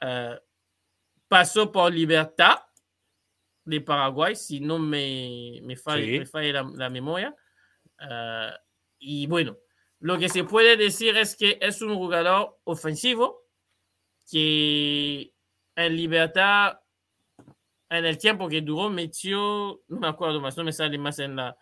Uh, 0.00 0.36
pasó 1.26 1.70
por 1.72 1.92
Libertad 1.92 2.58
de 3.64 3.80
Paraguay, 3.80 4.34
si 4.36 4.60
no 4.60 4.78
me, 4.78 5.60
me 5.62 5.76
falla, 5.76 6.04
Sí. 6.06 6.18
me 6.20 6.26
falla 6.26 6.52
la, 6.62 6.70
la 6.74 6.88
memoria. 6.88 7.34
Uh, 8.00 8.54
y 8.98 9.26
bueno, 9.26 9.58
lo 10.00 10.16
que 10.18 10.28
se 10.28 10.44
puede 10.44 10.76
decir 10.76 11.16
es 11.16 11.36
que 11.36 11.58
es 11.60 11.82
un 11.82 11.96
jugador 11.96 12.58
ofensivo 12.64 13.42
que 14.30 15.34
en 15.78 15.96
Libertad, 15.96 16.80
en 17.88 18.04
el 18.04 18.18
tiempo 18.18 18.48
que 18.48 18.60
duró, 18.60 18.90
metió, 18.90 19.80
no 19.86 20.00
me 20.00 20.08
acuerdo 20.08 20.40
más, 20.40 20.56
no 20.56 20.64
me 20.64 20.72
sale 20.72 20.98
más 20.98 21.20
en 21.20 21.36
la... 21.36 21.56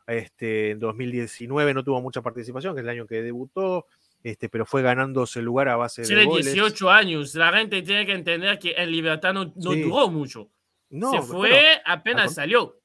Este, 0.07 0.71
en 0.71 0.79
2019 0.79 1.75
no 1.75 1.83
tuvo 1.83 2.01
mucha 2.01 2.23
participación, 2.23 2.75
que 2.75 2.81
es 2.81 2.85
el 2.85 2.91
año 2.91 3.09
que 3.09 3.23
debutó, 3.23 3.87
este, 4.23 4.49
pero 4.49 4.67
fue 4.67 4.83
ganándose 4.83 5.39
el 5.39 5.45
lugar 5.47 5.69
a 5.69 5.77
base 5.77 6.03
de 6.03 6.09
tiene 6.09 6.25
goles. 6.25 6.53
18 6.53 6.91
años. 6.91 7.35
La 7.35 7.53
gente 7.53 7.83
tiene 7.83 8.05
que 8.07 8.13
entender 8.13 8.59
que 8.59 8.73
en 8.77 8.91
Libertad 8.91 9.33
no, 9.33 9.53
no 9.57 9.73
Sí. 9.73 9.83
duró 9.83 10.09
mucho. 10.11 10.49
No, 10.91 11.11
se 11.13 11.19
bueno, 11.19 11.33
fue 11.33 11.81
apenas 11.85 12.35
salió. 12.35 12.77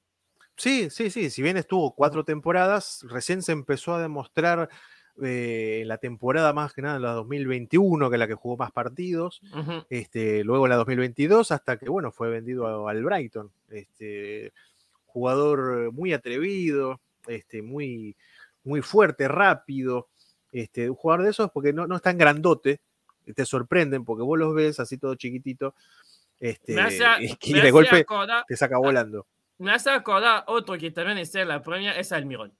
Sí, 0.56 0.89
sí, 0.89 1.10
sí. 1.10 1.30
Si 1.30 1.41
bien 1.41 1.58
estuvo 1.58 1.96
cuatro 1.96 2.24
temporadas, 2.24 3.06
recién 3.10 3.41
se 3.41 3.52
empezó 3.54 3.96
a 3.96 4.02
demostrar 4.02 4.69
eh, 5.24 5.80
en 5.84 5.88
la 5.88 5.98
temporada 6.00 6.54
más 6.54 6.74
que 6.74 6.82
nada, 6.82 6.96
en 6.98 7.04
la 7.04 7.12
2021, 7.13 8.10
que 8.10 8.15
es 8.15 8.19
la 8.19 8.28
que 8.28 8.34
jugó 8.34 8.58
más 8.58 8.72
partidos. 8.72 9.41
Este, 9.89 10.43
luego 10.43 10.65
en 10.65 10.72
la 10.72 10.76
2022, 10.78 11.52
hasta 11.52 11.78
que 11.78 11.88
bueno, 11.89 12.12
fue 12.12 12.30
vendido 12.30 12.65
a- 12.88 12.89
al 12.91 13.04
Brighton. 13.04 13.52
Este, 13.69 14.52
jugador 15.06 15.91
muy 15.91 16.13
atrevido, 16.13 17.00
este, 17.28 17.62
muy, 17.62 18.15
muy 18.63 18.82
fuerte, 18.82 19.28
rápido. 19.28 20.08
Este, 20.54 20.89
un 20.89 20.96
jugador 20.96 21.26
de 21.26 21.32
esos 21.32 21.52
porque 21.52 21.74
no, 21.74 21.88
no 21.88 21.96
es 21.98 22.02
tan 22.02 22.18
grandote, 22.18 22.80
te 23.36 23.46
sorprenden 23.46 24.06
porque 24.06 24.24
vos 24.24 24.38
los 24.39 24.54
ves 24.54 24.80
así 24.80 24.98
todo 24.98 25.16
chiquitito. 25.16 25.74
Este, 26.39 26.80
hace, 26.80 27.04
y 27.42 27.54
de 27.54 27.72
golpe 27.72 27.98
acordar, 27.98 28.44
te 28.48 28.56
saca 28.56 28.78
volando. 28.78 29.26
me 29.58 29.72
hace 29.72 29.89
acordar 29.89 30.44
otro 30.48 30.78
que 30.78 30.92
también 30.92 31.18
está 31.18 31.42
en 31.42 31.48
la 31.48 31.62
Premier, 31.62 31.98
es 31.98 32.12
Almirón. 32.12 32.54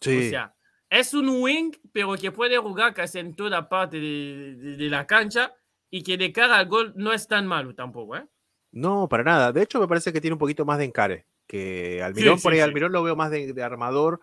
Sí. 0.00 0.26
O 0.26 0.30
sea, 0.30 0.54
es 0.90 1.14
un 1.14 1.28
wing, 1.42 1.72
pero 1.92 2.14
que 2.14 2.30
puede 2.30 2.56
jugar 2.58 2.94
casi 2.94 3.18
en 3.18 3.34
toda 3.34 3.68
parte 3.68 3.98
de, 3.98 4.54
de- 4.56 4.76
de 4.76 4.88
la 4.90 5.06
cancha 5.06 5.52
y 5.90 6.02
que 6.02 6.16
de 6.16 6.32
cara 6.32 6.58
al 6.58 6.66
gol 6.66 6.92
no 6.94 7.12
es 7.12 7.26
tan 7.26 7.46
malo 7.46 7.74
tampoco, 7.74 8.16
¿eh? 8.16 8.26
No, 8.72 9.08
para 9.08 9.24
nada. 9.24 9.52
De 9.52 9.62
hecho, 9.62 9.80
me 9.80 9.88
parece 9.88 10.12
que 10.12 10.20
tiene 10.20 10.34
un 10.34 10.38
poquito 10.38 10.64
más 10.66 10.78
de 10.78 10.84
encare 10.84 11.26
que 11.46 12.02
Almirón. 12.02 12.36
Sí, 12.38 12.42
por 12.42 12.52
ahí 12.52 12.58
sí. 12.58 12.62
Almirón 12.62 12.92
lo 12.92 13.02
veo 13.02 13.16
más 13.16 13.30
de, 13.30 13.52
de 13.52 13.62
armador 13.62 14.20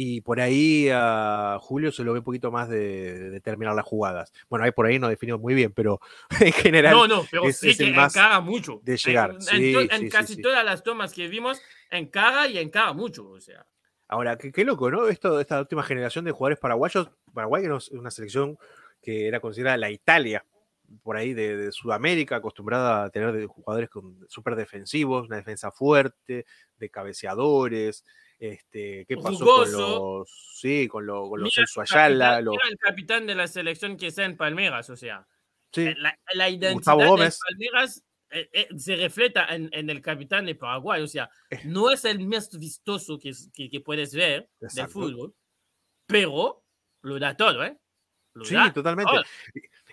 y 0.00 0.20
por 0.20 0.40
ahí 0.40 0.88
a 0.92 1.58
Julio 1.60 1.90
se 1.90 2.04
lo 2.04 2.12
ve 2.12 2.20
un 2.20 2.24
poquito 2.24 2.52
más 2.52 2.68
de, 2.68 3.30
de 3.30 3.40
terminar 3.40 3.74
las 3.74 3.84
jugadas. 3.84 4.32
Bueno, 4.48 4.64
ahí 4.64 4.70
por 4.70 4.86
ahí 4.86 5.00
no 5.00 5.08
definió 5.08 5.40
muy 5.40 5.54
bien, 5.54 5.72
pero 5.72 6.00
en 6.40 6.52
general 6.52 6.92
No, 6.92 7.08
no, 7.08 7.26
pero 7.28 7.50
sí 7.50 7.70
es 7.70 7.78
que 7.78 7.88
encara 7.88 8.40
mucho. 8.40 8.80
de 8.84 8.96
llegar. 8.96 9.32
En, 9.32 9.40
Sí, 9.40 9.74
sí, 9.74 10.08
casi 10.08 10.40
todas 10.40 10.64
las 10.64 10.84
tomas 10.84 11.12
que 11.12 11.26
vimos, 11.26 11.60
encara 11.90 12.46
y 12.46 12.58
encara 12.58 12.92
mucho. 12.92 13.28
O 13.28 13.40
sea, 13.40 13.66
Ahora, 14.06 14.38
qué, 14.38 14.52
qué 14.52 14.64
loco, 14.64 14.88
¿no? 14.88 15.08
Esto, 15.08 15.40
esta 15.40 15.58
última 15.58 15.82
generación 15.82 16.24
de 16.24 16.30
jugadores 16.30 16.60
paraguayos, 16.60 17.10
Paraguay 17.34 17.64
es 17.64 17.88
una 17.88 18.12
selección 18.12 18.56
que 19.02 19.26
era 19.26 19.40
considerada 19.40 19.78
la 19.78 19.90
Italia, 19.90 20.44
por 21.02 21.16
ahí 21.16 21.34
de, 21.34 21.56
de 21.56 21.72
Sudamérica, 21.72 22.36
acostumbrada 22.36 23.02
a 23.02 23.10
tener 23.10 23.46
jugadores 23.46 23.90
súper 24.28 24.54
defensivos, 24.54 25.26
una 25.26 25.38
defensa 25.38 25.72
fuerte, 25.72 26.46
de 26.76 26.88
cabeceadores. 26.88 28.04
Este, 28.38 29.04
¿Qué 29.06 29.16
pasó 29.16 29.30
Rugoso. 29.40 29.76
con 29.76 30.18
los, 30.20 30.52
sí, 30.60 30.86
con, 30.86 31.04
lo- 31.06 31.28
con 31.28 31.40
los 31.40 31.52
Celso 31.52 31.80
el 31.82 31.86
Ayala? 31.90 32.40
los- 32.40 32.52
mira 32.52 32.68
el 32.68 32.78
capitán 32.78 33.26
de 33.26 33.34
la 33.34 33.48
selección 33.48 33.96
que 33.96 34.06
está 34.08 34.24
en 34.24 34.36
Palmeiras, 34.36 34.88
o 34.90 34.96
sea, 34.96 35.26
sí, 35.72 35.92
la, 35.96 36.16
la 36.34 36.48
identidad 36.48 36.96
de. 36.96 37.32
Palmeiras 37.48 38.04
eh, 38.30 38.48
eh, 38.52 38.68
se 38.76 38.94
refleja 38.96 39.46
en, 39.54 39.70
en 39.72 39.90
el 39.90 40.00
capitán 40.02 40.46
de 40.46 40.54
Paraguay, 40.54 41.02
o 41.02 41.06
sea, 41.08 41.28
Eh. 41.50 41.62
no 41.64 41.90
es 41.90 42.04
el 42.04 42.20
más 42.26 42.56
vistoso 42.58 43.18
que, 43.18 43.32
que, 43.52 43.68
que 43.70 43.80
puedes 43.80 44.14
ver 44.14 44.48
del 44.60 44.68
Exacto. 44.68 44.92
fútbol, 44.92 45.34
pero 46.06 46.62
lo 47.02 47.18
da 47.18 47.36
todo, 47.36 47.64
¿eh? 47.64 47.76
Lo 48.34 48.44
Sí, 48.44 48.54
da 48.54 48.72
totalmente. 48.72 49.10
todo. 49.10 49.22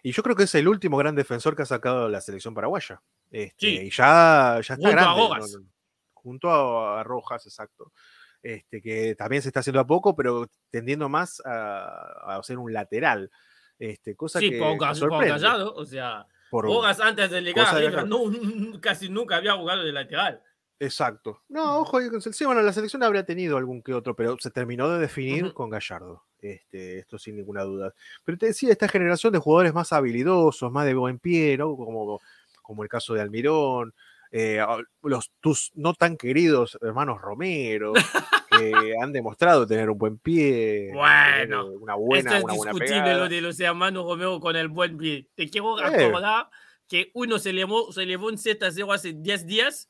Y 0.04 0.12
yo 0.12 0.22
creo 0.22 0.36
que 0.36 0.44
es 0.44 0.54
el 0.54 0.68
último 0.68 0.98
gran 0.98 1.16
defensor 1.16 1.56
que 1.56 1.64
ha 1.64 1.66
sacado 1.66 2.08
la 2.10 2.22
selección 2.22 2.54
paraguaya. 2.54 3.02
Este, 3.32 3.56
Sí. 3.68 3.78
Y 3.88 3.90
ya, 3.90 4.60
ya 4.62 4.76
está 4.76 4.76
Junto 4.76 4.88
a 4.88 4.92
grande. 4.92 5.18
¿no? 5.22 5.28
Rojas. 5.30 5.52
No, 5.60 5.66
Junto 6.14 6.50
a, 6.52 7.00
a 7.00 7.04
Rojas, 7.04 7.46
exacto. 7.48 7.92
Este, 8.46 8.80
que 8.80 9.16
también 9.16 9.42
se 9.42 9.50
está 9.50 9.62
haciendo 9.62 9.80
a 9.80 9.88
poco, 9.88 10.16
pero 10.16 10.48
tendiendo 10.70 11.10
más 11.10 11.42
a, 11.44 12.38
a 12.38 12.44
ser 12.44 12.60
un 12.60 12.72
lateral. 12.72 13.32
Este, 13.80 14.16
cosa 14.16 14.38
Sí, 14.38 14.52
que, 14.52 14.60
sorprende. 14.94 15.30
Gallardo, 15.30 15.74
o 15.74 15.84
sea, 15.84 16.28
Por- 16.52 16.66
Rojas 16.66 17.00
antes 17.00 17.32
de 17.32 17.42
llegar 17.42 17.76
de 17.76 18.06
no, 18.06 18.22
casi 18.80 19.10
nunca 19.10 19.38
había 19.38 19.54
jugado 19.54 19.84
de 19.84 19.92
lateral. 19.92 20.44
Exacto. 20.80 21.42
No, 21.50 21.80
ojo, 21.80 22.00
sí, 22.22 22.46
bueno, 22.46 22.62
la 22.62 22.72
selección 22.72 23.02
habría 23.02 23.26
tenido 23.26 23.58
algún 23.58 23.82
que 23.82 23.96
otro, 23.96 24.16
pero 24.16 24.38
se 24.40 24.52
terminó 24.52 24.90
de 24.90 25.00
definir 25.00 25.52
con 25.54 25.72
Gallardo. 25.72 26.26
Este, 26.40 27.00
esto 27.00 27.18
sin 27.18 27.38
ninguna 27.38 27.64
duda. 27.64 27.96
Pero 28.24 28.38
te 28.38 28.46
decía, 28.46 28.72
esta 28.72 28.88
generación 28.88 29.34
de 29.34 29.40
jugadores 29.40 29.74
más 29.74 29.92
habilidosos, 29.92 30.72
más 30.72 30.86
de 30.86 30.94
buen 30.94 31.18
pie, 31.18 31.58
¿no? 31.58 31.76
Como, 31.76 32.22
como 32.62 32.84
el 32.84 32.90
caso 32.90 33.16
de 33.16 33.22
Almirón, 33.22 33.96
eh, 34.38 34.60
los 35.04 35.32
tus 35.40 35.72
no 35.76 35.94
tan 35.94 36.18
queridos 36.18 36.78
hermanos 36.82 37.22
Romero, 37.22 37.94
que 38.52 38.94
han 39.02 39.14
demostrado 39.14 39.66
tener 39.66 39.90
un 39.90 39.98
buen 39.98 40.18
pie, 40.18 40.92
Bueno, 40.94 41.64
tener 41.66 41.78
una 41.80 41.96
buena, 41.96 42.20
Esto 42.32 42.38
es 42.40 42.44
una 42.44 42.54
buena 42.56 42.72
discutible 42.74 43.02
pegada. 43.04 43.18
lo 43.24 43.30
de 43.30 43.42
los 43.42 43.60
hermanos 43.62 44.04
Romero 44.06 44.40
con 44.42 44.56
el 44.58 44.68
buen 44.68 44.98
pie. 44.98 45.28
Te 45.36 45.50
quiero 45.50 45.80
Eh. 45.80 45.90
recordar 45.90 46.50
que 46.90 47.12
uno 47.14 47.40
se 47.40 47.54
llevó, 47.54 47.92
se 47.94 48.06
llevó 48.06 48.28
un 48.28 48.38
7 48.38 48.66
a 48.66 48.72
0 48.72 48.92
hace 48.92 49.14
10 49.14 49.46
días 49.48 49.90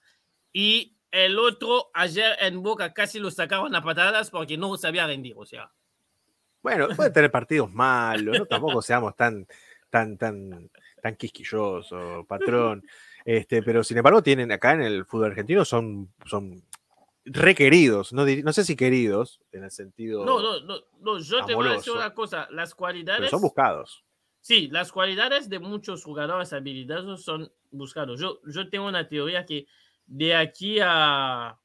y 0.54 0.96
el 1.12 1.40
otro 1.40 1.90
ayer 1.94 2.36
en 2.42 2.62
Boca 2.62 2.94
casi 2.94 3.20
lo 3.20 3.32
sacaron 3.32 3.74
a 3.74 3.84
patadas 3.84 4.30
porque 4.30 4.58
no 4.58 4.78
sabía 4.78 5.08
rendir. 5.08 5.34
O 5.38 5.46
sea, 5.46 5.72
Bueno, 6.62 6.88
puede 6.96 7.10
tener 7.12 7.32
partidos 7.32 7.74
malos, 7.74 8.38
¿no? 8.40 8.46
Tampoco 8.46 8.82
seamos 8.82 9.16
tan, 9.16 9.48
tan, 9.90 10.18
tan, 10.18 10.70
tan 11.02 11.16
quisquillosos, 11.16 12.26
patrón. 12.28 12.84
Este, 13.26 13.64
pero 13.64 13.84
sin 13.84 13.98
embargo, 13.98 14.22
tienen 14.22 14.52
acá 14.52 14.74
en 14.74 14.82
el 14.82 15.04
fútbol 15.04 15.32
argentino 15.32 15.66
son, 15.66 16.14
son 16.26 16.64
requeridos, 17.26 18.14
no, 18.14 18.24
no 18.24 18.54
sé 18.54 18.64
si 18.64 18.76
queridos, 18.76 19.42
en 19.52 19.64
el 19.64 19.72
sentido. 19.72 20.24
no, 20.24 20.40
no, 20.40 20.60
no, 20.62 20.76
no, 21.00 21.18
yo 21.18 21.44
te 21.44 21.56
voy 21.56 21.68
a 21.68 21.72
decir 21.72 21.92
Amoroso. 21.92 21.96
una 21.96 22.14
cosa. 22.14 22.48
Las 22.52 22.70
pero 22.70 22.78
cualidades. 22.78 23.32
son 23.32 23.42
buscados. 23.42 24.06
Sí, 24.42 24.68
las 24.68 24.92
cualidades 24.92 25.50
de 25.50 25.58
muchos 25.58 26.04
jugadores 26.04 26.54
habilidosos 26.54 27.24
son 27.24 27.52
buscados. 27.72 28.20
Yo, 28.20 28.40
yo 28.46 28.70
tengo 28.70 28.88
una 28.88 29.08
teoría 29.08 29.44
que 29.44 29.66
de 30.06 30.36
aquí 30.36 30.78
a 30.80 31.58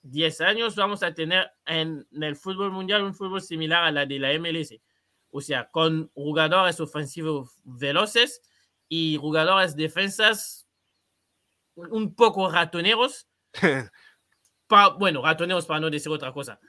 10 0.00 0.40
años 0.40 0.76
vamos 0.76 1.02
a 1.02 1.12
tener 1.12 1.50
en 1.66 2.06
el 2.10 2.36
fútbol 2.36 2.72
mundial 2.72 3.02
un 3.02 3.14
fútbol 3.14 3.42
similar 3.42 3.84
a 3.84 3.90
la 3.90 4.06
de 4.06 4.18
la 4.18 4.32
MLS. 4.38 4.80
O 5.30 5.42
sea, 5.42 5.70
con 5.70 6.10
jugadores 6.14 6.80
ofensivos 6.80 7.60
veloces 7.64 8.40
y 8.88 9.18
jugadores 9.18 9.76
defensas 9.76 10.59
un 11.76 12.14
poco 12.14 12.50
ratoneros. 12.50 13.26
Pa- 14.66 14.90
bueno, 14.90 15.22
ratoneros 15.22 15.66
para 15.66 15.80
no 15.80 15.90
decir 15.90 16.12
otra 16.12 16.32
cosa. 16.32 16.60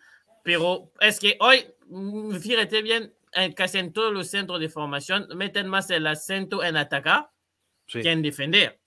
Pero 0.44 0.92
es 1.00 1.20
que 1.20 1.38
hoy, 1.40 1.66
mm, 1.88 2.36
fíjate 2.38 2.82
bien, 2.82 3.14
en 3.34 3.54
casi 3.54 3.78
en 3.78 3.94
todos 3.94 4.12
los 4.12 4.28
centros 4.28 4.60
de 4.60 4.70
formación 4.70 5.28
meten 5.36 5.68
más 5.68 5.90
el 5.92 6.08
acento 6.08 6.64
en 6.64 6.78
atacar 6.78 7.30
Sí. 7.88 8.02
que 8.02 8.12
en 8.12 8.22
defender. 8.22 8.80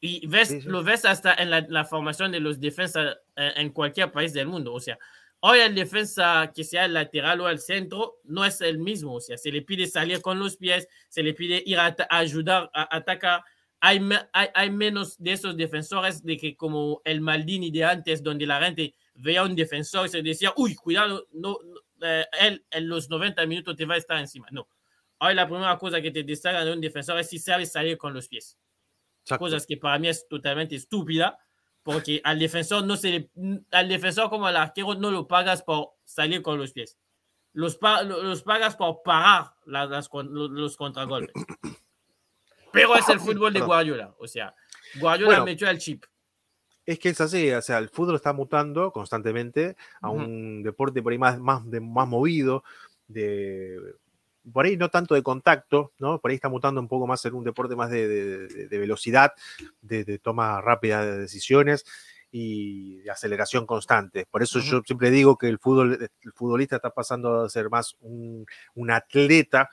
Y 0.00 0.26
ves, 0.26 0.48
Sí, 0.48 0.60
sí. 0.62 0.68
lo 0.68 0.82
ves 0.82 1.04
hasta 1.04 1.34
en 1.34 1.50
la, 1.50 1.60
la 1.68 1.84
formación 1.84 2.32
de 2.32 2.40
los 2.40 2.58
defensas 2.60 3.16
eh, 3.36 3.52
en 3.56 3.70
cualquier 3.70 4.10
país 4.12 4.32
del 4.32 4.46
mundo. 4.46 4.72
O 4.74 4.80
sea, 4.80 4.98
Hoy 5.42 5.58
el 5.60 5.74
defensa, 5.74 6.52
que 6.54 6.64
sea 6.64 6.84
el 6.84 6.92
lateral 6.92 7.40
o 7.40 7.48
el 7.48 7.58
centro, 7.60 8.18
no 8.24 8.44
es 8.44 8.60
el 8.60 8.76
mismo. 8.78 9.14
O 9.14 9.20
sea, 9.22 9.38
se 9.38 9.50
le 9.50 9.62
pide 9.62 9.86
salir 9.86 10.20
con 10.20 10.38
los 10.38 10.58
pies, 10.58 10.86
se 11.08 11.22
le 11.22 11.32
pide 11.32 11.62
ir 11.64 11.78
a, 11.78 11.96
ayudar 12.10 12.70
a 12.74 12.94
atacar. 12.94 13.42
Hay, 13.80 14.00
hay, 14.32 14.48
hay, 14.54 14.70
menos 14.70 15.16
de 15.18 15.32
esos 15.32 15.56
defensores 15.56 16.22
de 16.22 16.36
que 16.36 16.54
como 16.56 17.00
el 17.04 17.20
Maldini 17.20 17.70
de 17.70 17.84
antes, 17.84 18.22
donde 18.22 18.46
la 18.46 18.62
gente 18.62 18.94
veía 19.14 19.42
un 19.42 19.56
defensor 19.56 20.06
y 20.06 20.10
se 20.10 20.22
decía, 20.22 20.52
uy, 20.56 20.74
cuidado, 20.74 21.26
no, 21.32 21.58
eh, 22.02 22.26
él 22.40 22.64
en 22.70 22.88
los 22.88 23.08
90 23.08 23.46
minutos 23.46 23.76
te 23.76 23.86
va 23.86 23.94
a 23.94 23.98
estar 23.98 24.18
encima. 24.18 24.48
No. 24.50 24.68
Hoy 25.18 25.34
la 25.34 25.46
primera 25.46 25.78
cosa 25.78 26.00
que 26.00 26.10
te 26.10 26.22
destaca 26.22 26.64
de 26.64 26.72
un 26.72 26.80
defensor 26.80 27.18
es 27.18 27.28
si 27.28 27.38
sabe 27.38 27.66
salir 27.66 27.98
con 27.98 28.14
los 28.14 28.28
pies. 28.28 28.58
Cosas 29.38 29.66
que 29.66 29.76
para 29.76 29.98
mí 29.98 30.08
es 30.08 30.26
totalmente 30.26 30.74
estúpida 30.74 31.38
porque 31.82 32.20
al 32.24 32.38
defensor 32.38 32.84
no 32.84 32.96
se 32.96 33.30
al 33.70 33.88
defensor 33.88 34.28
como 34.28 34.46
al 34.46 34.56
arquero 34.56 34.94
no 34.94 35.10
lo 35.10 35.26
pagas 35.26 35.62
por 35.62 35.90
salir 36.04 36.42
con 36.42 36.58
los 36.58 36.72
pies. 36.72 36.98
Los, 37.52 37.78
los 38.06 38.42
pagas 38.42 38.76
por 38.76 39.02
parar 39.02 39.54
las, 39.66 40.08
los, 40.12 40.76
contragolpes. 40.76 41.34
Pero 42.72 42.96
es 42.96 43.08
el 43.08 43.20
fútbol 43.20 43.52
de 43.52 43.60
Guardiola. 43.60 44.14
O 44.18 44.26
sea, 44.26 44.54
Guardiola 44.98 45.44
metió 45.44 45.68
el 45.68 45.78
chip. 45.78 46.04
Es 46.86 46.98
que 46.98 47.10
es 47.10 47.20
así, 47.20 47.50
o 47.52 47.62
sea, 47.62 47.78
el 47.78 47.88
fútbol 47.88 48.16
está 48.16 48.32
mutando 48.32 48.90
constantemente 48.90 49.76
a 50.00 50.10
un 50.10 50.62
deporte 50.62 51.02
por 51.02 51.12
ahí 51.12 51.18
más, 51.18 51.38
más, 51.38 51.62
más 51.64 52.08
movido, 52.08 52.64
de, 53.06 53.78
por 54.52 54.64
ahí 54.64 54.76
no 54.76 54.88
tanto 54.88 55.14
de 55.14 55.22
contacto, 55.22 55.92
¿no? 55.98 56.20
Por 56.20 56.30
ahí 56.30 56.36
está 56.36 56.48
mutando 56.48 56.80
un 56.80 56.88
poco 56.88 57.06
más 57.06 57.24
en 57.24 57.34
un 57.34 57.44
deporte 57.44 57.76
más 57.76 57.90
de, 57.90 58.66
velocidad, 58.70 59.32
de, 59.80 60.18
toma 60.18 60.60
rápida 60.60 61.04
de 61.04 61.18
decisiones 61.18 61.84
y 62.32 62.98
de 63.02 63.10
aceleración 63.10 63.66
constante. 63.66 64.26
Por 64.30 64.42
eso 64.42 64.60
yo 64.60 64.82
siempre 64.84 65.10
digo 65.10 65.36
que 65.36 65.48
el, 65.48 65.58
fútbol, 65.58 66.10
el 66.22 66.32
futbolista 66.32 66.76
está 66.76 66.90
pasando 66.90 67.42
a 67.42 67.50
ser 67.50 67.68
más 67.70 67.96
un, 68.00 68.46
atleta 68.90 69.68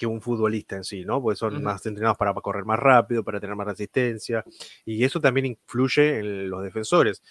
que 0.00 0.06
un 0.06 0.22
futbolista 0.22 0.76
en 0.76 0.84
sí, 0.84 1.04
¿no? 1.04 1.20
Porque 1.20 1.36
son 1.36 1.62
más 1.62 1.84
entrenados 1.84 2.16
para 2.16 2.32
correr 2.32 2.64
más 2.64 2.78
rápido, 2.78 3.22
para 3.22 3.38
tener 3.38 3.54
más 3.54 3.66
resistencia, 3.66 4.42
y 4.84 5.04
eso 5.04 5.20
también 5.20 5.46
influye 5.46 6.18
en 6.18 6.48
los 6.48 6.62
defensores 6.62 7.22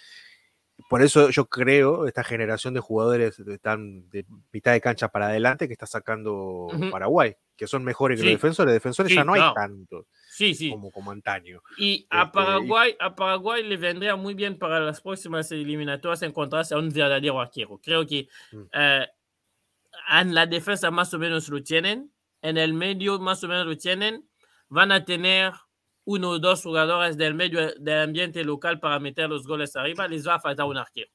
por 0.88 1.02
eso 1.02 1.30
yo 1.30 1.46
creo 1.46 2.06
esta 2.06 2.24
generación 2.24 2.74
de 2.74 2.80
jugadores 2.80 3.38
están 3.38 4.08
de 4.10 4.24
mitad 4.52 4.72
de 4.72 4.80
cancha 4.80 5.08
para 5.08 5.26
adelante 5.26 5.66
que 5.66 5.72
está 5.72 5.86
sacando 5.86 6.68
Paraguay, 6.90 7.36
que 7.56 7.66
son 7.66 7.84
mejores 7.84 8.18
que 8.18 8.24
los 8.24 8.34
defensores. 8.34 8.72
Defensores 8.72 9.14
ya 9.14 9.24
no 9.24 9.34
hay 9.34 9.42
tanto 9.54 10.06
sí, 10.30 10.54
sí. 10.54 10.70
Como, 10.70 10.90
como 10.90 11.10
antaño. 11.10 11.62
Y 11.76 12.06
a, 12.10 12.22
este, 12.22 12.32
Paraguay, 12.32 12.96
a 12.98 13.14
Paraguay 13.14 13.62
le 13.62 13.76
vendría 13.76 14.16
muy 14.16 14.34
bien 14.34 14.58
para 14.58 14.80
las 14.80 15.00
próximas 15.00 15.50
eliminatorias 15.52 16.22
encontrarse 16.22 16.74
a 16.74 16.78
un 16.78 16.90
verdadero 16.90 17.40
arquero. 17.40 17.78
Creo 17.82 18.06
que 18.06 18.28
mm. 18.52 18.62
eh, 18.72 19.06
en 20.20 20.34
la 20.34 20.46
defensa 20.46 20.90
más 20.90 21.12
o 21.14 21.18
menos 21.18 21.48
lo 21.48 21.62
tienen, 21.62 22.10
en 22.42 22.56
el 22.56 22.74
medio 22.74 23.18
más 23.18 23.42
o 23.44 23.48
menos 23.48 23.66
lo 23.66 23.76
tienen, 23.76 24.28
van 24.68 24.92
a 24.92 25.04
tener 25.04 25.52
uno 26.04 26.30
o 26.30 26.38
dos 26.38 26.62
jugadores 26.62 27.16
del 27.16 27.34
medio 27.34 27.72
del 27.74 28.02
ambiente 28.02 28.42
local 28.44 28.80
para 28.80 28.98
meter 28.98 29.28
los 29.28 29.46
goles 29.46 29.76
arriba, 29.76 30.08
les 30.08 30.26
va 30.26 30.36
a 30.36 30.40
faltar 30.40 30.66
un 30.66 30.76
arquero. 30.76 31.10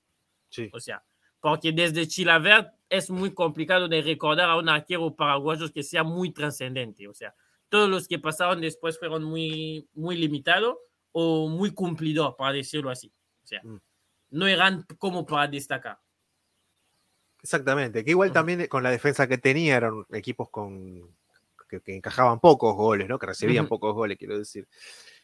Sí. 0.49 0.69
O 0.71 0.79
sea, 0.79 1.03
porque 1.39 1.71
desde 1.71 2.07
Chilavert 2.07 2.73
es 2.89 3.09
muy 3.09 3.33
complicado 3.33 3.87
de 3.87 4.01
recordar 4.01 4.49
a 4.49 4.57
un 4.57 4.69
arquero 4.69 5.15
paraguayo 5.15 5.71
que 5.71 5.83
sea 5.83 6.03
muy 6.03 6.31
trascendente. 6.31 7.07
O 7.07 7.13
sea, 7.13 7.35
todos 7.69 7.89
los 7.89 8.07
que 8.07 8.19
pasaron 8.19 8.61
después 8.61 8.97
fueron 8.97 9.23
muy, 9.23 9.87
muy 9.93 10.15
limitados 10.15 10.77
o 11.11 11.47
muy 11.49 11.71
cumplidor, 11.71 12.35
para 12.35 12.53
decirlo 12.53 12.89
así. 12.89 13.13
O 13.43 13.47
sea, 13.47 13.61
mm. 13.63 13.77
no 14.31 14.47
eran 14.47 14.85
como 14.97 15.25
para 15.25 15.47
destacar. 15.47 15.99
Exactamente, 17.45 18.03
que 18.03 18.09
igual 18.09 18.31
también 18.31 18.65
con 18.65 18.81
la 18.81 18.89
defensa 18.89 19.27
que 19.27 19.37
tenía 19.37 19.77
eran 19.77 20.03
equipos 20.11 20.49
con 20.49 21.11
que, 21.69 21.79
encajaban 21.85 22.39
pocos 22.39 22.75
goles, 22.75 23.07
¿no? 23.07 23.19
Que 23.19 23.27
recibían 23.27 23.67
pocos 23.67 23.93
goles, 23.93 24.17
quiero 24.17 24.35
decir. 24.35 24.67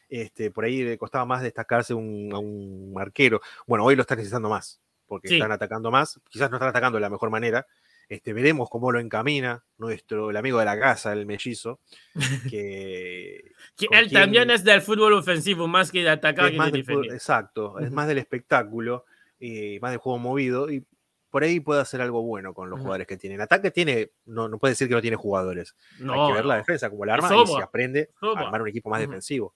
Este, 0.07 0.51
por 0.51 0.65
ahí 0.65 0.83
le 0.83 0.99
costaba 0.99 1.25
más 1.25 1.41
destacarse 1.41 1.95
un, 1.95 2.29
a 2.31 2.37
un 2.37 2.93
arquero. 2.99 3.41
Bueno, 3.65 3.85
hoy 3.85 3.95
lo 3.95 4.01
están 4.01 4.19
necesitando 4.19 4.49
más, 4.49 4.79
porque 5.07 5.33
están 5.33 5.51
atacando 5.51 5.89
más. 5.89 6.19
Quizás 6.29 6.51
no 6.51 6.57
están 6.57 6.69
atacando 6.69 6.97
de 6.97 7.01
la 7.01 7.09
mejor 7.09 7.31
manera. 7.31 7.65
Este, 8.07 8.33
veremos 8.33 8.69
cómo 8.69 8.91
lo 8.91 8.99
encamina 8.99 9.63
nuestro 9.79 10.29
el 10.29 10.37
amigo 10.37 10.59
de 10.59 10.65
la 10.65 10.79
casa, 10.79 11.11
el 11.11 11.25
mellizo. 11.25 11.79
Que, 12.51 13.51
él 13.89 14.11
también 14.11 14.51
es 14.51 14.63
del 14.63 14.83
fútbol 14.83 15.13
ofensivo, 15.13 15.67
más 15.67 15.91
que 15.91 16.03
de 16.03 16.11
atacar. 16.11 16.53
más 16.53 16.71
exacto, 16.71 17.79
es 17.79 17.89
más 17.89 18.07
del 18.07 18.19
espectáculo 18.19 19.05
y 19.39 19.79
más 19.79 19.89
del 19.89 19.99
juego 19.99 20.19
movido. 20.19 20.69
Y 20.69 20.85
por 21.31 21.43
ahí 21.43 21.61
puede 21.61 21.81
hacer 21.81 22.01
algo 22.01 22.21
bueno 22.21 22.53
con 22.53 22.69
los 22.69 22.79
jugadores 22.79 23.07
que 23.07 23.17
tiene. 23.17 23.35
En 23.35 23.41
ataque 23.41 23.71
tiene, 23.71 24.11
no, 24.25 24.49
no 24.49 24.59
puede 24.59 24.73
decir 24.73 24.87
que 24.87 24.93
no 24.93 25.01
tiene 25.01 25.15
jugadores. 25.15 25.75
Hay 25.97 26.27
que 26.27 26.33
ver 26.33 26.45
la 26.45 26.57
defensa 26.57 26.89
como 26.89 27.05
el 27.05 27.09
arma 27.09 27.29
y 27.33 27.47
se 27.47 27.63
aprende 27.63 28.11
a 28.21 28.39
armar 28.39 28.61
un 28.61 28.67
equipo 28.67 28.89
más 28.89 28.99
defensivo. 28.99 29.55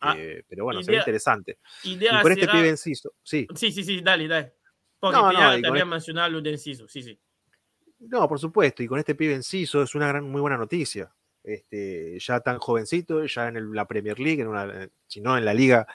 Ah, 0.00 0.14
este, 0.16 0.44
pero 0.48 0.64
bueno, 0.64 0.82
sería 0.82 1.00
interesante. 1.00 1.58
y 1.82 1.98
con 1.98 2.32
este 2.32 2.46
pibe 2.46 2.68
Enciso, 2.68 3.12
sí. 3.22 3.46
Sí, 3.56 3.72
sí, 3.72 3.82
sí, 3.82 4.00
dale, 4.00 4.28
dale. 4.28 4.54
Porque 5.00 5.18
no, 5.18 5.32
ya 5.32 5.50
también 5.50 5.74
este 5.74 5.84
mencionar 5.84 6.30
lo 6.30 6.40
de 6.40 6.50
Enciso, 6.52 6.88
sí, 6.88 7.02
sí. 7.02 7.18
No, 7.98 8.28
por 8.28 8.38
supuesto, 8.38 8.82
y 8.82 8.86
con 8.86 9.00
este 9.00 9.16
pibe 9.16 9.34
Enciso 9.34 9.82
es 9.82 9.94
una 9.96 10.06
gran, 10.06 10.30
muy 10.30 10.40
buena 10.40 10.56
noticia. 10.56 11.12
Este, 11.42 12.18
ya 12.20 12.40
tan 12.40 12.58
jovencito, 12.58 13.24
ya 13.26 13.48
en 13.48 13.74
la 13.74 13.86
Premier 13.86 14.18
League, 14.18 14.40
en 14.40 14.48
una, 14.48 14.88
si 15.08 15.20
no 15.20 15.36
en 15.36 15.44
la 15.44 15.52
liga 15.52 15.86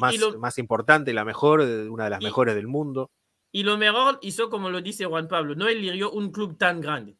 más, 0.00 0.14
más 0.38 0.58
importante, 0.58 1.12
la 1.12 1.24
mejor, 1.24 1.60
una 1.60 2.04
de 2.04 2.10
las 2.10 2.22
mejores 2.22 2.54
del 2.54 2.68
mundo. 2.68 3.10
Y 3.50 3.62
lo 3.62 3.78
mejor 3.78 4.18
hizo, 4.22 4.50
como 4.50 4.70
lo 4.70 4.80
dice 4.80 5.06
Juan 5.06 5.28
Pablo, 5.28 5.54
no 5.54 5.68
eligió 5.68 6.10
un 6.10 6.30
club 6.30 6.56
tan 6.58 6.80
grande. 6.80 7.16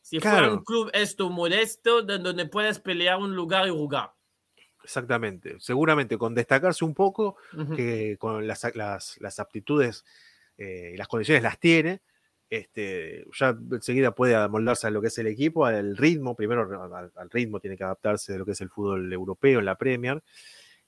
Si 0.00 0.20
fuera 0.20 0.52
un 0.52 0.62
club 0.62 0.90
esto 0.92 1.30
modesto, 1.30 2.02
donde 2.02 2.46
puedes 2.46 2.78
pelear 2.78 3.18
un 3.18 3.34
lugar 3.34 3.66
y 3.66 3.70
jugar. 3.70 4.12
Exactamente. 4.82 5.56
Seguramente 5.60 6.18
con 6.18 6.34
destacarse 6.34 6.84
un 6.84 6.94
poco, 6.94 7.36
que 7.74 8.16
con 8.18 8.46
las, 8.46 8.62
las, 8.74 9.40
aptitudes 9.40 10.04
eh, 10.58 10.90
y 10.92 10.96
las 10.98 11.08
condiciones 11.08 11.42
las 11.42 11.58
tiene, 11.58 12.02
este, 12.50 13.24
ya 13.32 13.56
enseguida 13.72 14.14
puede 14.14 14.36
amoldarse 14.36 14.86
a 14.86 14.90
lo 14.90 15.00
que 15.00 15.08
es 15.08 15.18
el 15.18 15.26
equipo, 15.26 15.64
al 15.64 15.96
ritmo, 15.96 16.36
primero 16.36 16.68
al, 16.94 17.30
ritmo 17.30 17.58
tiene 17.58 17.76
que 17.76 17.84
adaptarse 17.84 18.34
de 18.34 18.38
lo 18.38 18.44
que 18.44 18.52
es 18.52 18.60
el 18.60 18.68
fútbol 18.68 19.10
europeo 19.10 19.58
en 19.58 19.64
la 19.64 19.76
Premier, 19.76 20.22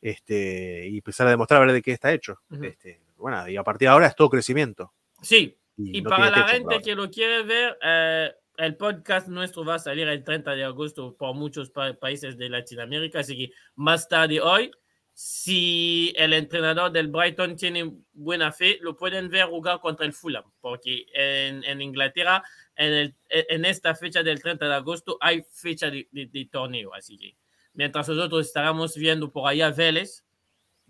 este, 0.03 0.87
y 0.87 0.99
empezar 0.99 1.27
a 1.27 1.31
demostrar 1.31 1.63
a 1.63 1.65
ver 1.65 1.75
de 1.75 1.83
qué 1.83 1.93
está 1.93 2.13
hecho. 2.13 2.43
este, 2.63 3.01
bueno, 3.17 3.49
y 3.49 3.57
a 3.57 3.63
partir 3.63 3.87
de 3.87 3.93
ahora 3.93 4.07
es 4.07 4.17
todo 4.17 4.31
crecimiento. 4.31 4.93
Sí, 5.23 5.57
y, 5.77 6.03
para 6.03 6.31
la 6.31 6.49
gente 6.49 6.81
que 6.81 6.95
lo 6.95 7.11
quiere 7.11 7.43
ver, 7.43 7.79
eh, 7.83 8.33
el 8.57 8.77
podcast 8.77 9.29
nuestro 9.29 9.65
va 9.65 9.75
a 9.75 9.79
salir 9.79 10.09
el 10.09 10.25
30 10.25 10.53
de 10.53 10.65
agosto 10.65 11.15
por 11.17 11.35
muchos 11.35 11.71
países 12.01 12.37
de 12.39 12.49
Latinoamérica, 12.49 13.21
así 13.21 13.37
que 13.37 13.53
más 13.75 14.09
tarde 14.09 14.41
hoy, 14.41 14.71
si 15.13 16.13
el 16.17 16.33
entrenador 16.33 16.93
del 16.93 17.09
Brighton 17.09 17.57
tiene 17.57 17.91
buena 18.13 18.53
fe, 18.53 18.79
lo 18.81 18.97
pueden 18.97 19.29
ver 19.31 19.47
jugar 19.47 19.81
contra 19.81 20.05
el 20.05 20.13
Fulham, 20.13 20.45
porque 20.61 21.07
en, 21.15 21.65
en 21.65 21.81
Inglaterra, 21.81 22.43
en, 22.75 22.93
el, 22.93 23.15
en, 23.31 23.65
esta 23.65 23.95
fecha 23.95 24.23
del 24.23 24.43
30 24.43 24.67
de 24.67 24.75
agosto, 24.75 25.17
hay 25.21 25.43
fecha 25.51 25.91
de, 25.91 26.09
de, 26.11 26.49
torneo, 26.51 26.93
así 26.95 27.17
que 27.17 27.37
mientras 27.73 28.09
nosotros 28.09 28.47
estaremos 28.47 28.95
viendo 28.95 29.31
por 29.31 29.49
allá 29.49 29.71
Vélez, 29.71 30.25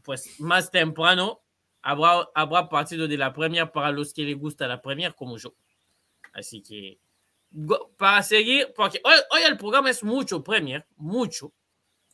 pues 0.03 0.41
más 0.41 0.71
temprano 0.71 1.46
habrá, 1.87 2.29
habrá 2.35 2.69
partido 2.69 3.07
de 3.07 3.17
la 3.17 3.33
Premier 3.33 3.71
para 3.71 3.93
los 3.93 4.13
que 4.13 4.23
les 4.23 4.37
gusta 4.37 4.67
la 4.67 4.83
Premier 4.83 5.15
como 5.15 5.39
yo. 5.39 5.55
Así 6.33 6.61
que 6.61 6.99
para 7.97 8.23
seguir, 8.25 8.73
porque 8.77 9.01
hoy, 9.05 9.15
hoy 9.31 9.43
el 9.43 9.57
programa 9.57 9.89
es 9.89 10.03
mucho 10.03 10.43
Premier, 10.43 10.85
mucho, 10.97 11.55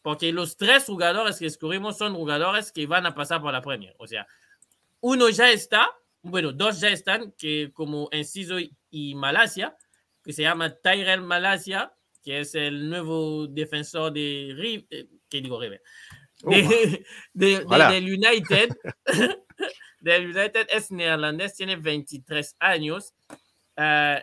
porque 0.02 0.30
los 0.30 0.58
tres 0.58 0.84
jugadores 0.84 1.38
que 1.38 1.46
escogimos 1.46 1.96
son 1.96 2.14
jugadores 2.14 2.70
que 2.70 2.86
van 2.86 3.06
a 3.06 3.14
pasar 3.14 3.40
por 3.40 3.52
la 3.52 3.62
Premier. 3.62 3.94
O 3.98 4.06
sea, 4.06 4.26
uno 5.00 5.30
ya 5.30 5.50
está, 5.50 5.90
bueno, 6.20 6.52
dos 6.52 6.78
ya 6.78 6.88
están, 6.88 7.32
que 7.32 7.72
como 7.72 8.08
Enciso 8.12 8.56
y 8.90 9.14
Malasia, 9.14 9.74
que 10.22 10.34
se 10.34 10.42
llama 10.42 10.70
Tyrell 10.70 11.22
Malasia, 11.22 11.94
que 12.22 12.40
es 12.40 12.54
el 12.54 12.90
nuevo 12.90 13.46
defensor 13.46 14.12
de 14.12 14.52
River, 14.54 14.86
eh, 14.90 15.08
que 15.30 15.40
digo 15.40 15.58
River, 15.58 15.82
de, 16.42 17.04
de, 17.32 17.64
del 17.64 18.04
United. 18.04 18.76
del 20.02 20.36
United 20.36 20.66
es 20.68 20.90
neerlandés, 20.90 21.54
tiene 21.54 21.76
23 21.76 22.56
años. 22.58 23.14
Uh, 23.76 24.20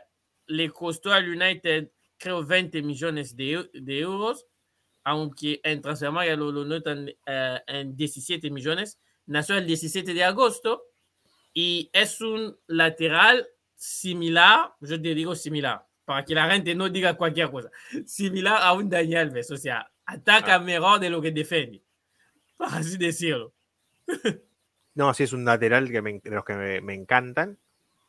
le 0.47 0.69
costó 0.71 1.13
al 1.13 1.29
United, 1.29 1.89
creo, 2.17 2.45
20 2.45 2.81
millones 2.81 3.35
de, 3.35 3.69
de 3.73 3.99
euros, 3.99 4.45
aunque 5.03 5.61
en 5.63 5.81
transfermarkt 5.81 6.37
lo, 6.37 6.51
lo 6.51 6.65
notan 6.65 7.07
uh, 7.07 7.59
en 7.65 7.95
17 7.95 8.51
millones. 8.51 8.99
Nació 9.25 9.57
el 9.57 9.65
17 9.65 10.13
de 10.13 10.23
agosto 10.23 10.83
y 11.53 11.89
es 11.93 12.19
un 12.19 12.57
lateral 12.67 13.47
similar, 13.75 14.73
yo 14.81 15.01
te 15.01 15.15
digo 15.15 15.33
similar, 15.33 15.85
para 16.03 16.25
que 16.25 16.35
la 16.35 16.51
gente 16.51 16.75
no 16.75 16.89
diga 16.89 17.15
cualquier 17.15 17.49
cosa, 17.49 17.71
similar 18.05 18.61
a 18.61 18.73
un 18.73 18.89
Daniel 18.89 19.29
Alves, 19.29 19.49
o 19.51 19.57
sea, 19.57 19.89
ataca 20.05 20.55
ah. 20.55 20.59
mejor 20.59 20.99
de 20.99 21.09
lo 21.09 21.21
que 21.21 21.31
defiende, 21.31 21.81
para 22.57 22.77
así 22.77 22.97
decirlo. 22.97 23.53
No, 24.99 25.13
sí 25.13 25.23
es 25.23 25.31
un 25.31 25.45
lateral 25.45 25.89
que 25.89 26.01
de 26.01 26.29
los 26.29 26.43
que 26.43 26.81
me, 26.81 26.93
encantan. 26.93 27.57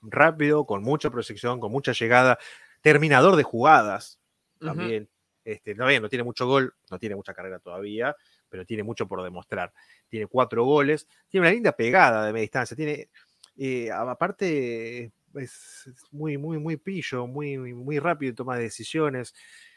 rápido, 0.03 0.67
con 0.67 0.83
mucha 0.83 1.09
proyección, 1.09 1.61
con 1.61 1.71
mucha 1.71 1.93
llegada, 1.93 2.37
terminador 2.81 3.37
de 3.37 3.45
jugadas 3.45 4.19
también. 4.59 5.09
este, 5.45 5.77
no 5.77 5.87
tiene 6.09 6.25
mucho 6.25 6.49
gol, 6.49 6.75
no 6.91 6.99
tiene 6.99 7.15
mucha 7.15 7.33
carrera 7.33 7.61
todavía, 7.61 8.17
pero 8.49 8.67
tiene 8.67 8.83
mucho 8.83 9.07
por 9.07 9.23
demostrar. 9.23 9.73
Tiene 10.09 10.27
cuatro 10.27 10.65
goles, 10.65 11.07
tiene 11.29 11.47
una 11.47 11.55
linda 11.55 11.71
pegada 11.71 12.27
de 12.27 12.33
media 12.33 12.43
distancia, 12.43 12.77
tiene, 12.77 13.09
eh, 13.57 13.89
aparte, 13.93 15.13
es 15.35 15.95
muy, 16.11 16.39
muy, 16.39 16.59
muy 16.59 16.77
pillo, 16.77 17.29
muy, 17.29 17.57
muy 17.57 18.01
rápido 18.01 18.31
en 18.31 18.35
toma 18.35 18.57
de 18.57 18.65
decisiones. 18.65 19.33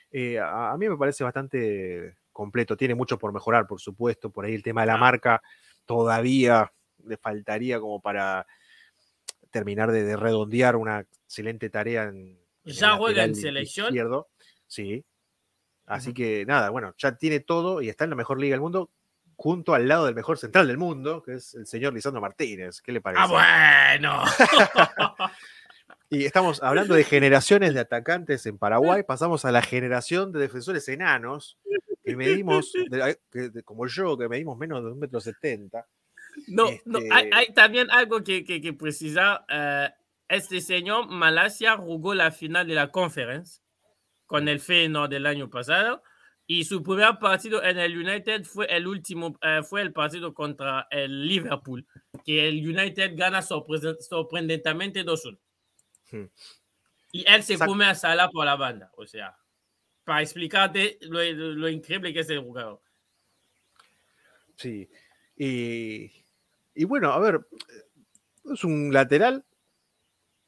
Eh, 0.09 0.39
a, 0.39 0.75
mí 0.79 0.89
me 0.89 0.97
parece 0.97 1.23
bastante 1.23 2.15
completo, 2.31 2.75
tiene 2.75 2.95
mucho 2.95 3.19
por 3.19 3.31
mejorar, 3.31 3.67
por 3.67 3.79
supuesto, 3.79 4.31
por 4.31 4.45
ahí 4.45 4.55
el 4.55 4.63
tema 4.63 4.81
de 4.81 4.87
la 4.87 4.97
marca 4.97 5.43
todavía 5.85 6.71
le 7.05 7.17
faltaría 7.17 7.79
como 7.79 8.01
para 8.01 8.45
terminar 9.51 9.91
de, 9.91 10.15
redondear 10.17 10.75
una 10.75 11.01
excelente 11.01 11.69
tarea 11.69 12.05
en... 12.05 12.39
ya 12.63 12.97
juega 12.97 13.23
en 13.23 13.35
selección. 13.35 13.87
Izquierdo. 13.87 14.29
Sí. 14.67 15.05
Así 15.85 16.13
que 16.13 16.45
nada, 16.45 16.69
bueno, 16.69 16.93
ya 16.97 17.15
tiene 17.17 17.39
todo 17.39 17.81
y 17.81 17.89
está 17.89 18.05
en 18.05 18.11
la 18.11 18.15
mejor 18.15 18.39
liga 18.39 18.53
del 18.53 18.61
mundo 18.61 18.89
junto 19.35 19.73
al 19.73 19.87
lado 19.87 20.05
del 20.05 20.15
mejor 20.15 20.37
central 20.37 20.67
del 20.67 20.77
mundo, 20.77 21.21
que 21.21 21.33
es 21.35 21.53
el 21.55 21.67
señor 21.67 21.93
Lisandro 21.93 22.21
Martínez. 22.21 22.81
¿Qué 22.81 22.91
le 22.91 23.01
parece? 23.01 23.23
¡Ah, 23.23 23.97
bueno! 23.99 24.23
y 26.09 26.25
estamos 26.25 26.63
hablando 26.63 26.95
de 26.95 27.03
generaciones 27.03 27.73
de 27.73 27.81
atacantes 27.81 28.45
en 28.45 28.57
Paraguay, 28.57 29.03
pasamos 29.07 29.45
a 29.45 29.51
la 29.51 29.61
generación 29.61 30.31
de 30.31 30.39
defensores 30.39 30.87
enanos, 30.87 31.57
que 32.03 32.15
medimos, 32.15 32.73
como 33.65 33.87
yo, 33.87 34.17
que 34.17 34.29
medimos 34.29 34.57
menos 34.57 34.83
de 34.83 34.91
un 34.91 34.99
metro 34.99 35.19
No, 36.47 36.69
no 36.85 36.99
hay, 37.11 37.29
este 37.41 37.53
también 37.53 37.89
algo 37.91 38.23
que, 38.23 38.43
que, 38.43 38.73
precisar. 38.73 39.45
Eh, 39.49 39.89
este 40.29 40.61
señor 40.61 41.09
Malasia 41.09 41.77
jugó 41.77 42.13
la 42.13 42.31
final 42.31 42.67
de 42.67 42.75
la 42.75 42.91
conferencia 42.91 43.61
con 44.25 44.47
el 44.47 44.59
Feyenoord 44.59 45.09
del 45.09 45.25
año 45.25 45.49
pasado 45.49 46.01
y 46.45 46.65
su 46.65 46.83
primer 46.83 47.17
partido 47.19 47.63
en 47.63 47.77
el 47.77 47.97
United 47.97 48.43
fue 48.43 48.65
el 48.65 48.87
último, 48.87 49.37
eh, 49.41 49.61
fue 49.63 49.81
el 49.81 49.93
partido 49.93 50.33
contra 50.33 50.87
el 50.91 51.27
Liverpool, 51.27 51.85
que 52.25 52.47
el 52.47 52.67
United 52.67 53.13
gana 53.15 53.41
sorprendentemente 53.41 55.05
2-1. 55.05 55.39
Hmm. 56.11 56.25
Y 57.11 57.25
él 57.27 57.43
se 57.43 57.57
come 57.57 57.85
a 57.85 57.95
Salah 57.95 58.29
por 58.29 58.45
la 58.45 58.55
banda, 58.55 58.91
o 58.97 59.05
sea, 59.05 59.37
para 60.03 60.21
explicarte 60.21 60.97
lo, 61.01 61.23
lo 61.23 61.69
increíble 61.69 62.11
que 62.11 62.19
es 62.19 62.29
el 62.29 62.39
jugador. 62.39 62.81
Sí, 64.57 64.89
y, 65.37 66.11
y 66.75 66.85
bueno, 66.85 67.11
a 67.11 67.19
ver, 67.19 67.45
es 68.51 68.63
un 68.63 68.91
lateral 68.93 69.45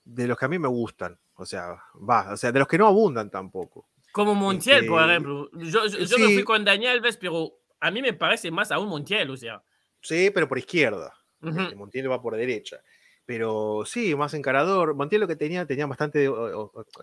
de 0.04 0.28
los 0.28 0.38
que 0.38 0.46
a 0.46 0.50
mí 0.50 0.60
me 0.60 0.68
gustan, 0.68 1.18
o 1.36 1.46
sea, 1.46 1.82
va, 1.98 2.34
o 2.34 2.38
sea, 2.38 2.52
de 2.52 2.60
los 2.60 2.68
que 2.68 2.78
no 2.78 2.88
abundan 2.88 3.30
tampoco. 3.30 3.88
Como 4.12 4.34
Montiel, 4.34 4.86
por 4.86 5.02
este, 5.02 5.12
ejemplo. 5.12 5.50
Yo, 5.54 5.86
yo, 5.88 6.18
me 6.20 6.34
fui 6.34 6.44
con 6.44 6.64
Daniel 6.64 6.94
Alves, 6.94 7.18
pero 7.18 7.60
a 7.82 7.92
mí 7.92 8.02
me 8.02 8.14
parece 8.14 8.50
más 8.50 8.72
aún 8.72 8.88
Montiel, 8.88 9.30
o 9.30 9.36
sea. 9.36 9.62
Sí, 10.02 10.32
pero 10.34 10.48
por 10.48 10.58
izquierda. 10.58 11.14
Este, 11.42 11.76
Montiel 11.76 12.10
va 12.10 12.22
por 12.22 12.36
derecha. 12.36 12.82
Pero 13.26 13.84
sí, 13.86 14.16
más 14.16 14.34
encarador. 14.34 14.96
Montiel 14.96 15.22
lo 15.22 15.28
que 15.28 15.36
tenía, 15.36 15.66
tenía 15.66 15.86
bastante, 15.86 16.30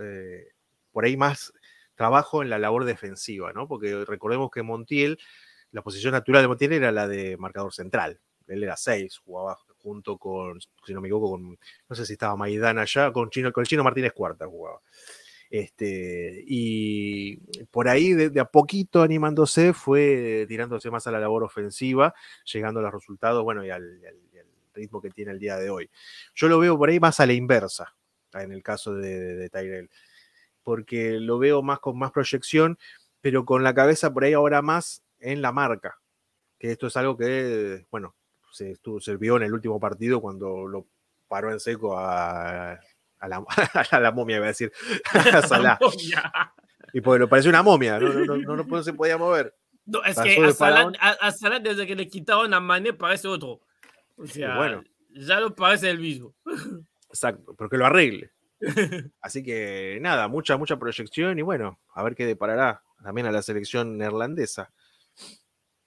eh, 0.00 0.46
por 0.90 1.04
ahí 1.04 1.16
más 1.16 1.52
trabajo 1.96 2.42
en 2.42 2.48
la 2.48 2.58
labor 2.58 2.84
defensiva, 2.84 3.52
¿no? 3.52 3.68
Porque 3.68 4.04
recordemos 4.06 4.50
que 4.50 4.62
Montiel, 4.62 5.18
la 5.70 5.82
posición 5.82 6.12
natural 6.12 6.42
de 6.42 6.48
Montiel 6.48 6.72
era 6.72 6.92
la 6.92 7.08
de 7.08 7.36
marcador 7.36 7.74
central. 7.74 8.20
Él 8.48 8.62
era 8.62 8.76
6, 8.76 9.18
jugaba 9.18 9.58
junto 9.82 10.16
con, 10.16 10.60
si 10.60 10.94
no 10.94 11.00
me 11.00 11.08
equivoco, 11.08 11.32
con, 11.32 11.58
no 11.88 11.96
sé 11.96 12.06
si 12.06 12.14
estaba 12.14 12.36
Maidana 12.36 12.82
allá, 12.82 13.12
con, 13.12 13.30
Chino, 13.30 13.52
con 13.52 13.62
el 13.62 13.68
Chino 13.68 13.84
Martínez 13.84 14.12
Cuarta 14.12 14.46
jugaba. 14.46 14.80
Este, 15.50 16.42
y 16.46 17.36
por 17.70 17.86
ahí 17.86 18.14
de, 18.14 18.40
a 18.40 18.46
poquito 18.46 19.02
animándose 19.02 19.74
fue 19.74 20.46
tirándose 20.48 20.90
más 20.90 21.06
a 21.06 21.10
la 21.10 21.20
labor 21.20 21.44
ofensiva, 21.44 22.14
llegando 22.50 22.80
a 22.80 22.84
los 22.84 22.92
resultados, 22.92 23.44
bueno, 23.44 23.62
y 23.62 23.68
al, 23.68 24.00
ritmo 24.74 25.02
que 25.02 25.10
tiene 25.10 25.32
el 25.32 25.38
día 25.38 25.56
de 25.56 25.68
hoy. 25.68 25.90
Yo 26.34 26.48
lo 26.48 26.58
veo 26.58 26.78
por 26.78 26.88
ahí 26.88 26.98
más 26.98 27.20
a 27.20 27.26
la 27.26 27.34
inversa, 27.34 27.94
en 28.32 28.52
el 28.52 28.62
caso 28.62 28.94
de, 28.94 29.34
de, 29.34 29.50
Tyrell, 29.50 29.90
porque 30.62 31.20
lo 31.20 31.38
veo 31.38 31.60
más 31.62 31.80
con 31.80 31.98
más 31.98 32.12
proyección, 32.12 32.78
pero 33.20 33.44
con 33.44 33.62
la 33.62 33.74
cabeza 33.74 34.10
por 34.10 34.24
ahí 34.24 34.32
ahora 34.32 34.62
más 34.62 35.02
en 35.20 35.42
la 35.42 35.52
marca, 35.52 35.98
que 36.58 36.70
esto 36.70 36.86
es 36.86 36.96
algo 36.96 37.18
que, 37.18 37.84
bueno, 37.90 38.14
se, 38.52 38.72
estuvo, 38.72 39.00
se 39.00 39.16
vio 39.16 39.36
en 39.36 39.44
el 39.44 39.52
último 39.52 39.80
partido 39.80 40.20
cuando 40.20 40.66
lo 40.66 40.86
paró 41.28 41.50
en 41.50 41.60
seco 41.60 41.98
a 41.98 42.78
a 43.22 43.28
la, 43.28 43.44
a 43.90 44.00
la 44.00 44.12
momia, 44.12 44.36
iba 44.36 44.46
a 44.46 44.48
decir, 44.48 44.72
a 45.32 45.42
Salah. 45.42 45.78
y 46.92 47.00
pues 47.00 47.20
lo 47.20 47.28
parece 47.28 47.48
una 47.48 47.62
momia, 47.62 47.98
no, 47.98 48.12
no, 48.12 48.36
no, 48.36 48.56
no, 48.64 48.82
se 48.82 48.92
podía 48.92 49.16
mover. 49.16 49.54
No, 49.86 50.02
es 50.04 50.18
que 50.18 50.44
a 50.44 50.52
Salah, 50.52 50.92
a, 50.98 51.30
Salah, 51.30 51.60
desde 51.60 51.86
que 51.86 51.94
le 51.94 52.08
quitaron 52.08 52.52
a 52.52 52.60
Mané 52.60 52.92
parece 52.92 53.28
otro. 53.28 53.60
O 54.16 54.26
sea, 54.26 54.56
bueno, 54.56 54.84
ya 55.10 55.40
lo 55.40 55.54
parece 55.54 55.90
el 55.90 56.00
mismo. 56.00 56.34
Exacto, 57.08 57.54
pero 57.56 57.70
que 57.70 57.78
lo 57.78 57.86
arregle. 57.86 58.32
Así 59.20 59.42
que 59.42 59.98
nada, 60.00 60.28
mucha, 60.28 60.56
mucha 60.56 60.78
proyección 60.78 61.38
y 61.38 61.42
bueno, 61.42 61.80
a 61.94 62.02
ver 62.02 62.14
qué 62.14 62.26
deparará 62.26 62.82
también 63.02 63.26
a 63.26 63.32
la 63.32 63.42
selección 63.42 63.98
neerlandesa. 63.98 64.72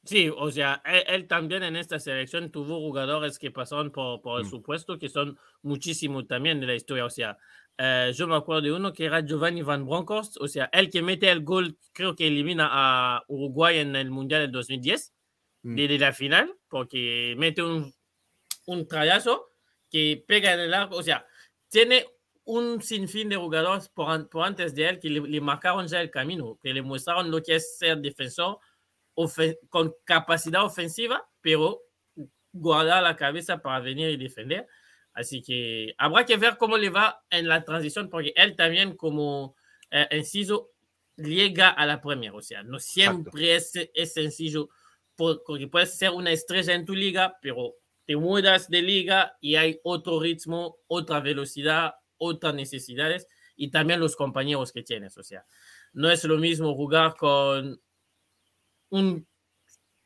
Sí, 0.05 0.29
o 0.29 0.51
sea, 0.51 0.83
él, 1.07 1.27
también 1.27 1.63
en 1.63 1.75
esta 1.75 1.99
selección 1.99 2.51
tuvo 2.51 2.79
jugadores 2.79 3.39
que 3.39 3.49
pasaron 3.49 3.91
por, 3.91 4.21
por 4.21 4.39
el 4.39 4.45
mm. 4.45 4.49
supuesto, 4.49 4.99
que 4.99 5.09
son 5.09 5.39
muchísimo 5.63 6.25
también 6.27 6.59
de 6.59 6.67
la 6.67 6.75
historia. 6.75 7.05
O 7.05 7.09
sea, 7.09 7.39
eh, 7.77 8.11
yo 8.15 8.27
me 8.27 8.35
acuerdo 8.35 8.61
de 8.61 8.71
uno 8.71 8.93
que 8.93 9.05
era 9.05 9.21
Giovanni 9.21 9.63
Van 9.63 9.83
Bronckhorst, 9.83 10.37
o 10.39 10.47
sea, 10.47 10.69
el 10.71 10.91
que 10.91 11.01
mete 11.01 11.31
el 11.31 11.43
gol, 11.43 11.77
creo 11.91 12.15
que 12.15 12.27
elimina 12.27 12.69
a 12.71 13.23
Uruguay 13.27 13.79
en 13.79 13.95
el 13.95 14.11
Mundial 14.11 14.41
del 14.41 14.51
2010, 14.51 15.11
mm. 15.63 15.75
desde 15.75 15.97
la 15.97 16.13
final, 16.13 16.53
porque 16.69 17.33
mete 17.37 17.63
un, 17.63 17.91
un 18.67 18.87
trayazo 18.87 19.47
que 19.89 20.23
pega 20.27 20.53
en 20.53 20.59
el 20.59 20.73
arco. 20.75 20.97
O 20.97 21.03
sea, 21.03 21.25
tiene 21.67 22.05
un 22.43 22.79
sinfín 22.79 23.29
de 23.29 23.37
jugadores 23.37 23.89
por, 23.89 24.29
por 24.29 24.45
antes 24.45 24.75
de 24.75 24.87
él 24.87 24.99
que 24.99 25.09
le, 25.09 25.21
le 25.21 25.41
marcaron 25.41 25.87
ya 25.87 25.99
el 25.99 26.11
camino, 26.11 26.59
que 26.61 26.75
le 26.75 26.83
mostraron 26.83 27.31
lo 27.31 27.41
que 27.41 27.55
es 27.55 27.79
ser 27.79 27.97
defensor 27.97 28.59
con 29.69 29.95
capacidad 30.03 30.63
ofensiva, 30.63 31.27
pero 31.41 31.81
guardar 32.51 33.03
la 33.03 33.15
cabeza 33.15 33.59
para 33.61 33.79
venir 33.79 34.09
y 34.09 34.17
defender. 34.17 34.67
Así 35.13 35.41
que 35.41 35.93
habrá 35.97 36.25
que 36.25 36.37
ver 36.37 36.57
cómo 36.57 36.77
le 36.77 36.89
va 36.89 37.23
en 37.29 37.47
la 37.47 37.63
transición, 37.63 38.09
porque 38.09 38.33
él 38.35 38.55
también 38.55 38.97
como 38.97 39.55
eh, 39.89 40.07
inciso 40.11 40.71
llega 41.15 41.69
a 41.69 41.85
la 41.85 42.01
Premier. 42.01 42.33
O 42.33 42.41
sea, 42.41 42.63
no 42.63 42.79
siempre 42.79 43.55
es, 43.55 43.71
es, 43.93 44.13
sencillo, 44.13 44.69
porque 45.15 45.67
puedes 45.67 45.97
ser 45.97 46.11
una 46.11 46.31
estrella 46.31 46.73
en 46.73 46.85
tu 46.85 46.93
liga, 46.93 47.37
pero 47.41 47.75
te 48.05 48.15
mudas 48.15 48.69
de 48.69 48.81
liga 48.81 49.37
y 49.39 49.55
hay 49.55 49.79
otro 49.83 50.19
ritmo, 50.19 50.77
otra 50.87 51.21
velocidad, 51.21 51.95
otras 52.17 52.53
necesidades 52.53 53.27
y 53.55 53.71
también 53.71 53.99
los 53.99 54.15
compañeros 54.15 54.71
que 54.71 54.83
tienes. 54.83 55.17
O 55.17 55.23
sea, 55.23 55.45
no 55.93 56.09
es 56.09 56.23
lo 56.25 56.37
mismo 56.37 56.75
jugar 56.75 57.15
con 57.15 57.81
un 58.95 59.27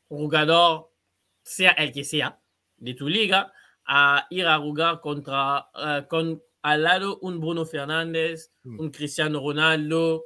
jugador, 0.08 0.90
sea 1.42 1.70
el 1.72 1.92
que 1.92 2.04
sea, 2.04 2.40
de 2.76 2.94
tu 2.94 3.08
liga, 3.08 3.52
a 3.86 4.26
ir 4.30 4.46
a 4.46 4.58
jugar 4.58 5.00
contra, 5.00 5.68
uh, 5.74 6.06
con 6.08 6.42
al 6.62 6.82
lado 6.82 7.18
un 7.20 7.40
Bruno 7.40 7.64
Fernández, 7.64 8.52
mm. 8.64 8.80
un 8.80 8.90
Cristiano 8.90 9.40
Ronaldo. 9.40 10.24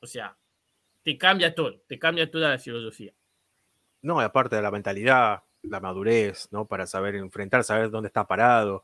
O 0.00 0.06
sea, 0.06 0.36
te 1.02 1.18
cambia 1.18 1.54
todo, 1.54 1.80
te 1.86 1.98
cambia 1.98 2.30
toda 2.30 2.50
la 2.50 2.58
filosofía. 2.58 3.12
No, 4.02 4.20
aparte 4.20 4.56
de 4.56 4.62
la 4.62 4.70
mentalidad, 4.70 5.42
la 5.62 5.80
madurez, 5.80 6.48
¿no? 6.52 6.66
Para 6.66 6.86
saber 6.86 7.16
enfrentar, 7.16 7.64
saber 7.64 7.90
dónde 7.90 8.06
está 8.06 8.26
parado. 8.26 8.82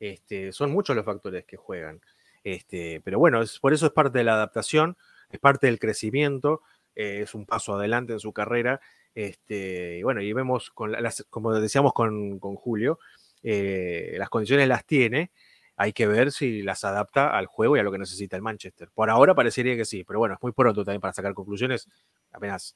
Este, 0.00 0.52
son 0.52 0.72
muchos 0.72 0.96
los 0.96 1.04
factores 1.04 1.44
que 1.44 1.56
juegan. 1.56 2.00
Este, 2.42 3.00
pero 3.04 3.18
bueno, 3.20 3.42
es, 3.42 3.60
por 3.60 3.72
eso 3.72 3.86
es 3.86 3.92
parte 3.92 4.18
de 4.18 4.24
la 4.24 4.34
adaptación, 4.34 4.96
es 5.30 5.38
parte 5.38 5.66
del 5.66 5.78
crecimiento 5.78 6.62
eh, 6.96 7.20
es 7.22 7.34
un 7.34 7.46
paso 7.46 7.74
adelante 7.74 8.14
en 8.14 8.20
su 8.20 8.32
carrera. 8.32 8.80
Este, 9.14 9.98
y 9.98 10.02
bueno, 10.02 10.20
y 10.20 10.32
vemos, 10.32 10.70
con 10.70 10.92
las, 10.92 11.24
como 11.30 11.54
decíamos 11.54 11.92
con, 11.92 12.38
con 12.38 12.56
Julio, 12.56 12.98
eh, 13.42 14.16
las 14.18 14.28
condiciones 14.28 14.66
las 14.66 14.84
tiene, 14.84 15.30
hay 15.76 15.92
que 15.92 16.06
ver 16.06 16.32
si 16.32 16.62
las 16.62 16.84
adapta 16.84 17.30
al 17.36 17.46
juego 17.46 17.76
y 17.76 17.80
a 17.80 17.82
lo 17.82 17.92
que 17.92 17.98
necesita 17.98 18.34
el 18.34 18.42
Manchester. 18.42 18.88
Por 18.92 19.10
ahora 19.10 19.34
parecería 19.34 19.76
que 19.76 19.84
sí, 19.84 20.04
pero 20.04 20.18
bueno, 20.18 20.34
es 20.34 20.42
muy 20.42 20.52
pronto 20.52 20.84
también 20.84 21.00
para 21.00 21.12
sacar 21.12 21.34
conclusiones, 21.34 21.88
apenas, 22.32 22.74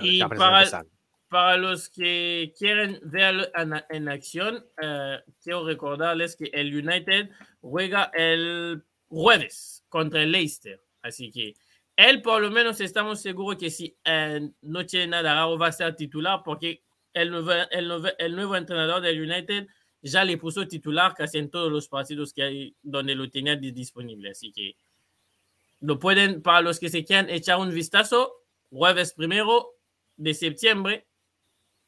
y 0.00 0.22
para, 0.22 0.70
para, 1.28 1.56
los 1.56 1.88
que 1.88 2.54
quieren 2.58 3.00
verlo 3.02 3.46
en, 3.90 4.08
acción, 4.08 4.64
eh, 4.80 5.18
quiero 5.42 5.66
recordarles 5.66 6.36
que 6.36 6.50
el 6.52 6.74
United 6.74 7.30
juega 7.60 8.10
el 8.14 8.84
jueves 9.08 9.84
contra 9.88 10.22
el 10.22 10.32
Leicester, 10.32 10.82
así 11.02 11.30
que 11.30 11.54
él 11.96 12.22
por 12.22 12.40
lo 12.42 12.50
menos 12.50 12.80
estamos 12.80 13.20
seguros 13.20 13.56
que 13.56 13.70
si 13.70 13.96
no 14.62 14.86
tiene 14.86 15.08
nada 15.08 15.34
raro 15.34 15.58
va 15.58 15.68
a 15.68 15.72
ser 15.72 15.94
titular 15.94 16.42
porque 16.44 16.82
el 17.12 17.30
nuevo, 17.30 18.56
entrenador 18.56 19.02
del 19.02 19.20
United 19.20 19.66
ya 20.00 20.24
le 20.24 20.36
puso 20.36 20.66
titular 20.66 21.14
casi 21.14 21.38
en 21.38 21.50
todos 21.50 21.70
los 21.70 21.88
partidos 21.88 22.32
que 22.32 22.42
hay 22.42 22.76
donde 22.82 23.14
lo 23.14 23.30
tenía 23.30 23.54
disponible. 23.56 24.30
Así 24.30 24.52
que 24.52 24.76
lo 25.80 25.98
pueden, 25.98 26.42
para 26.42 26.60
los 26.60 26.80
que 26.80 26.88
se 26.88 27.04
quieran 27.04 27.30
echar 27.30 27.58
un 27.58 27.72
vistazo, 27.72 28.32
jueves 28.70 29.12
primero 29.12 29.74
de 30.16 30.34
septiembre, 30.34 31.06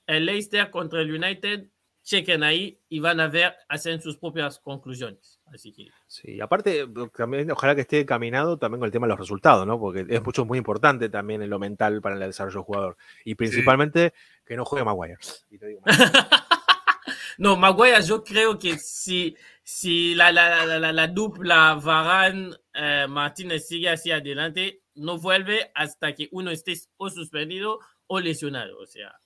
el 0.07 0.27
Leicester 0.27 0.71
contra 0.71 1.01
el 1.01 1.13
United, 1.13 1.69
chequen 2.03 2.43
ahí 2.43 2.79
y 2.89 3.01
van 3.01 3.21
a 3.21 3.29
ver, 3.29 3.55
hacen 3.69 4.01
sus 4.01 4.17
propias 4.17 4.59
conclusiones. 4.59 5.34
Así 5.47 5.72
que... 5.72 5.88
Sí, 6.07 6.40
aparte, 6.40 6.86
también 7.16 7.51
ojalá 7.51 7.74
que 7.74 7.82
esté 7.82 8.05
caminado 8.07 8.59
también 8.59 8.80
con 8.80 8.86
el 8.86 8.92
tema 8.92 9.07
de 9.07 9.11
los 9.11 9.20
resultados, 9.20 9.66
¿no? 9.66 9.78
Porque 9.78 10.07
es 10.09 10.22
mucho 10.22 10.45
muy 10.45 10.59
importante 10.59 11.09
también 11.09 11.42
en 11.42 11.51
lo 11.51 11.59
mental 11.59 12.01
para 12.01 12.14
el 12.16 12.20
desarrollo 12.20 12.59
del 12.59 12.64
jugador. 12.64 12.97
Y 13.24 13.34
principalmente 13.34 14.14
que 14.45 14.57
no 14.57 14.64
juegue 14.64 14.84
Maguire. 14.84 15.18
no, 17.38 17.57
Maguire, 17.57 18.03
yo 18.03 18.24
creo 18.24 18.59
que 18.59 18.78
si, 18.78 19.36
si 19.62 20.14
la, 20.14 20.32
la, 20.32 20.66
la, 20.66 20.92
la 20.92 21.07
dupla 21.07 21.74
Varane 21.74 22.51
eh, 22.72 23.07
Martínez 23.09 23.68
sigue 23.68 23.90
hacia 23.90 24.16
adelante, 24.16 24.82
no 24.95 25.18
vuelve 25.18 25.70
hasta 25.74 26.14
que 26.14 26.28
uno 26.32 26.51
esté 26.51 26.74
o 26.97 27.11
suspendido 27.11 27.80
o 28.07 28.20
lesionado. 28.20 28.78
O 28.78 28.86
sea, 28.86 29.18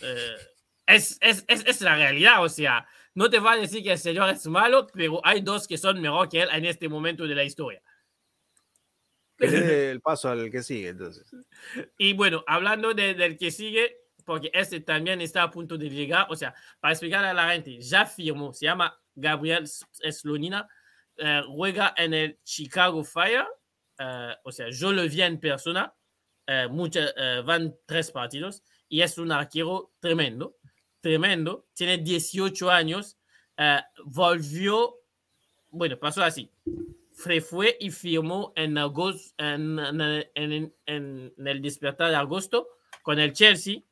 eh, 0.00 0.36
es, 0.86 1.18
es, 1.20 1.44
es, 1.48 1.64
es, 1.66 1.80
la 1.80 1.96
realidad. 1.96 2.42
O 2.42 2.48
sea, 2.48 2.86
no 3.16 3.30
te 3.30 3.38
va 3.40 3.52
a 3.52 3.56
decir 3.56 3.82
que 3.82 3.92
el 3.92 3.98
señor 3.98 4.28
es 4.28 4.46
malo, 4.46 4.86
pero 4.92 5.22
hay 5.24 5.40
dos 5.40 5.66
que 5.66 5.78
son 5.78 6.00
mejor 6.02 6.28
que 6.28 6.42
él 6.42 6.50
en 6.52 6.66
este 6.66 6.86
momento 6.86 7.26
de 7.26 7.34
la 7.34 7.44
historia. 7.44 7.82
el 9.38 10.02
paso 10.02 10.28
al 10.28 10.50
que 10.50 10.62
sigue, 10.62 10.88
entonces. 10.88 11.26
Y 11.98 12.12
bueno, 12.12 12.44
hablando 12.46 12.92
de, 12.92 13.14
del 13.14 13.38
que 13.38 13.50
sigue, 13.50 13.96
porque 14.26 14.50
este 14.52 14.80
también 14.80 15.22
está 15.22 15.44
a 15.44 15.50
punto 15.50 15.78
de 15.78 15.88
llegar, 15.88 16.26
o 16.28 16.36
sea, 16.36 16.54
para 16.78 16.92
explicar 16.92 17.24
a 17.24 17.32
la 17.32 17.52
gente, 17.52 17.80
ya 17.80 18.04
firmó, 18.04 18.52
se 18.52 18.66
llama 18.66 18.94
Gabriel 19.14 19.66
Slonina, 19.66 20.68
eh, 21.16 21.40
juega 21.46 21.94
en 21.96 22.12
el 22.12 22.38
Chicago 22.44 23.02
Fire, 23.02 23.46
uh, 23.98 24.34
o 24.44 24.52
sea, 24.52 24.68
yo 24.68 24.92
lo 24.92 25.02
vi 25.08 25.22
en 25.22 25.40
persona, 25.40 25.94
uh, 26.48 26.68
mucha, 26.68 27.06
van 27.46 27.74
tres 27.86 28.10
partidos, 28.10 28.62
y 28.90 29.00
es 29.00 29.16
un 29.16 29.32
arquero 29.32 29.94
tremendo, 30.00 30.55
tremendo, 31.06 31.66
tiene 31.72 31.98
18 31.98 32.68
años, 32.68 33.16
volvió, 34.06 34.96
bueno, 35.70 35.96
pasó 36.00 36.24
así, 36.24 36.50
fue 37.14 37.76
y 37.78 37.90
firmó 37.92 38.52
en, 38.56 38.76
agosto, 38.76 39.32
en, 39.38 39.78
en, 40.34 40.74
en, 40.84 41.32
el 41.36 41.62
despertar 41.62 42.10
de 42.10 42.16
agosto 42.16 42.66
con 43.02 43.20
el 43.20 43.32
Chelsea, 43.32 43.82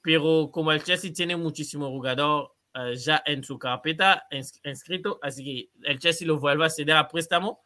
pero 0.00 0.48
como 0.50 0.72
el 0.72 0.82
Chelsea 0.82 1.12
tiene 1.12 1.36
muchísimo 1.36 1.90
jugador 1.90 2.54
uh, 2.74 2.94
ya 2.94 3.22
en 3.26 3.44
su 3.44 3.58
carpeta 3.58 4.26
inscrito, 4.30 5.18
así 5.20 5.44
que 5.44 5.70
el 5.82 5.98
Chelsea 5.98 6.26
lo 6.26 6.38
vuelve 6.38 6.64
a 6.64 6.70
ceder 6.70 6.96
a 6.96 7.08
préstamo 7.08 7.62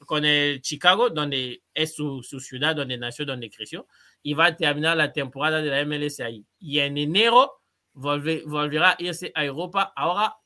con 0.00 0.24
el 0.24 0.60
Chicago, 0.62 1.10
donde 1.10 1.62
es 1.72 1.94
su, 1.94 2.24
su, 2.24 2.40
ciudad, 2.40 2.74
donde 2.74 2.98
nació, 2.98 3.24
donde 3.24 3.48
creció, 3.50 3.86
y 4.20 4.34
va 4.34 4.46
a 4.46 4.56
terminar 4.56 4.96
la 4.96 5.12
temporada 5.12 5.62
de 5.62 5.70
la 5.70 5.84
MLS 5.84 6.18
ahí. 6.18 6.44
Y 6.58 6.80
en 6.80 6.98
enero 6.98 7.61
volve, 7.94 8.42
volverá 8.46 8.90
a 8.90 8.96
irse 8.98 9.32
a 9.34 9.44
Europa 9.44 9.92
ahora 9.96 10.36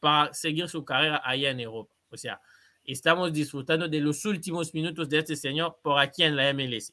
para 0.00 0.32
seguir 0.34 0.68
su 0.68 0.84
carrera 0.84 1.22
allá 1.24 1.50
en 1.50 1.60
Europa. 1.60 1.94
O 2.10 2.16
sea, 2.16 2.40
estamos 2.84 3.32
disfrutando 3.32 3.88
de 3.88 4.00
los 4.00 4.24
últimos 4.24 4.72
minutos 4.74 5.08
de 5.08 5.18
este 5.18 5.36
señor 5.36 5.78
por 5.82 5.98
aquí 5.98 6.22
en 6.22 6.36
la 6.36 6.52
MLS, 6.52 6.92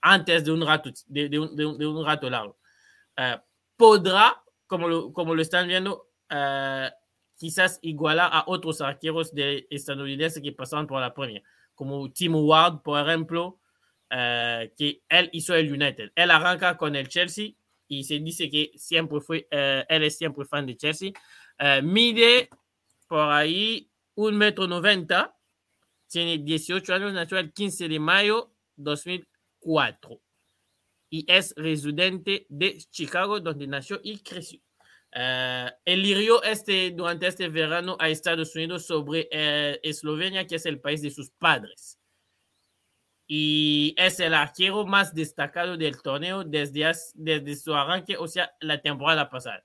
antes 0.00 0.44
de 0.44 0.52
un 0.52 0.66
rato, 0.66 0.90
de, 1.06 1.28
de, 1.28 1.38
un, 1.38 1.56
de 1.56 1.66
un, 1.66 1.78
de 1.78 1.86
un 1.86 2.04
rato 2.04 2.30
largo. 2.30 2.58
Uh, 3.18 3.38
podrá, 3.76 4.42
como 4.66 4.88
lo, 4.88 5.12
como 5.12 5.34
lo 5.34 5.42
están 5.42 5.68
viendo, 5.68 6.08
uh, 6.30 6.88
quizás 7.36 7.78
igualar 7.82 8.30
a 8.32 8.44
otros 8.46 8.80
arqueros 8.80 9.34
de 9.34 9.66
estadounidenses 9.70 10.42
que 10.42 10.52
pasaron 10.52 10.86
por 10.86 11.00
la 11.00 11.12
Premier, 11.12 11.42
como 11.74 12.10
Tim 12.10 12.34
Ward, 12.36 12.82
por 12.82 13.06
ejemplo, 13.06 13.58
uh, 14.10 14.70
que 14.76 15.02
él 15.08 15.28
hizo 15.32 15.54
el 15.54 15.72
United. 15.72 16.12
Él 16.14 16.30
arranca 16.30 16.76
con 16.76 16.94
el 16.96 17.08
Chelsea 17.08 17.54
se 18.02 18.18
dice 18.18 18.48
que 18.48 18.72
siempre 18.76 19.20
fue, 19.20 19.46
él 19.50 20.04
es 20.04 20.16
siempre 20.16 20.44
fan 20.44 20.66
de 20.66 20.76
Chelsea. 20.76 21.12
mide 21.82 22.48
por 23.06 23.30
ahí 23.30 23.90
un 24.14 24.36
metro 24.36 24.66
noventa, 24.66 25.36
tiene 26.08 26.38
18 26.38 26.94
años, 26.94 27.32
el 27.32 27.52
15 27.52 27.88
de 27.88 27.98
mayo 27.98 28.52
2004 28.76 30.20
y 31.12 31.26
es 31.28 31.52
residente 31.58 32.46
de 32.48 32.78
Chicago, 32.90 33.38
donde 33.38 33.66
nació 33.66 34.00
y 34.02 34.18
creció. 34.20 34.60
Uh, 35.14 35.68
eligió 35.84 36.42
este, 36.42 36.90
durante 36.90 37.26
este 37.26 37.50
verano 37.50 37.98
a 38.00 38.08
Estados 38.08 38.56
Unidos 38.56 38.86
sobre 38.86 39.28
uh, 39.30 39.78
Eslovenia, 39.82 40.46
que 40.46 40.54
es 40.54 40.64
el 40.64 40.80
país 40.80 41.02
de 41.02 41.10
sus 41.10 41.30
padres. 41.32 41.98
Y 43.34 43.94
es 43.96 44.20
el 44.20 44.34
arquero 44.34 44.84
más 44.84 45.14
destacado 45.14 45.78
del 45.78 46.02
torneo 46.02 46.44
desde, 46.44 46.92
desde 47.14 47.56
su 47.56 47.74
arranque, 47.74 48.14
o 48.18 48.28
sea, 48.28 48.52
la 48.60 48.82
temporada 48.82 49.30
pasada 49.30 49.64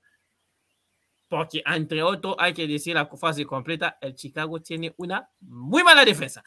porque 1.28 1.62
entre 1.66 2.02
otros 2.02 2.34
hay 2.38 2.54
que 2.54 2.66
decir 2.66 2.94
la 2.94 3.06
fase 3.06 3.44
completa, 3.44 3.98
el 4.00 4.14
Chicago 4.14 4.62
tiene 4.62 4.94
una 4.96 5.28
muy 5.40 5.84
mala 5.84 6.02
defensa. 6.02 6.42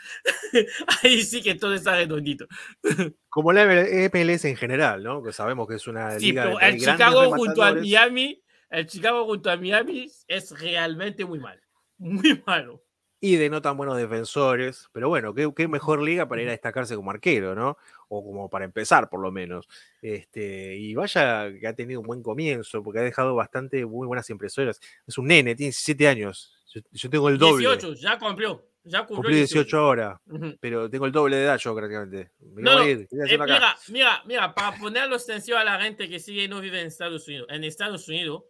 Ahí 1.04 1.22
sí 1.22 1.44
que 1.44 1.54
todo 1.54 1.76
está 1.76 1.96
redondito. 1.96 2.48
Como 3.30 3.54
la 3.54 3.66
MLS 3.66 4.46
en 4.46 4.56
general, 4.56 5.04
¿no? 5.04 5.22
Que 5.22 5.32
sabemos 5.32 5.68
que 5.68 5.76
es 5.76 5.88
una 5.88 6.18
sí, 6.20 6.28
liga 6.28 6.46
pero 6.46 6.60
el 6.60 6.80
Chicago 6.80 7.32
junto 7.36 7.64
a 7.64 7.74
Miami, 7.74 8.42
el 8.72 8.88
Chicago 8.88 9.26
junto 9.26 9.52
a 9.52 9.58
Miami 9.58 10.12
es 10.28 10.60
realmente 10.60 11.24
muy 11.26 11.40
malo, 11.40 11.62
muy 12.00 12.42
malo. 12.48 12.84
Y 13.24 13.36
de 13.36 13.50
no 13.50 13.62
tan 13.62 13.78
buenos 13.78 13.98
defensores, 13.98 14.90
pero 14.92 15.08
bueno, 15.08 15.34
qué, 15.34 15.52
qué 15.56 15.68
mejor 15.68 16.02
liga 16.02 16.28
para 16.28 16.42
ir 16.42 16.48
a 16.48 16.52
destacarse 16.52 16.96
como 16.96 17.12
arquero, 17.12 17.54
¿no? 17.54 17.78
o 18.14 18.24
como 18.24 18.50
para 18.50 18.66
empezar 18.66 19.10
por 19.10 19.22
lo 19.22 19.32
menos. 19.32 19.70
Este, 20.02 20.76
y 20.76 20.94
vaya 20.94 21.50
que 21.58 21.66
ha 21.66 21.74
tenido 21.74 22.02
un 22.02 22.06
buen 22.06 22.22
comienzo, 22.22 22.84
porque 22.84 23.00
ha 23.00 23.04
dejado 23.04 23.36
bastante 23.36 23.86
muy 23.86 24.06
buenas 24.06 24.30
impresoras. 24.30 24.82
Es 25.08 25.18
un 25.18 25.28
nene, 25.28 25.56
tiene 25.56 25.70
17 25.70 26.08
años. 26.10 26.54
Yo, 26.74 26.82
yo 26.92 27.10
tengo 27.10 27.30
el 27.30 27.38
doble. 27.38 27.66
18, 27.66 27.94
ya 27.94 28.20
cumplió. 28.20 28.68
Ya 28.84 29.06
cumplió 29.06 29.16
Cumplí 29.18 29.36
18, 29.36 29.64
18 29.64 29.78
ahora, 29.78 30.22
uh 30.26 30.34
-huh. 30.34 30.58
pero 30.60 30.90
tengo 30.90 31.06
el 31.06 31.12
doble 31.12 31.38
de 31.38 31.44
edad 31.44 31.58
yo 31.58 31.74
prácticamente. 31.74 32.32
Me 32.40 32.64
no, 32.64 32.80
no. 32.80 32.84
Eh, 32.84 33.08
mira, 33.12 33.78
mira, 33.88 34.24
mira, 34.26 34.56
para 34.56 34.78
ponerlo 34.78 35.18
sencillo 35.20 35.58
a 35.58 35.64
la 35.64 35.80
gente 35.80 36.10
que 36.10 36.20
sigue 36.20 36.46
y 36.46 36.48
no 36.48 36.60
vive 36.60 36.82
en 36.82 36.88
Estados 36.88 37.28
Unidos. 37.28 37.48
En 37.50 37.64
Estados 37.64 38.10
Unidos, 38.10 38.44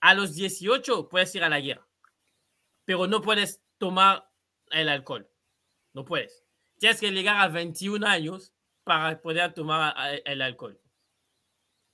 a 0.00 0.14
los 0.14 0.34
18 0.34 1.08
puedes 1.08 1.34
ir 1.34 1.42
a 1.42 1.48
la 1.48 1.60
guerra, 1.60 1.86
pero 2.86 3.06
no 3.08 3.20
puedes 3.20 3.60
tomar 3.82 4.30
el 4.70 4.88
alcohol. 4.88 5.28
No 5.92 6.04
puedes. 6.04 6.44
Tienes 6.78 7.00
que 7.00 7.10
llegar 7.10 7.40
a 7.40 7.48
21 7.48 8.06
años 8.06 8.54
para 8.84 9.20
poder 9.20 9.52
tomar 9.54 9.92
el 10.24 10.40
alcohol. 10.40 10.80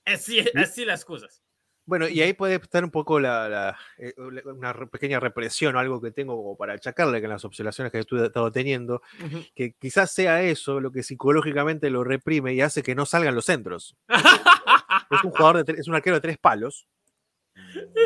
Así, 0.05 0.45
así 0.55 0.85
las 0.85 1.03
cosas. 1.03 1.41
Bueno, 1.87 2.07
y 2.07 2.21
ahí 2.21 2.33
puede 2.33 2.57
estar 2.57 2.83
un 2.83 2.91
poco 2.91 3.19
la, 3.19 3.49
la, 3.49 3.79
eh, 3.97 4.13
una 4.45 4.71
pequeña 4.85 5.19
represión 5.19 5.75
o 5.75 5.79
algo 5.79 5.99
que 5.99 6.11
tengo 6.11 6.35
como 6.37 6.55
para 6.55 6.73
achacarle 6.73 7.21
con 7.21 7.31
las 7.31 7.43
observaciones 7.43 7.91
que 7.91 7.97
he 7.97 8.01
estado 8.01 8.51
teniendo, 8.51 9.01
uh 9.19 9.23
-huh. 9.23 9.51
que 9.55 9.73
quizás 9.73 10.11
sea 10.11 10.43
eso 10.43 10.79
lo 10.79 10.91
que 10.91 11.01
psicológicamente 11.01 11.89
lo 11.89 12.03
reprime 12.03 12.53
y 12.53 12.61
hace 12.61 12.83
que 12.83 12.93
no 12.93 13.07
salgan 13.07 13.33
los 13.33 13.45
centros. 13.45 13.97
es 15.09 15.23
un 15.23 15.31
jugador, 15.31 15.65
de 15.65 15.73
es 15.73 15.87
un 15.87 15.95
arquero 15.95 16.17
de 16.17 16.21
tres 16.21 16.37
palos, 16.37 16.87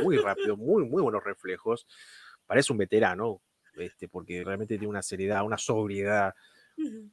muy 0.01 0.15
rápido, 0.19 0.55
muy, 0.55 0.86
muy 0.86 1.01
buenos 1.01 1.21
reflejos, 1.21 1.86
parece 2.45 2.71
un 2.71 2.77
veterano, 2.77 3.41
este, 3.78 4.07
porque 4.07 4.43
realmente 4.43 4.78
tiene 4.78 4.89
una 4.89 5.01
seriedad, 5.01 5.45
una 5.45 5.57
sobriedad, 5.57 6.34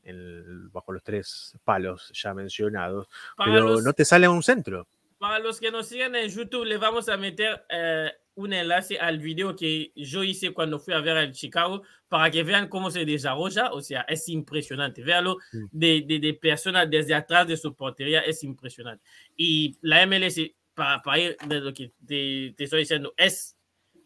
el, 0.02 0.68
bajo 0.70 0.92
los 0.92 1.02
tres 1.02 1.56
palos 1.64 2.10
ya 2.14 2.32
mencionados, 2.34 3.08
para 3.36 3.52
pero 3.52 3.68
los, 3.68 3.84
no 3.84 3.92
te 3.92 4.04
sale 4.04 4.26
a 4.26 4.30
un 4.30 4.42
centro. 4.42 4.86
Para 5.18 5.38
los 5.38 5.60
que 5.60 5.70
nos 5.70 5.86
siguen 5.86 6.14
en 6.14 6.30
YouTube, 6.30 6.64
le 6.64 6.78
vamos 6.78 7.08
a 7.10 7.16
meter 7.18 7.64
eh, 7.68 8.10
un 8.34 8.54
enlace 8.54 8.98
al 8.98 9.18
video 9.18 9.54
que 9.54 9.92
yo 9.94 10.24
hice 10.24 10.52
cuando 10.52 10.78
fui 10.78 10.94
a 10.94 11.00
ver 11.00 11.18
el 11.18 11.32
Chicago 11.32 11.82
para 12.08 12.30
que 12.30 12.42
vean 12.42 12.68
cómo 12.68 12.90
se 12.90 13.04
desarrolla. 13.04 13.70
O 13.72 13.82
sea, 13.82 14.02
es 14.08 14.28
impresionante. 14.30 15.02
Verlo 15.02 15.36
sí. 15.50 15.58
de, 15.70 16.04
de, 16.06 16.20
de, 16.20 16.34
personas 16.34 16.88
desde 16.88 17.14
atrás 17.14 17.46
de 17.46 17.58
su 17.58 17.74
portería 17.74 18.20
es 18.20 18.42
impresionante. 18.44 19.04
Y 19.36 19.76
la 19.82 20.06
MLS, 20.06 20.40
para, 20.72 21.02
para 21.02 21.18
ir 21.18 21.36
de 21.46 21.60
lo 21.60 21.74
que 21.74 21.92
te, 22.06 22.54
te, 22.56 22.64
estoy 22.64 22.80
diciendo, 22.80 23.12
es 23.16 23.58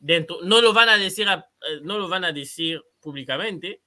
dentro. 0.04 0.38
No 0.42 0.60
lo 0.60 0.72
van 0.74 0.90
a 0.90 0.98
decir, 0.98 1.26
eh, 1.28 1.80
no 1.82 1.98
lo 1.98 2.08
van 2.08 2.24
a 2.24 2.32
decir 2.32 2.82
públicamente, 3.00 3.80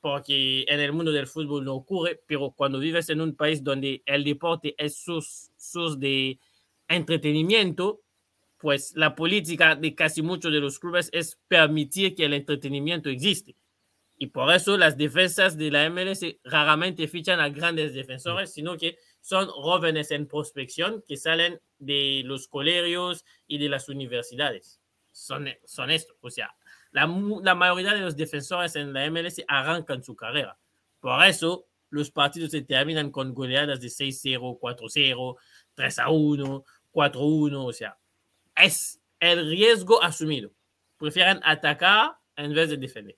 porque 0.00 0.64
en 0.68 0.80
el 0.80 0.92
mundo 0.92 1.10
del 1.10 1.26
fútbol 1.26 1.64
no 1.64 1.74
ocurre, 1.74 2.20
pero 2.26 2.52
cuando 2.52 2.78
vives 2.78 3.08
en 3.08 3.20
un 3.20 3.34
país 3.34 3.64
donde 3.64 4.02
el 4.06 4.22
deporte 4.22 4.74
es 4.78 4.96
sus, 4.96 5.50
sus 5.56 5.98
de 5.98 6.38
entretenimiento, 6.88 8.02
pues 8.58 8.94
la 8.94 9.14
política 9.14 9.74
de 9.74 9.94
casi 9.94 10.22
muchos 10.22 10.52
de 10.52 10.60
los 10.60 10.78
clubes 10.78 11.10
es 11.12 11.38
permitir 11.48 12.14
que 12.14 12.26
el 12.26 12.34
entretenimiento 12.34 13.08
existe. 13.08 13.56
Y 14.16 14.28
por 14.28 14.54
eso 14.54 14.76
las 14.76 14.96
defensas 14.96 15.58
de 15.58 15.72
la 15.72 15.90
MLS 15.90 16.24
raramente 16.44 17.08
fichan 17.08 17.40
a 17.40 17.48
grandes 17.48 17.94
defensores, 17.94 18.52
sino 18.52 18.76
que 18.76 18.96
son 19.20 19.48
jóvenes 19.48 20.12
en 20.12 20.28
prospección 20.28 21.02
que 21.08 21.16
salen 21.16 21.60
de 21.78 22.22
los 22.24 22.46
colegios 22.46 23.24
y 23.48 23.58
de 23.58 23.68
las 23.68 23.88
universidades. 23.88 24.80
Son, 25.14 25.48
son 25.64 25.90
esto. 25.90 26.14
O 26.20 26.28
sea, 26.28 26.54
la, 26.90 27.06
la 27.42 27.54
mayoría 27.54 27.94
de 27.94 28.00
los 28.00 28.16
defensores 28.16 28.74
en 28.76 28.92
la 28.92 29.08
MLS 29.10 29.42
arrancan 29.48 30.02
su 30.02 30.14
carrera. 30.14 30.58
Por 31.00 31.24
eso 31.24 31.66
los 31.90 32.10
partidos 32.10 32.50
se 32.50 32.62
terminan 32.62 33.10
con 33.10 33.32
goleadas 33.32 33.80
de 33.80 33.88
6-0, 33.88 34.58
4-0, 34.58 35.36
3-1, 35.76 36.64
4-1. 36.92 37.64
O 37.64 37.72
sea, 37.72 37.96
es 38.56 39.00
el 39.20 39.48
riesgo 39.48 40.02
asumido. 40.02 40.50
Prefieren 40.98 41.40
atacar 41.44 42.18
en 42.36 42.52
vez 42.52 42.70
de 42.70 42.76
defender. 42.76 43.16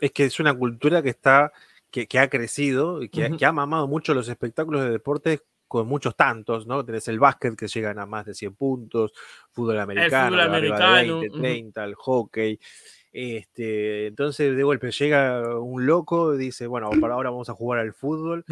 Es 0.00 0.12
que 0.12 0.24
es 0.24 0.40
una 0.40 0.54
cultura 0.54 1.02
que 1.02 1.10
está, 1.10 1.52
que, 1.90 2.06
que 2.06 2.18
ha 2.18 2.30
crecido 2.30 3.02
y 3.02 3.10
que, 3.10 3.26
Ujú. 3.26 3.36
que 3.36 3.44
ha 3.44 3.52
mamado 3.52 3.86
mucho 3.86 4.14
los 4.14 4.28
espectáculos 4.28 4.82
de 4.82 4.90
deportes 4.90 5.42
con 5.68 5.86
muchos 5.86 6.16
tantos, 6.16 6.66
¿no? 6.66 6.84
Tenés 6.84 7.06
el 7.08 7.20
básquet 7.20 7.54
que 7.54 7.68
llegan 7.68 7.98
a 7.98 8.06
más 8.06 8.24
de 8.26 8.34
100 8.34 8.54
puntos, 8.56 9.12
fútbol 9.52 9.78
americano, 9.78 10.30
fútbol 10.30 10.40
arriba 10.40 10.78
de 10.78 10.84
americano, 10.84 11.20
20, 11.20 11.28
ujú. 11.28 11.40
30, 11.42 11.84
el 11.84 11.94
hockey. 11.94 12.60
Este, 13.12 14.06
entonces, 14.06 14.56
de 14.56 14.62
golpe 14.62 14.90
llega 14.90 15.58
un 15.58 15.86
loco 15.86 16.36
dice, 16.36 16.66
bueno, 16.66 16.90
para 17.00 17.14
ahora 17.14 17.30
vamos 17.30 17.48
a 17.48 17.54
jugar 17.54 17.80
al 17.80 17.92
fútbol. 17.92 18.44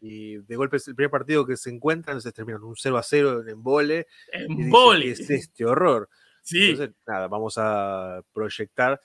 Y 0.00 0.38
de 0.38 0.56
golpe 0.56 0.78
es 0.78 0.88
el 0.88 0.94
primer 0.94 1.10
partido 1.10 1.44
que 1.44 1.56
se 1.58 1.68
encuentran, 1.70 2.22
se 2.22 2.32
terminan 2.32 2.62
un 2.62 2.74
0 2.76 2.96
a 2.96 3.02
0 3.02 3.40
en. 3.40 3.48
Y 3.48 3.52
En 3.52 4.70
vole. 4.70 5.04
¿qué 5.04 5.10
es 5.10 5.28
este 5.30 5.66
horror? 5.66 6.08
Sí, 6.42 6.70
Entonces, 6.70 6.96
nada, 7.06 7.28
vamos 7.28 7.54
a 7.58 8.22
proyectar 8.32 8.98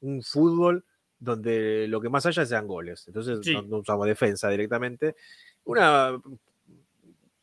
un 0.00 0.22
fútbol 0.22 0.84
donde 1.18 1.86
lo 1.86 2.00
que 2.00 2.08
más 2.08 2.24
haya 2.26 2.44
sean 2.46 2.66
goles. 2.66 3.04
Entonces, 3.06 3.40
Sí. 3.42 3.52
no, 3.54 3.62
no 3.62 3.76
usamos 3.78 4.06
defensa 4.06 4.48
directamente. 4.48 5.16
Una, 5.64 6.20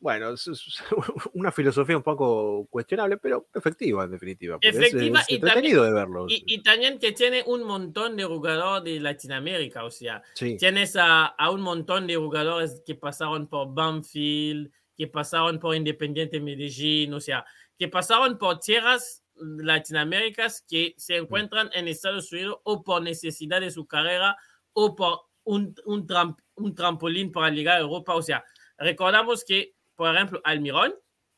bueno, 0.00 0.30
es- 0.32 0.48
una 1.34 1.52
filosofía 1.52 1.96
un 1.96 2.02
poco 2.02 2.66
cuestionable, 2.70 3.18
pero 3.18 3.46
efectiva 3.54 4.04
en 4.04 4.10
definitiva. 4.10 4.54
porque 4.56 4.68
es- 4.68 4.76
Efectiva 4.76 5.20
es, 5.20 5.30
y 5.30 5.34
entretenido 5.36 5.84
de 5.84 5.90
y, 6.28 6.44
y 6.54 6.62
también 6.62 6.98
que 6.98 7.12
tiene 7.12 7.44
un 7.46 7.62
montón 7.64 8.16
de 8.16 8.24
jugadores 8.24 8.84
de 8.92 8.98
Latinoamérica, 9.00 9.84
o 9.84 9.90
sea, 9.90 10.22
sí, 10.34 10.56
tienes 10.56 10.96
a, 10.96 11.26
a 11.26 11.50
un 11.50 11.60
montón 11.60 12.06
de 12.06 12.16
jugadores 12.16 12.82
que 12.84 12.94
pasaron 12.96 13.46
por 13.46 13.72
Banfield, 13.74 14.70
que 14.96 15.06
pasaron 15.06 15.58
por 15.58 15.76
Independiente 15.76 16.40
Medellín, 16.40 17.14
o 17.14 17.20
sea, 17.20 17.44
que 17.78 17.88
pasaron 17.88 18.36
por 18.38 18.58
tierras 18.60 19.22
latinoaméricas 19.34 20.64
que 20.68 20.94
se 20.98 21.16
encuentran 21.16 21.70
en 21.72 21.88
Estados 21.88 22.30
Unidos 22.32 22.58
o 22.64 22.82
por 22.82 23.02
necesidad 23.02 23.60
de 23.60 23.70
su 23.70 23.86
carrera 23.86 24.36
o 24.72 24.94
por 24.94 25.20
un, 25.44 25.74
un, 25.86 26.06
tram- 26.06 26.36
un 26.56 26.74
trampolín 26.74 27.32
para 27.32 27.50
llegar 27.50 27.76
a 27.78 27.80
Europa. 27.80 28.14
O 28.14 28.22
sea, 28.22 28.44
recordamos 28.76 29.44
que, 29.44 29.74
por 30.00 30.14
ejemplo, 30.16 30.40
Almirón, 30.44 30.94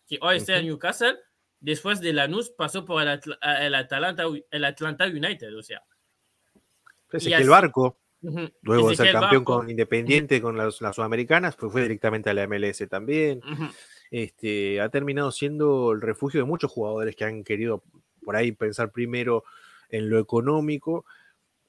que 0.06 0.20
hoy 0.22 0.36
está 0.36 0.56
en. 0.56 0.66
Newcastle, 0.66 1.16
después 1.58 2.00
de 2.00 2.12
Lanús 2.12 2.50
pasó 2.50 2.84
por 2.84 3.02
el, 3.02 3.08
Atl- 3.08 3.36
el, 3.60 3.74
Atalanta, 3.74 4.22
el 4.52 4.64
Atlanta 4.64 5.04
United, 5.06 5.58
o 5.58 5.64
sea. 5.64 5.82
es 7.10 7.26
y 7.26 7.30
que 7.30 7.34
el 7.34 7.48
barco, 7.48 7.98
luego 8.60 8.90
de 8.90 8.94
ser 8.94 9.10
campeón 9.10 9.42
Barco, 9.42 9.56
con 9.58 9.68
Independiente, 9.68 10.40
con 10.40 10.56
las, 10.56 10.80
las 10.80 10.94
sudamericanas, 10.94 11.56
pues 11.56 11.72
fue 11.72 11.82
directamente 11.82 12.30
a 12.30 12.34
la 12.34 12.46
MLS 12.46 12.88
también. 12.88 13.40
este, 14.12 14.80
ha 14.80 14.88
terminado 14.90 15.32
siendo 15.32 15.90
el 15.90 16.00
refugio 16.00 16.38
de 16.38 16.46
muchos 16.46 16.70
jugadores 16.70 17.16
que 17.16 17.24
han 17.24 17.42
querido 17.42 17.82
por 18.24 18.36
ahí 18.36 18.52
pensar 18.52 18.92
primero 18.92 19.42
en 19.88 20.08
lo 20.08 20.20
económico, 20.20 21.04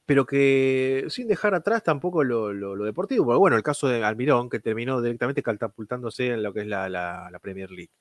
pero 0.06 0.26
que 0.26 1.06
sin 1.10 1.28
dejar 1.28 1.54
atrás 1.56 1.84
tampoco 1.84 2.24
lo, 2.24 2.52
lo- 2.54 2.76
lo 2.76 2.86
deportivo. 2.86 3.26
Porque 3.26 3.40
bueno, 3.40 3.56
el 3.58 3.64
caso 3.64 3.88
de 3.88 4.04
Almirón, 4.04 4.50
que 4.50 4.60
terminó 4.60 5.02
directamente 5.02 5.42
catapultándose 5.44 6.28
en 6.28 6.44
lo 6.44 6.54
que 6.54 6.62
es 6.62 6.68
la, 6.68 6.90
la- 6.90 7.30
la 7.32 7.40
Premier 7.40 7.72
League. 7.72 7.92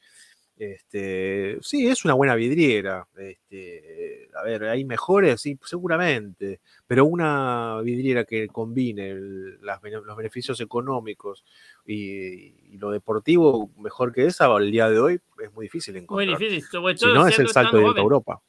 Este, 0.56 1.58
sí, 1.60 1.86
es 1.88 2.04
una 2.04 2.14
buena 2.14 2.34
vidriera. 2.34 3.08
Este, 3.16 4.28
a 4.34 4.42
ver, 4.44 4.64
hay 4.64 4.84
mejores, 4.84 5.40
sí, 5.40 5.58
seguramente, 5.64 6.60
pero 6.86 7.04
una 7.04 7.80
vidriera 7.82 8.24
que 8.24 8.46
combine 8.48 9.10
el- 9.10 9.60
las 9.64 9.80
bene- 9.80 10.00
los 10.04 10.16
beneficios 10.16 10.60
económicos 10.60 11.44
y, 11.84 12.74
y 12.74 12.78
lo 12.78 12.90
deportivo 12.90 13.70
mejor 13.78 14.12
que 14.12 14.26
esa 14.26 14.46
al 14.54 14.70
día 14.70 14.88
de 14.88 15.00
hoy 15.00 15.20
es 15.42 15.52
muy 15.52 15.66
difícil 15.66 15.94
Muy 15.94 16.02
encontrar. 16.02 16.38
difícil, 16.38 16.62
sobre 16.62 16.96
Si 16.96 17.06
no, 17.06 17.26
es 17.26 17.38
el 17.38 17.48
salto 17.48 17.80
joven. 17.80 17.98
Europa. 18.02 18.40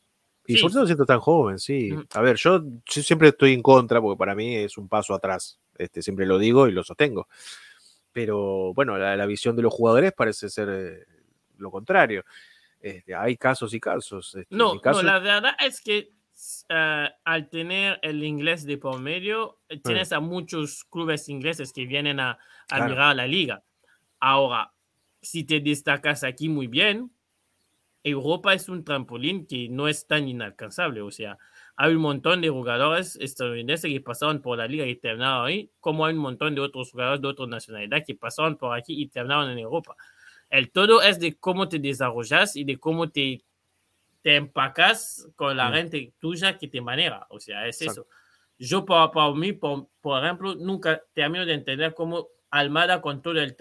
Y 0.46 0.54
Sí. 0.56 0.60
sobre 0.60 0.74
todo 0.74 0.86
siendo 0.86 1.06
tan 1.06 1.20
joven, 1.20 1.58
sí. 1.60 1.90
A 2.14 2.22
ver, 2.22 2.36
yo, 2.36 2.62
yo 2.86 3.02
siempre 3.02 3.30
estoy 3.30 3.54
en 3.54 3.62
contra, 3.62 4.02
porque 4.02 4.18
para 4.18 4.36
mí 4.36 4.56
es 4.56 4.78
un 4.78 4.90
paso 4.90 5.14
atrás. 5.14 5.60
Este, 5.78 6.02
siempre 6.02 6.26
lo 6.26 6.38
digo 6.38 6.68
y 6.68 6.72
lo 6.72 6.84
sostengo. 6.84 7.28
Pero 8.12 8.74
bueno, 8.74 8.98
la, 8.98 9.16
la 9.16 9.26
visión 9.26 9.56
de 9.56 9.62
los 9.64 9.74
jugadores 9.74 10.12
parece 10.14 10.50
ser 10.50 10.68
eh, 10.70 11.06
lo 11.58 11.72
contrario. 11.72 12.24
Este, 12.80 13.16
hay 13.16 13.38
casos 13.38 13.74
y 13.74 13.80
casos. 13.80 14.36
Este, 14.36 14.56
No, 14.56 14.80
caso, 14.80 15.02
no, 15.02 15.08
la 15.08 15.20
verdad 15.20 15.56
es 15.66 15.82
que 15.82 16.10
eh, 16.70 17.10
al 17.24 17.50
tener 17.50 18.00
el 18.02 18.24
inglés 18.24 18.66
de 18.66 18.78
por 18.78 19.00
medio, 19.00 19.60
eh, 19.70 19.80
tienes 19.80 20.12
a 20.12 20.20
muchos 20.20 20.84
clubes 20.84 21.30
ingleses 21.30 21.72
que 21.72 21.86
vienen 21.86 22.20
a, 22.20 22.32
a 22.32 22.38
Claro. 22.76 22.90
mirar 22.90 23.16
la 23.16 23.26
liga. 23.28 23.64
Ahora, 24.20 24.74
si 25.22 25.44
te 25.46 25.60
destacas 25.62 26.24
aquí 26.24 26.50
muy 26.50 26.68
bien, 26.68 27.12
Europa 28.04 28.54
es 28.54 28.68
un 28.68 28.84
trampolín 28.84 29.46
que 29.48 29.70
no 29.70 29.88
es 29.88 30.06
tan 30.08 30.28
inalcanzable. 30.28 31.02
O 31.02 31.12
sea, 31.12 31.38
hay 31.76 31.94
un 31.94 32.02
montón 32.02 32.42
de 32.42 32.50
jugadores 32.50 33.18
estadounidenses 33.22 33.92
que 33.92 34.02
pasaron 34.02 34.42
por 34.42 34.58
la 34.58 34.68
liga 34.68 34.86
y 34.86 34.96
terminaron 34.96 35.48
ahí, 35.48 35.72
como 35.80 36.06
hay 36.06 36.14
un 36.14 36.20
montón 36.20 36.54
de 36.54 36.62
otros 36.62 36.92
jugadores 36.92 37.22
de 37.22 37.28
otras 37.28 37.48
nacionalidades 37.48 38.06
que 38.06 38.16
pasaron 38.16 38.58
por 38.58 38.78
aquí 38.78 39.02
y 39.02 39.08
terminaron 39.08 39.50
en 39.52 39.60
Europa. 39.60 39.96
El 40.50 40.72
todo 40.72 41.02
es 41.02 41.20
de 41.20 41.36
cómo 41.38 41.70
te 41.70 41.80
desarrollas 41.80 42.56
y 42.56 42.64
de 42.64 42.78
cómo 42.78 43.10
te, 43.10 43.42
te 44.22 44.36
empacas 44.36 45.28
con 45.36 45.56
la 45.56 45.72
gente 45.72 46.14
tuya 46.20 46.58
que 46.58 46.68
te 46.68 46.82
maneja. 46.82 47.26
O 47.30 47.40
sea, 47.40 47.68
es 47.68 47.82
Exacto. 47.82 48.02
eso. 48.02 48.10
Yo, 48.60 48.86
por, 48.86 49.12
por 49.12 49.36
mí, 49.36 49.54
por, 49.54 49.88
por 50.00 50.24
ejemplo, 50.24 50.56
nunca 50.56 51.02
termino 51.14 51.46
de 51.46 51.54
entender 51.54 51.94
cómo 51.94 52.28
Almada, 52.52 53.02
con 53.02 53.24
todo 53.24 53.40
el 53.42 53.56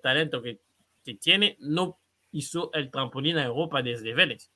talento 0.00 0.40
que, 0.40 0.58
que 1.04 1.16
tiene, 1.16 1.58
no 1.60 1.98
hizo 2.32 2.70
el 2.74 2.90
trampolín 2.90 3.38
a 3.38 3.44
Europa 3.44 3.82
desde 3.82 4.14
Vélez. 4.14 4.50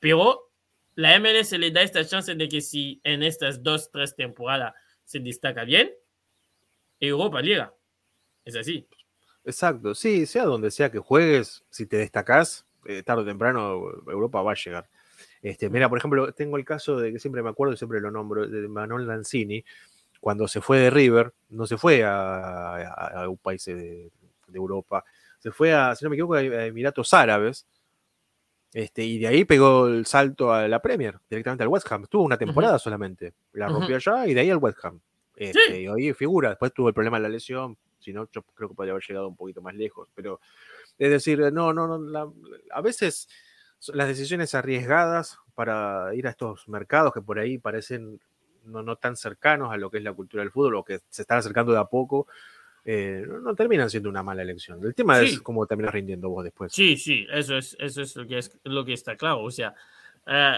Pero 0.00 0.50
la 0.94 1.18
MLS 1.18 1.52
le 1.52 1.70
da 1.70 1.82
esta 1.82 2.04
chance 2.04 2.34
de 2.34 2.48
que 2.48 2.60
si 2.60 3.00
en 3.04 3.22
estas 3.22 3.62
dos, 3.62 3.90
tres 3.90 4.16
temporadas 4.16 4.74
se 5.04 5.20
destaca 5.20 5.64
bien, 5.64 5.92
Europa 7.00 7.40
llega. 7.40 7.72
Es 8.44 8.56
así. 8.56 8.86
Exacto, 9.44 9.94
sí, 9.94 10.26
sea 10.26 10.44
donde 10.44 10.70
sea 10.70 10.90
que 10.90 10.98
juegues, 10.98 11.64
si 11.70 11.86
te 11.86 11.98
destacás, 11.98 12.66
eh, 12.84 13.02
tarde 13.02 13.22
o 13.22 13.26
temprano 13.26 13.90
Europa 14.06 14.42
va 14.42 14.52
a 14.52 14.56
llegar. 14.56 14.88
Este, 15.40 15.70
mira, 15.70 15.88
por 15.88 15.98
ejemplo, 15.98 16.32
tengo 16.32 16.56
el 16.56 16.64
caso 16.64 16.96
de 16.98 17.12
que 17.12 17.18
siempre 17.18 17.42
me 17.42 17.50
acuerdo 17.50 17.76
siempre 17.76 18.00
lo 18.00 18.10
nombro, 18.10 18.46
de 18.46 18.68
Manuel 18.68 19.06
Lanzini, 19.06 19.64
cuando 20.20 20.48
se 20.48 20.60
fue 20.60 20.78
de 20.78 20.90
River, 20.90 21.32
no 21.50 21.66
se 21.66 21.78
fue 21.78 22.02
a, 22.04 23.24
un 23.28 23.38
país 23.38 23.64
de 23.64 24.10
Europa, 24.52 25.04
se 25.38 25.50
fue 25.52 25.72
a, 25.72 25.94
si 25.94 26.04
no 26.04 26.10
me 26.10 26.16
equivoco, 26.16 26.34
a 26.34 26.42
Emiratos 26.42 27.12
Árabes, 27.14 27.66
este, 28.72 29.02
y 29.02 29.18
de 29.18 29.26
ahí 29.28 29.44
pegó 29.44 29.86
el 29.86 30.04
salto 30.04 30.52
a 30.52 30.68
la 30.68 30.80
Premier, 30.82 31.18
directamente 31.28 31.62
al 31.64 31.68
West 31.68 31.90
Ham. 31.90 32.06
Tuvo 32.06 32.22
una 32.24 32.36
temporada 32.36 32.78
solamente, 32.78 33.32
la 33.52 33.66
rompió 33.78 33.96
allá 33.96 34.26
y 34.26 34.34
de 34.34 34.40
ahí 34.40 34.50
al 34.50 34.58
West 34.58 34.84
Ham. 34.84 35.00
Este, 35.34 35.80
Y 35.82 35.88
hoy 35.88 36.12
figura, 36.12 36.50
después 36.50 36.72
tuvo 36.74 36.88
el 36.88 36.94
problema 36.94 37.16
de 37.18 37.22
la 37.22 37.28
lesión, 37.30 37.78
si 37.98 38.12
no, 38.12 38.28
yo 38.30 38.42
creo 38.54 38.68
que 38.68 38.74
podría 38.74 38.92
haber 38.92 39.04
llegado 39.06 39.28
un 39.28 39.36
poquito 39.36 39.62
más 39.62 39.74
lejos, 39.74 40.08
pero 40.14 40.40
es 40.98 41.10
decir, 41.10 41.38
no, 41.52 41.72
no, 41.72 41.86
no, 41.86 41.98
la- 41.98 42.30
a 42.72 42.80
veces 42.80 43.28
las 43.94 44.08
decisiones 44.08 44.54
arriesgadas 44.54 45.38
para 45.54 46.12
ir 46.14 46.26
a 46.26 46.30
estos 46.30 46.68
mercados 46.68 47.12
que 47.14 47.22
por 47.22 47.38
ahí 47.38 47.58
parecen 47.58 48.20
no, 48.64 48.82
no 48.82 48.96
tan 48.96 49.16
cercanos 49.16 49.72
a 49.72 49.76
lo 49.76 49.90
que 49.90 49.98
es 49.98 50.04
la 50.04 50.12
cultura 50.12 50.42
del 50.42 50.50
fútbol 50.52 50.74
o 50.76 50.84
que 50.84 50.98
se 51.08 51.22
están 51.22 51.38
acercando 51.38 51.72
de 51.72 51.78
a 51.78 51.84
poco, 51.84 52.26
eh, 52.90 53.22
no, 53.42 53.54
terminan 53.54 53.90
siendo 53.90 54.08
una 54.08 54.22
mala 54.22 54.40
elección. 54.40 54.82
El 54.82 54.94
tema 54.94 55.20
es 55.20 55.32
Sí. 55.32 55.38
cómo 55.42 55.66
terminas 55.66 55.92
rindiendo 55.92 56.30
vos 56.30 56.42
después. 56.42 56.72
Sí, 56.72 56.96
sí, 56.96 57.26
eso 57.30 57.58
es, 57.58 57.76
eso 57.78 58.00
es, 58.00 58.16
lo, 58.16 58.26
que 58.26 58.38
es 58.38 58.58
lo 58.64 58.82
que 58.82 58.94
está 58.94 59.14
claro. 59.14 59.42
O 59.42 59.50
sea, 59.50 59.74
eh, 60.26 60.56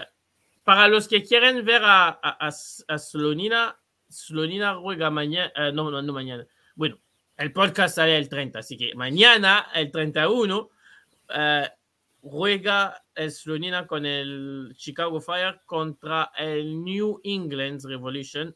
para 0.63 0.87
los 0.87 1.09
que 1.09 1.23
quieren 1.23 1.65
ver 1.65 1.81
a, 1.83 2.07
a, 2.23 2.47
a, 2.47 2.97
Slonina, 2.97 3.77
Slonina 4.09 4.75
juega 4.75 5.09
mañana, 5.09 5.51
eh, 5.57 5.73
no, 5.73 5.91
no, 5.91 6.01
no 6.01 6.13
mañana. 6.13 6.47
Bueno, 6.73 6.97
el 7.35 7.51
podcast 7.51 7.95
sale 7.95 8.17
el 8.17 8.29
30, 8.29 8.59
así 8.59 8.77
que 8.77 8.95
mañana, 8.95 9.67
el 9.75 9.91
31, 9.91 10.69
eh, 11.35 11.67
juega 12.21 13.03
el 13.13 13.29
Slonina 13.29 13.85
con 13.85 14.05
el 14.05 14.73
Chicago 14.77 15.19
Fire 15.19 15.59
contra 15.65 16.31
el 16.37 16.81
New 16.81 17.19
England 17.25 17.83
Revolution. 17.83 18.55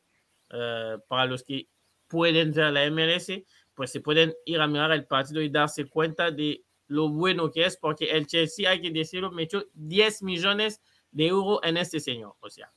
Eh, 0.49 0.97
para 1.09 1.25
los 1.25 1.43
que 1.43 1.67
pueden 2.07 2.53
ver 2.53 2.71
la 2.71 2.85
MLS, 2.89 3.43
pues 3.75 3.91
se 3.91 3.99
pueden 3.99 4.33
ir 4.45 4.59
a 4.59 4.67
mirar 4.67 4.91
el 4.91 5.05
partido 5.05 5.41
y 5.41 5.49
darse 5.49 5.85
cuenta 5.85 6.31
de 6.31 6.63
lo 6.87 7.09
bueno 7.09 7.51
que 7.51 7.65
es, 7.65 7.77
porque 7.77 8.05
el 8.05 8.27
Chelsea, 8.27 8.69
hay 8.69 8.81
que 8.81 8.91
decirlo, 8.91 9.31
metió 9.31 9.65
10 9.73 10.23
millones 10.23 10.81
de 11.11 11.27
euros 11.27 11.59
en 11.63 11.77
este 11.77 11.99
señor. 11.99 12.35
O 12.39 12.49
sea, 12.49 12.71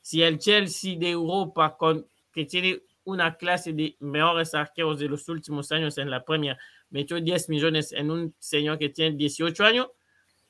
si 0.00 0.22
el 0.22 0.38
Chelsea 0.38 0.98
de 0.98 1.10
Europa, 1.10 1.76
con, 1.76 2.06
que 2.32 2.44
tiene 2.44 2.82
una 3.04 3.36
clase 3.36 3.72
de 3.72 3.96
mejores 4.00 4.54
arqueros 4.54 4.98
de 4.98 5.08
los 5.08 5.28
últimos 5.28 5.70
años 5.72 5.98
en 5.98 6.10
la 6.10 6.24
Premier, 6.24 6.56
metió 6.90 7.20
10 7.20 7.48
millones 7.48 7.92
en 7.92 8.10
un 8.10 8.34
señor 8.38 8.78
que 8.78 8.90
tiene 8.90 9.16
18 9.16 9.64
años, 9.64 9.88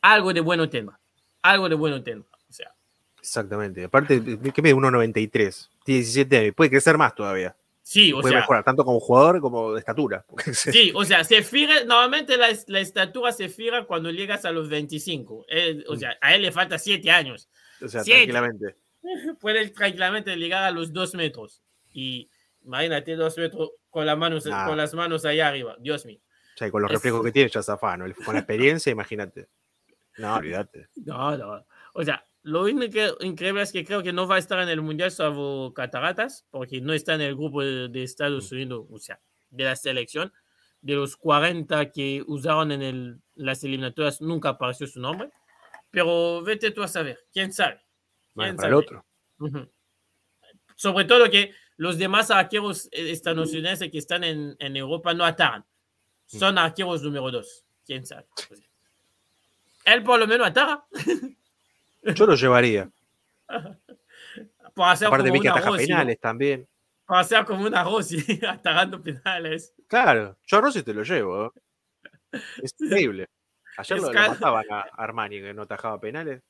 algo 0.01 0.33
de 0.33 0.41
bueno 0.41 0.69
tendrá. 0.69 0.99
Algo 1.43 1.69
de 1.69 1.75
bueno 1.75 2.03
tendrá. 2.03 2.29
O 2.49 2.53
sea, 2.53 2.75
Exactamente. 3.19 3.85
Aparte, 3.85 4.23
¿qué 4.23 4.63
mide? 4.63 4.75
1,93. 4.75 5.71
Tiene 5.83 6.01
17 6.01 6.39
años. 6.39 6.55
Puede 6.55 6.71
crecer 6.71 6.99
más 6.99 7.15
todavía. 7.15 7.57
Sí, 7.87 8.15
o 8.15 8.21
Puede 8.23 8.31
sea, 8.33 8.41
mejorar, 8.41 8.65
tanto 8.65 8.83
como 8.83 8.99
jugador 8.99 9.43
como 9.43 9.75
de 9.75 9.81
estatura. 9.81 10.25
sí, 10.55 10.91
o 10.95 11.05
sea, 11.05 11.23
se 11.23 11.43
fija, 11.43 11.85
normalmente 11.85 12.39
la, 12.39 12.49
la 12.69 12.81
estatura 12.81 13.31
se 13.31 13.51
fija 13.51 13.85
cuando 13.85 14.11
llegas 14.11 14.47
a 14.47 14.53
los 14.53 14.71
25. 14.71 15.45
Eh, 15.51 15.85
o 15.89 15.95
Mm. 15.95 15.99
sea, 15.99 16.17
a 16.23 16.35
él 16.35 16.41
le 16.43 16.51
falta 16.51 16.79
7 16.79 17.11
años. 17.11 17.51
o 17.83 17.89
sea, 17.89 18.03
Siete. 18.03 18.33
tranquilamente. 18.33 18.77
Puede 19.41 19.69
tranquilamente 19.69 20.35
llegar 20.37 20.65
a 20.65 20.71
los 20.71 20.95
2 20.95 21.15
metros. 21.15 21.63
Y 21.93 22.31
imagínate 22.65 23.17
2 23.17 23.37
metros 23.37 23.73
con, 23.91 24.07
las 24.07 24.17
manos, 24.17 24.47
Nah. 24.47 24.67
con 24.67 24.79
las 24.79 24.95
manos 24.95 25.27
allá 25.27 25.49
arriba. 25.49 25.77
Dios 25.79 26.07
mío. 26.07 26.21
O 26.55 26.57
sea, 26.57 26.71
con 26.71 26.81
los 26.81 26.91
Es- 26.91 26.97
reflejos 26.97 27.23
que 27.23 27.33
tiene 27.33 27.51
ya 27.51 27.63
zafano. 27.63 28.07
Con 28.25 28.33
la 28.35 28.41
experiencia, 28.81 28.91
imagínate. 28.93 29.49
No, 30.17 30.37
olvídate. 30.37 30.89
No, 31.05 31.37
no. 31.37 31.67
O 31.93 32.03
sea, 32.03 32.25
lo 32.45 32.63
único 32.65 32.99
increíble 33.21 33.63
es 33.63 33.73
que 33.73 33.87
creo 33.87 34.03
que 34.03 34.13
no 34.13 34.29
va 34.29 34.37
a 34.37 34.39
estar 34.39 34.61
en 34.61 34.69
el 34.69 34.83
Mundial 34.83 35.11
salvo 35.11 35.73
Cataratas, 35.73 36.45
porque 36.51 36.79
no 36.83 36.93
está 36.93 37.15
en 37.15 37.23
el 37.23 37.35
grupo 37.35 37.63
de, 37.63 38.03
Estados 38.03 38.53
Unidos, 38.53 38.87
o 38.91 38.99
sea, 38.99 39.19
de 39.49 39.65
la 39.65 39.75
selección. 39.75 40.31
De 40.83 40.93
los 40.93 41.17
40 41.17 41.91
que 41.91 42.23
usaron 42.27 42.71
en 42.71 42.83
el- 42.83 43.23
las 43.35 43.65
eliminatorias, 43.65 44.21
nunca 44.21 44.51
apareció 44.51 44.87
su 44.87 45.01
nombre. 45.01 45.31
Pero 45.91 46.43
vete 46.43 46.71
tú 46.71 46.83
a 46.83 46.89
saber, 46.89 47.19
quién 47.33 47.51
sabe. 47.51 47.81
Bueno, 48.35 48.51
¿Quién 48.51 48.57
para 48.57 48.69
el 48.69 48.75
sabe? 48.75 48.85
otro. 48.85 49.07
Ujú. 49.39 49.71
Sobre 50.77 51.07
todo 51.07 51.31
que 51.31 51.55
los 51.79 51.97
demás 51.97 52.31
arqueros 52.31 52.87
eh, 52.93 53.11
estadounidenses 53.11 53.91
que 53.91 53.97
están 53.99 54.23
en, 54.23 54.55
en 54.59 54.77
Europa 54.77 55.15
no 55.15 55.25
atacan. 55.25 55.65
Son 56.27 56.59
arqueros 56.59 57.03
número 57.03 57.31
dos. 57.31 57.65
¿Quién 57.87 58.05
sabe? 58.05 58.27
Sea, 58.37 58.59
él 59.95 60.03
por 60.03 60.19
lo 60.21 60.27
menos 60.27 60.47
ataca. 60.47 60.85
Yo 62.15 62.27
lo 62.27 62.35
llevaría. 62.35 62.91
Para 64.75 64.91
hacer 64.93 65.09
Aparte, 65.09 65.29
como 65.29 65.35
vi 65.35 65.41
que 65.41 65.49
ataja 65.49 65.71
Rossi, 65.71 65.83
¿no? 65.83 65.87
penales 65.89 66.21
también. 66.21 66.69
Para 67.07 67.21
hacer 67.21 67.45
como 67.45 67.67
una 67.67 67.85
Rossi 67.85 68.17
atajando 68.49 69.01
penales. 69.03 69.75
Claro, 69.87 70.37
yo 70.47 70.59
a 70.59 70.61
Rossi 70.61 70.83
te 70.83 70.95
lo 70.95 71.03
llevo. 71.03 71.47
¿eh? 72.33 72.41
Es 72.63 72.75
increíble. 72.81 73.29
Ayer 73.77 73.97
Es 73.99 74.03
lo, 74.03 74.09
lo 74.09 74.15
ca- 74.15 74.29
mataban 74.29 74.65
a 74.71 74.81
Armani, 74.81 75.41
que 75.41 75.55
no 75.55 75.63
atajaba 75.63 76.01
penales. 76.01 76.43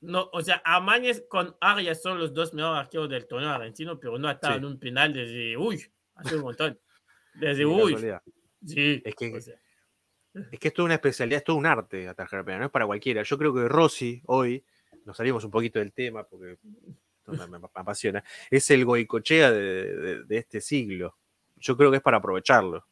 No, 0.00 0.30
o 0.32 0.40
sea, 0.42 0.62
Amañez 0.64 1.24
con 1.28 1.56
Arias 1.60 2.00
son 2.00 2.18
los 2.18 2.32
dos 2.32 2.54
mejores 2.54 2.78
arqueros 2.80 3.08
del 3.08 3.26
torneo 3.26 3.50
argentino, 3.50 3.98
pero 3.98 4.16
no 4.18 4.28
atajan 4.28 4.60
Sí. 4.60 4.64
un 4.66 4.78
penal 4.78 5.12
desde, 5.12 5.56
uy, 5.56 5.82
hace 6.14 6.36
un 6.36 6.42
montón. 6.42 6.78
Desde, 7.34 7.66
uy, 7.66 7.96
sí. 8.64 9.02
Es 9.04 9.14
que- 9.16 9.36
o 9.36 9.40
sea, 9.40 9.56
Es 10.52 10.60
que 10.60 10.68
es 10.68 10.74
toda 10.74 10.86
una 10.86 10.94
especialidad, 10.94 11.38
es 11.38 11.44
todo 11.44 11.56
un 11.56 11.66
arte 11.66 12.06
atajar 12.06 12.44
penal, 12.44 12.60
no 12.60 12.66
es 12.66 12.70
para 12.72 12.86
cualquiera. 12.86 13.22
Yo 13.24 13.36
creo 13.38 13.52
que 13.52 13.66
Rossi, 13.66 14.22
hoy, 14.26 14.64
nos 15.08 15.16
salimos 15.16 15.42
un 15.42 15.50
poquito 15.50 15.78
del 15.78 15.92
tema 15.92 16.22
porque 16.24 16.58
me, 17.26 17.46
me- 17.46 17.58
me 17.58 17.68
apasiona, 17.74 18.22
es 18.50 18.70
el 18.70 18.84
Goicochea 18.84 19.50
de, 19.50 19.96
de- 19.96 20.24
de 20.24 20.36
este 20.36 20.60
siglo. 20.60 21.16
Yo 21.56 21.76
creo 21.76 21.90
que 21.90 21.96
es 21.96 22.02
para 22.02 22.18
aprovecharlo. 22.18 22.86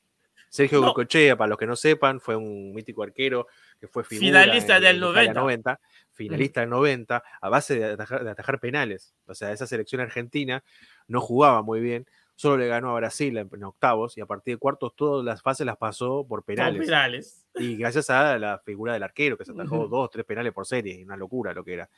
Sergio 0.49 0.81
No. 0.81 0.87
Goicochea, 0.87 1.37
para 1.37 1.49
los 1.51 1.59
que 1.59 1.67
no 1.67 1.77
sepan, 1.77 2.21
fue 2.21 2.35
un 2.37 2.73
mítico 2.73 3.03
arquero 3.03 3.47
que 3.79 3.87
fue 3.87 4.03
Finalista 4.03 4.77
en- 4.79 4.83
del 4.83 4.97
en 5.03 5.11
Italia 5.11 5.35
90. 5.35 5.81
finalista 6.13 6.61
del 6.63 6.71
90, 6.71 7.23
a 7.43 7.49
base 7.51 7.79
de 7.79 7.85
atajar, 7.93 8.25
de 8.25 8.31
atajar 8.31 8.59
penales. 8.61 9.15
O 9.27 9.35
sea, 9.35 9.53
esa 9.53 9.67
selección 9.67 10.01
argentina 10.01 10.65
no 11.09 11.21
jugaba 11.21 11.61
muy 11.63 11.81
bien, 11.81 12.07
solo 12.37 12.59
le 12.59 12.69
ganó 12.69 12.91
a 12.91 12.95
Brasil 12.95 13.37
en, 13.37 13.51
en 13.53 13.65
octavos 13.65 14.17
y 14.17 14.21
a 14.21 14.27
partir 14.27 14.55
de 14.55 14.59
cuartos 14.59 14.95
todas 14.95 15.25
las 15.25 15.43
fases 15.43 15.67
las 15.67 15.77
pasó 15.77 16.25
por 16.25 16.37
por 16.37 16.45
penales. 16.45 17.45
Y 17.55 17.77
gracias 17.77 18.11
a 18.11 18.39
la 18.39 18.59
figura 18.59 18.93
del 18.93 19.03
arquero, 19.03 19.39
que 19.39 19.45
se 19.45 19.53
atajó 19.53 19.79
Ujú. 19.79 19.89
dos, 19.89 20.11
tres 20.11 20.27
penales 20.27 20.53
por 20.53 20.67
serie, 20.67 21.03
una 21.03 21.17
locura 21.17 21.55
lo 21.55 21.65
que 21.65 21.75
era. 21.75 21.89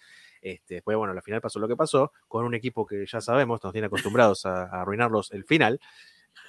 Este, 0.41 0.75
después, 0.75 0.97
bueno, 0.97 1.13
al 1.13 1.23
final 1.23 1.41
pasó 1.41 1.59
lo 1.59 1.67
que 1.67 1.75
pasó, 1.75 2.13
con 2.29 2.45
un 2.45 2.55
equipo 2.55 2.87
que 2.87 3.05
ya 3.05 3.21
sabemos, 3.21 3.63
nos 3.63 3.73
tiene 3.73 3.89
acostumbrados 3.89 4.47
a, 4.47 4.65
a 4.65 4.83
arruinarlos 4.83 5.33
el 5.33 5.45
final, 5.45 5.81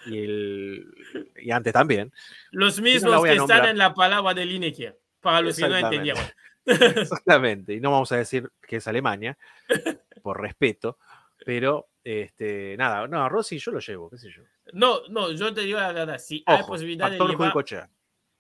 y, 0.06 0.20
el, 0.20 0.94
y 1.38 1.50
antes 1.52 1.74
también. 1.74 2.14
Los 2.52 2.80
mismos 2.80 3.24
que 3.24 3.36
están 3.36 3.66
en 3.66 3.78
la 3.78 3.94
palabra 3.94 4.34
de 4.36 4.46
Lineker, 4.46 5.00
para 5.22 5.42
los 5.42 5.58
que 5.58 5.68
no 5.68 5.78
entendieron. 5.78 6.24
Exactamente, 6.66 7.74
y 7.74 7.80
no 7.80 7.92
vamos 7.92 8.12
a 8.12 8.18
decir 8.18 8.52
que 8.62 8.76
es 8.76 8.88
Alemania, 8.88 9.38
por 10.22 10.40
respeto, 10.40 11.00
pero 11.46 11.88
este, 12.04 12.76
nada, 12.78 13.08
no, 13.08 13.24
a 13.24 13.30
Rossi 13.30 13.58
yo 13.60 13.72
lo 13.72 13.80
llevo, 13.80 14.10
qué 14.10 14.18
sé 14.18 14.30
yo. 14.32 14.44
No, 14.74 15.02
no, 15.10 15.32
yo 15.32 15.54
te 15.54 15.62
digo 15.62 15.80
la 15.80 15.92
verdad, 15.92 16.18
si 16.18 16.44
hay 16.46 16.60
Ojo, 16.60 16.68
posibilidad 16.68 17.12
de 17.12 17.18
llevar, 17.20 17.54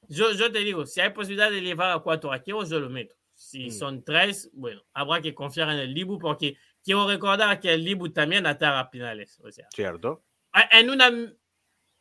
yo, 0.07 0.31
yo 0.31 0.51
te 0.51 0.59
digo, 0.59 0.85
si 0.85 1.01
hay 1.01 1.11
posibilidad 1.11 1.51
de 1.51 1.61
llevar 1.61 1.91
a 1.91 1.99
cuatro 1.99 2.31
arqueros, 2.31 2.69
yo 2.69 2.79
lo 2.79 2.89
meto. 2.89 3.15
Si 3.33 3.67
Mm. 3.67 3.71
son 3.71 4.03
tres, 4.03 4.49
bueno, 4.53 4.83
habrá 4.93 5.21
que 5.21 5.33
confiar 5.33 5.69
en 5.69 5.79
el 5.79 5.93
Dibu 5.93 6.19
porque 6.19 6.57
quiero 6.83 7.07
recordar 7.07 7.59
que 7.59 7.73
el 7.73 7.85
Dibu 7.85 8.09
también 8.09 8.45
ataca 8.45 8.89
penales, 8.89 9.39
o 9.41 9.51
sea, 9.51 9.67
¿cierto? 9.73 10.23
a- 10.51 10.77
en 10.79 10.89
una 10.89 11.11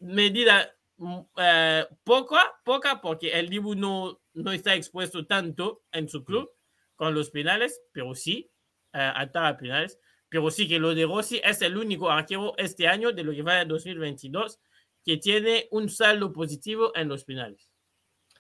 medida 0.01 0.75
mm, 0.97 1.19
eh, 1.37 1.87
poca, 2.05 2.61
poca, 2.65 3.01
porque 3.01 3.31
el 3.39 3.49
Dibu 3.49 3.75
no, 3.77 4.21
no 4.35 4.53
está 4.53 4.75
expuesto 4.75 5.27
tanto 5.27 5.85
en 5.93 6.09
su 6.09 6.25
club 6.25 6.51
con 6.97 7.15
los 7.15 7.31
penales, 7.31 7.81
pero 7.93 8.15
sí 8.17 8.51
eh, 8.93 9.13
ataca 9.15 9.57
penales. 9.57 9.99
Pero 10.29 10.51
sí 10.51 10.69
que 10.69 10.79
lo 10.79 10.95
de 10.95 11.07
Rossi 11.07 11.41
es 11.43 11.63
el 11.63 11.77
único 11.77 12.11
arquero 12.11 12.55
este 12.59 12.87
año 12.87 13.13
de 13.13 13.25
lo 13.25 13.33
que 13.33 13.43
va 13.43 13.55
de 13.57 13.65
2022 13.65 14.59
que 15.05 15.17
tiene 15.17 15.69
un 15.71 15.89
saldo 15.89 16.33
positivo 16.33 16.93
en 16.95 17.09
los 17.09 17.25
penales. 17.25 17.71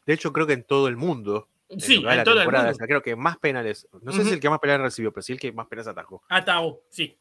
De 0.05 0.13
hecho, 0.15 0.33
creo 0.33 0.47
que 0.47 0.53
en 0.55 0.65
todo 0.65 0.89
el 0.89 0.97
mundo, 0.97 1.49
en 1.69 1.81
Sí, 1.81 2.01
lo 2.01 2.11
en 2.11 2.19
la 2.19 2.25
todo 2.25 2.35
el 2.35 2.41
temporada, 2.41 2.71
mundo. 2.71 2.85
creo 2.87 3.03
que 3.03 3.17
más 3.17 3.39
penales, 3.39 3.89
no 4.03 4.13
sé 4.13 4.25
si 4.25 4.33
el 4.33 4.41
que 4.41 4.51
más 4.51 4.59
penales 4.59 4.83
recibió, 4.85 5.13
pero 5.13 5.23
sí 5.23 5.33
el 5.33 5.41
que 5.41 5.53
más 5.53 5.67
penales 5.67 5.89
atajó. 5.89 6.23
Atajó, 6.29 6.83
sí. 6.91 7.17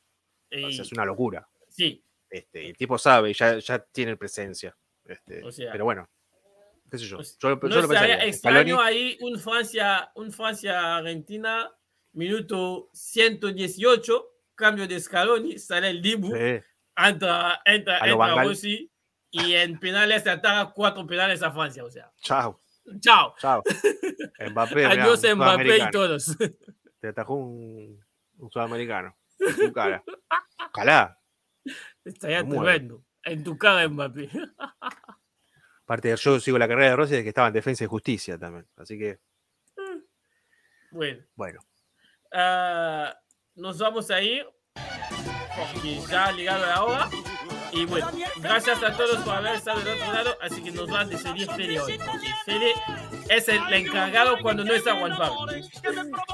O 0.51 0.71
sea, 0.71 0.83
es 0.83 0.91
una 0.91 1.05
locura. 1.05 1.47
sí, 1.69 2.03
Este, 2.29 2.67
el 2.69 2.75
tipo 2.77 2.97
sabe, 2.97 3.33
ya, 3.33 3.57
ya 3.59 3.79
tiene 3.79 4.17
presencia. 4.17 4.75
Este, 5.05 5.41
O 5.43 5.51
sea, 5.51 5.71
pero 5.71 5.85
bueno, 5.85 6.09
qué 6.91 6.97
sé 6.97 7.05
yo. 7.05 7.19
Yo, 7.21 7.23
yo 7.39 7.55
no 7.55 7.57
lo 7.69 7.81
estaría 7.81 7.85
pensaría. 8.17 8.25
extraño 8.25 8.81
ahí 8.81 9.17
un 9.21 9.39
Francia, 9.39 10.11
un 10.15 10.31
Francia-Argentina, 10.33 11.71
minuto 12.13 12.89
118, 12.93 14.29
cambio 14.57 14.85
de 14.87 14.99
Scaloni, 14.99 15.57
sale 15.57 15.89
el 15.89 16.01
Dibu, 16.01 16.35
sí, 16.35 16.59
entra, 16.97 17.61
entra, 17.63 18.03
A 18.03 18.07
entra. 18.09 18.43
Rossi 18.43 18.91
y 19.31 19.53
en 19.53 19.79
penales 19.79 20.23
se 20.23 20.31
ataca 20.31 20.71
cuatro 20.73 21.07
penales 21.07 21.41
a 21.43 21.51
Francia, 21.51 21.85
o 21.85 21.89
sea, 21.89 22.11
chao, 22.21 22.59
chao. 22.99 23.35
chao. 23.39 23.63
Mbappé, 24.51 24.85
Adiós 24.85 25.23
un 25.23 25.35
Mbappé 25.35 25.77
y 25.77 25.91
todos. 25.91 26.35
Te 26.99 27.07
atajó 27.09 27.35
un, 27.35 28.03
un 28.37 28.51
sudamericano. 28.51 29.15
En 29.39 29.55
tu 29.55 29.71
cara. 29.71 30.03
Ojalá. 30.73 31.19
Estaría 32.03 32.43
tremendo. 32.47 33.03
En 33.23 33.43
tu 33.43 33.57
cara, 33.57 33.87
Mbappé. 33.87 34.29
Aparte, 35.83 36.15
yo 36.17 36.39
sigo 36.39 36.57
la 36.57 36.67
carrera 36.67 36.89
de 36.89 36.95
Rossi 36.95 37.11
desde 37.11 37.23
que 37.23 37.29
estaba 37.29 37.47
en 37.47 37.53
defensa 37.53 37.83
y 37.83 37.87
justicia 37.87 38.37
también. 38.37 38.67
Así 38.75 38.97
que, 38.97 39.19
Bueno, 40.91 41.23
bueno. 41.35 41.59
ah, 42.33 43.15
nos 43.57 43.79
vamos 43.79 44.09
a 44.11 44.21
ir 44.21 44.45
porque 45.57 45.99
ya 46.09 46.27
ha 46.27 46.31
llegado 46.31 46.65
la 46.65 46.83
hora. 46.83 47.09
Y 47.71 47.85
bueno, 47.85 48.07
gracias 48.37 48.81
a 48.81 48.95
todos 48.95 49.17
por 49.17 49.35
haber 49.35 49.55
estado 49.55 49.79
del 49.79 50.01
otro 50.01 50.13
lado. 50.13 50.37
Así 50.41 50.61
que 50.61 50.71
nos 50.71 50.91
va 50.91 51.01
a 51.01 51.05
decidir 51.05 51.49
Fede 51.51 51.79
hoy. 51.79 51.99
Fede 52.45 52.73
es 53.29 53.47
el 53.49 53.61
encargado 53.73 54.37
cuando 54.41 54.63
no 54.63 54.73
está 54.73 54.97
Juan 54.97 55.17
Pablo. 55.17 55.51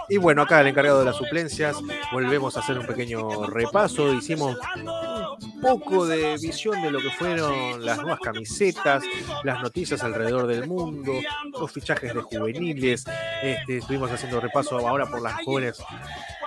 Y 0.10 0.18
bueno, 0.18 0.44
acá 0.44 0.62
el 0.62 0.68
encargado 0.68 1.00
de 1.00 1.06
las 1.06 1.16
suplencias, 1.16 1.78
volvemos 2.12 2.56
a 2.56 2.60
hacer 2.60 2.78
un 2.78 2.86
pequeño 2.86 3.48
repaso. 3.48 4.14
Hicimos 4.14 4.58
un 4.76 5.62
poco 5.62 6.06
de 6.06 6.38
visión 6.42 6.82
de 6.82 6.92
lo 6.92 7.00
que 7.00 7.10
fueron 7.12 7.84
las 7.84 7.98
nuevas 7.98 8.20
camisetas, 8.20 9.04
las 9.44 9.62
noticias 9.62 10.04
alrededor 10.04 10.46
del 10.46 10.68
mundo, 10.68 11.14
los 11.52 11.72
fichajes 11.72 12.14
de 12.14 12.22
juveniles. 12.22 13.06
Este, 13.42 13.78
estuvimos 13.78 14.12
haciendo 14.12 14.40
repaso 14.40 14.78
ahora 14.78 15.08
por 15.08 15.22
las 15.22 15.44
jóvenes 15.44 15.82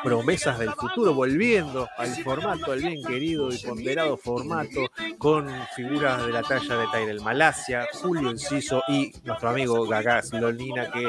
promesas 0.07 0.57
del 0.61 0.71
futuro, 0.71 1.15
volviendo 1.15 1.89
al 1.97 2.15
formato, 2.23 2.71
al 2.71 2.81
bien 2.81 3.03
querido 3.03 3.53
y 3.53 3.59
ponderado 3.59 4.17
formato, 4.17 4.89
con 5.19 5.51
figuras 5.75 6.25
de 6.25 6.33
la 6.33 6.43
talla 6.43 6.77
de 6.77 6.87
Tyrell 6.93 7.21
Malasia, 7.23 7.89
Julio 7.93 8.31
Enciso 8.31 8.85
y 8.87 9.11
nuestro 9.25 9.49
amigo 9.49 9.85
Gagá 9.85 10.23
Silolina, 10.23 10.93
que 10.93 11.09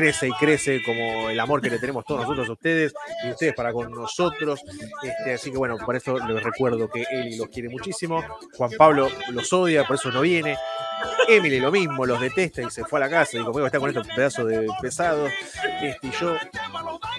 crece 0.00 0.28
y 0.28 0.32
crece 0.32 0.82
como 0.82 1.28
el 1.28 1.38
amor 1.38 1.60
que 1.60 1.68
le 1.68 1.78
tenemos 1.78 2.04
todos 2.06 2.22
nosotros 2.22 2.48
a 2.48 2.52
ustedes 2.52 2.94
y 3.22 3.30
ustedes 3.30 3.54
para 3.54 3.70
con 3.72 3.90
nosotros. 3.92 4.60
Este, 5.02 5.34
así 5.34 5.50
que 5.50 5.58
bueno, 5.58 5.76
por 5.76 5.94
eso 5.94 6.18
les 6.18 6.42
recuerdo 6.42 6.88
que 6.88 7.04
Eli 7.10 7.36
los 7.36 7.48
quiere 7.48 7.68
muchísimo, 7.68 8.24
Juan 8.56 8.70
Pablo 8.78 9.08
los 9.30 9.52
odia, 9.52 9.84
por 9.84 9.96
eso 9.96 10.10
no 10.10 10.22
viene. 10.22 10.56
Emily 11.28 11.60
lo 11.60 11.70
mismo, 11.70 12.06
los 12.06 12.20
detesta 12.20 12.62
y 12.62 12.70
se 12.70 12.84
fue 12.84 12.98
a 12.98 13.00
la 13.00 13.10
casa 13.10 13.38
y 13.38 13.44
conmigo 13.44 13.66
está 13.66 13.78
con 13.78 13.90
estos 13.90 14.06
pedazos 14.08 14.48
de 14.48 14.66
pesados. 14.80 15.30
Este, 15.82 16.06
y 16.06 16.10
yo 16.12 16.34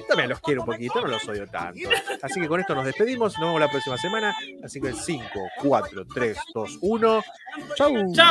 también 0.08 0.30
los 0.30 0.40
quiero 0.42 0.62
un 0.62 0.68
poquito, 0.68 1.02
no 1.02 1.08
los 1.08 1.28
odio 1.28 1.48
tanto. 1.48 1.90
Así 2.22 2.42
que 2.42 2.48
con 2.48 2.60
esto 2.60 2.74
nos 2.74 2.86
despedimos, 2.86 3.34
nos 3.40 3.48
vemos 3.48 3.60
la 3.60 3.70
próxima 3.70 3.98
semana. 3.98 4.36
Así 4.64 4.82
que 4.82 4.94
5, 4.94 5.24
4, 5.62 6.06
3, 6.14 6.38
2, 6.54 6.78
1. 6.82 7.24
¡Chau! 7.76 8.14
¡Chao! 8.14 8.30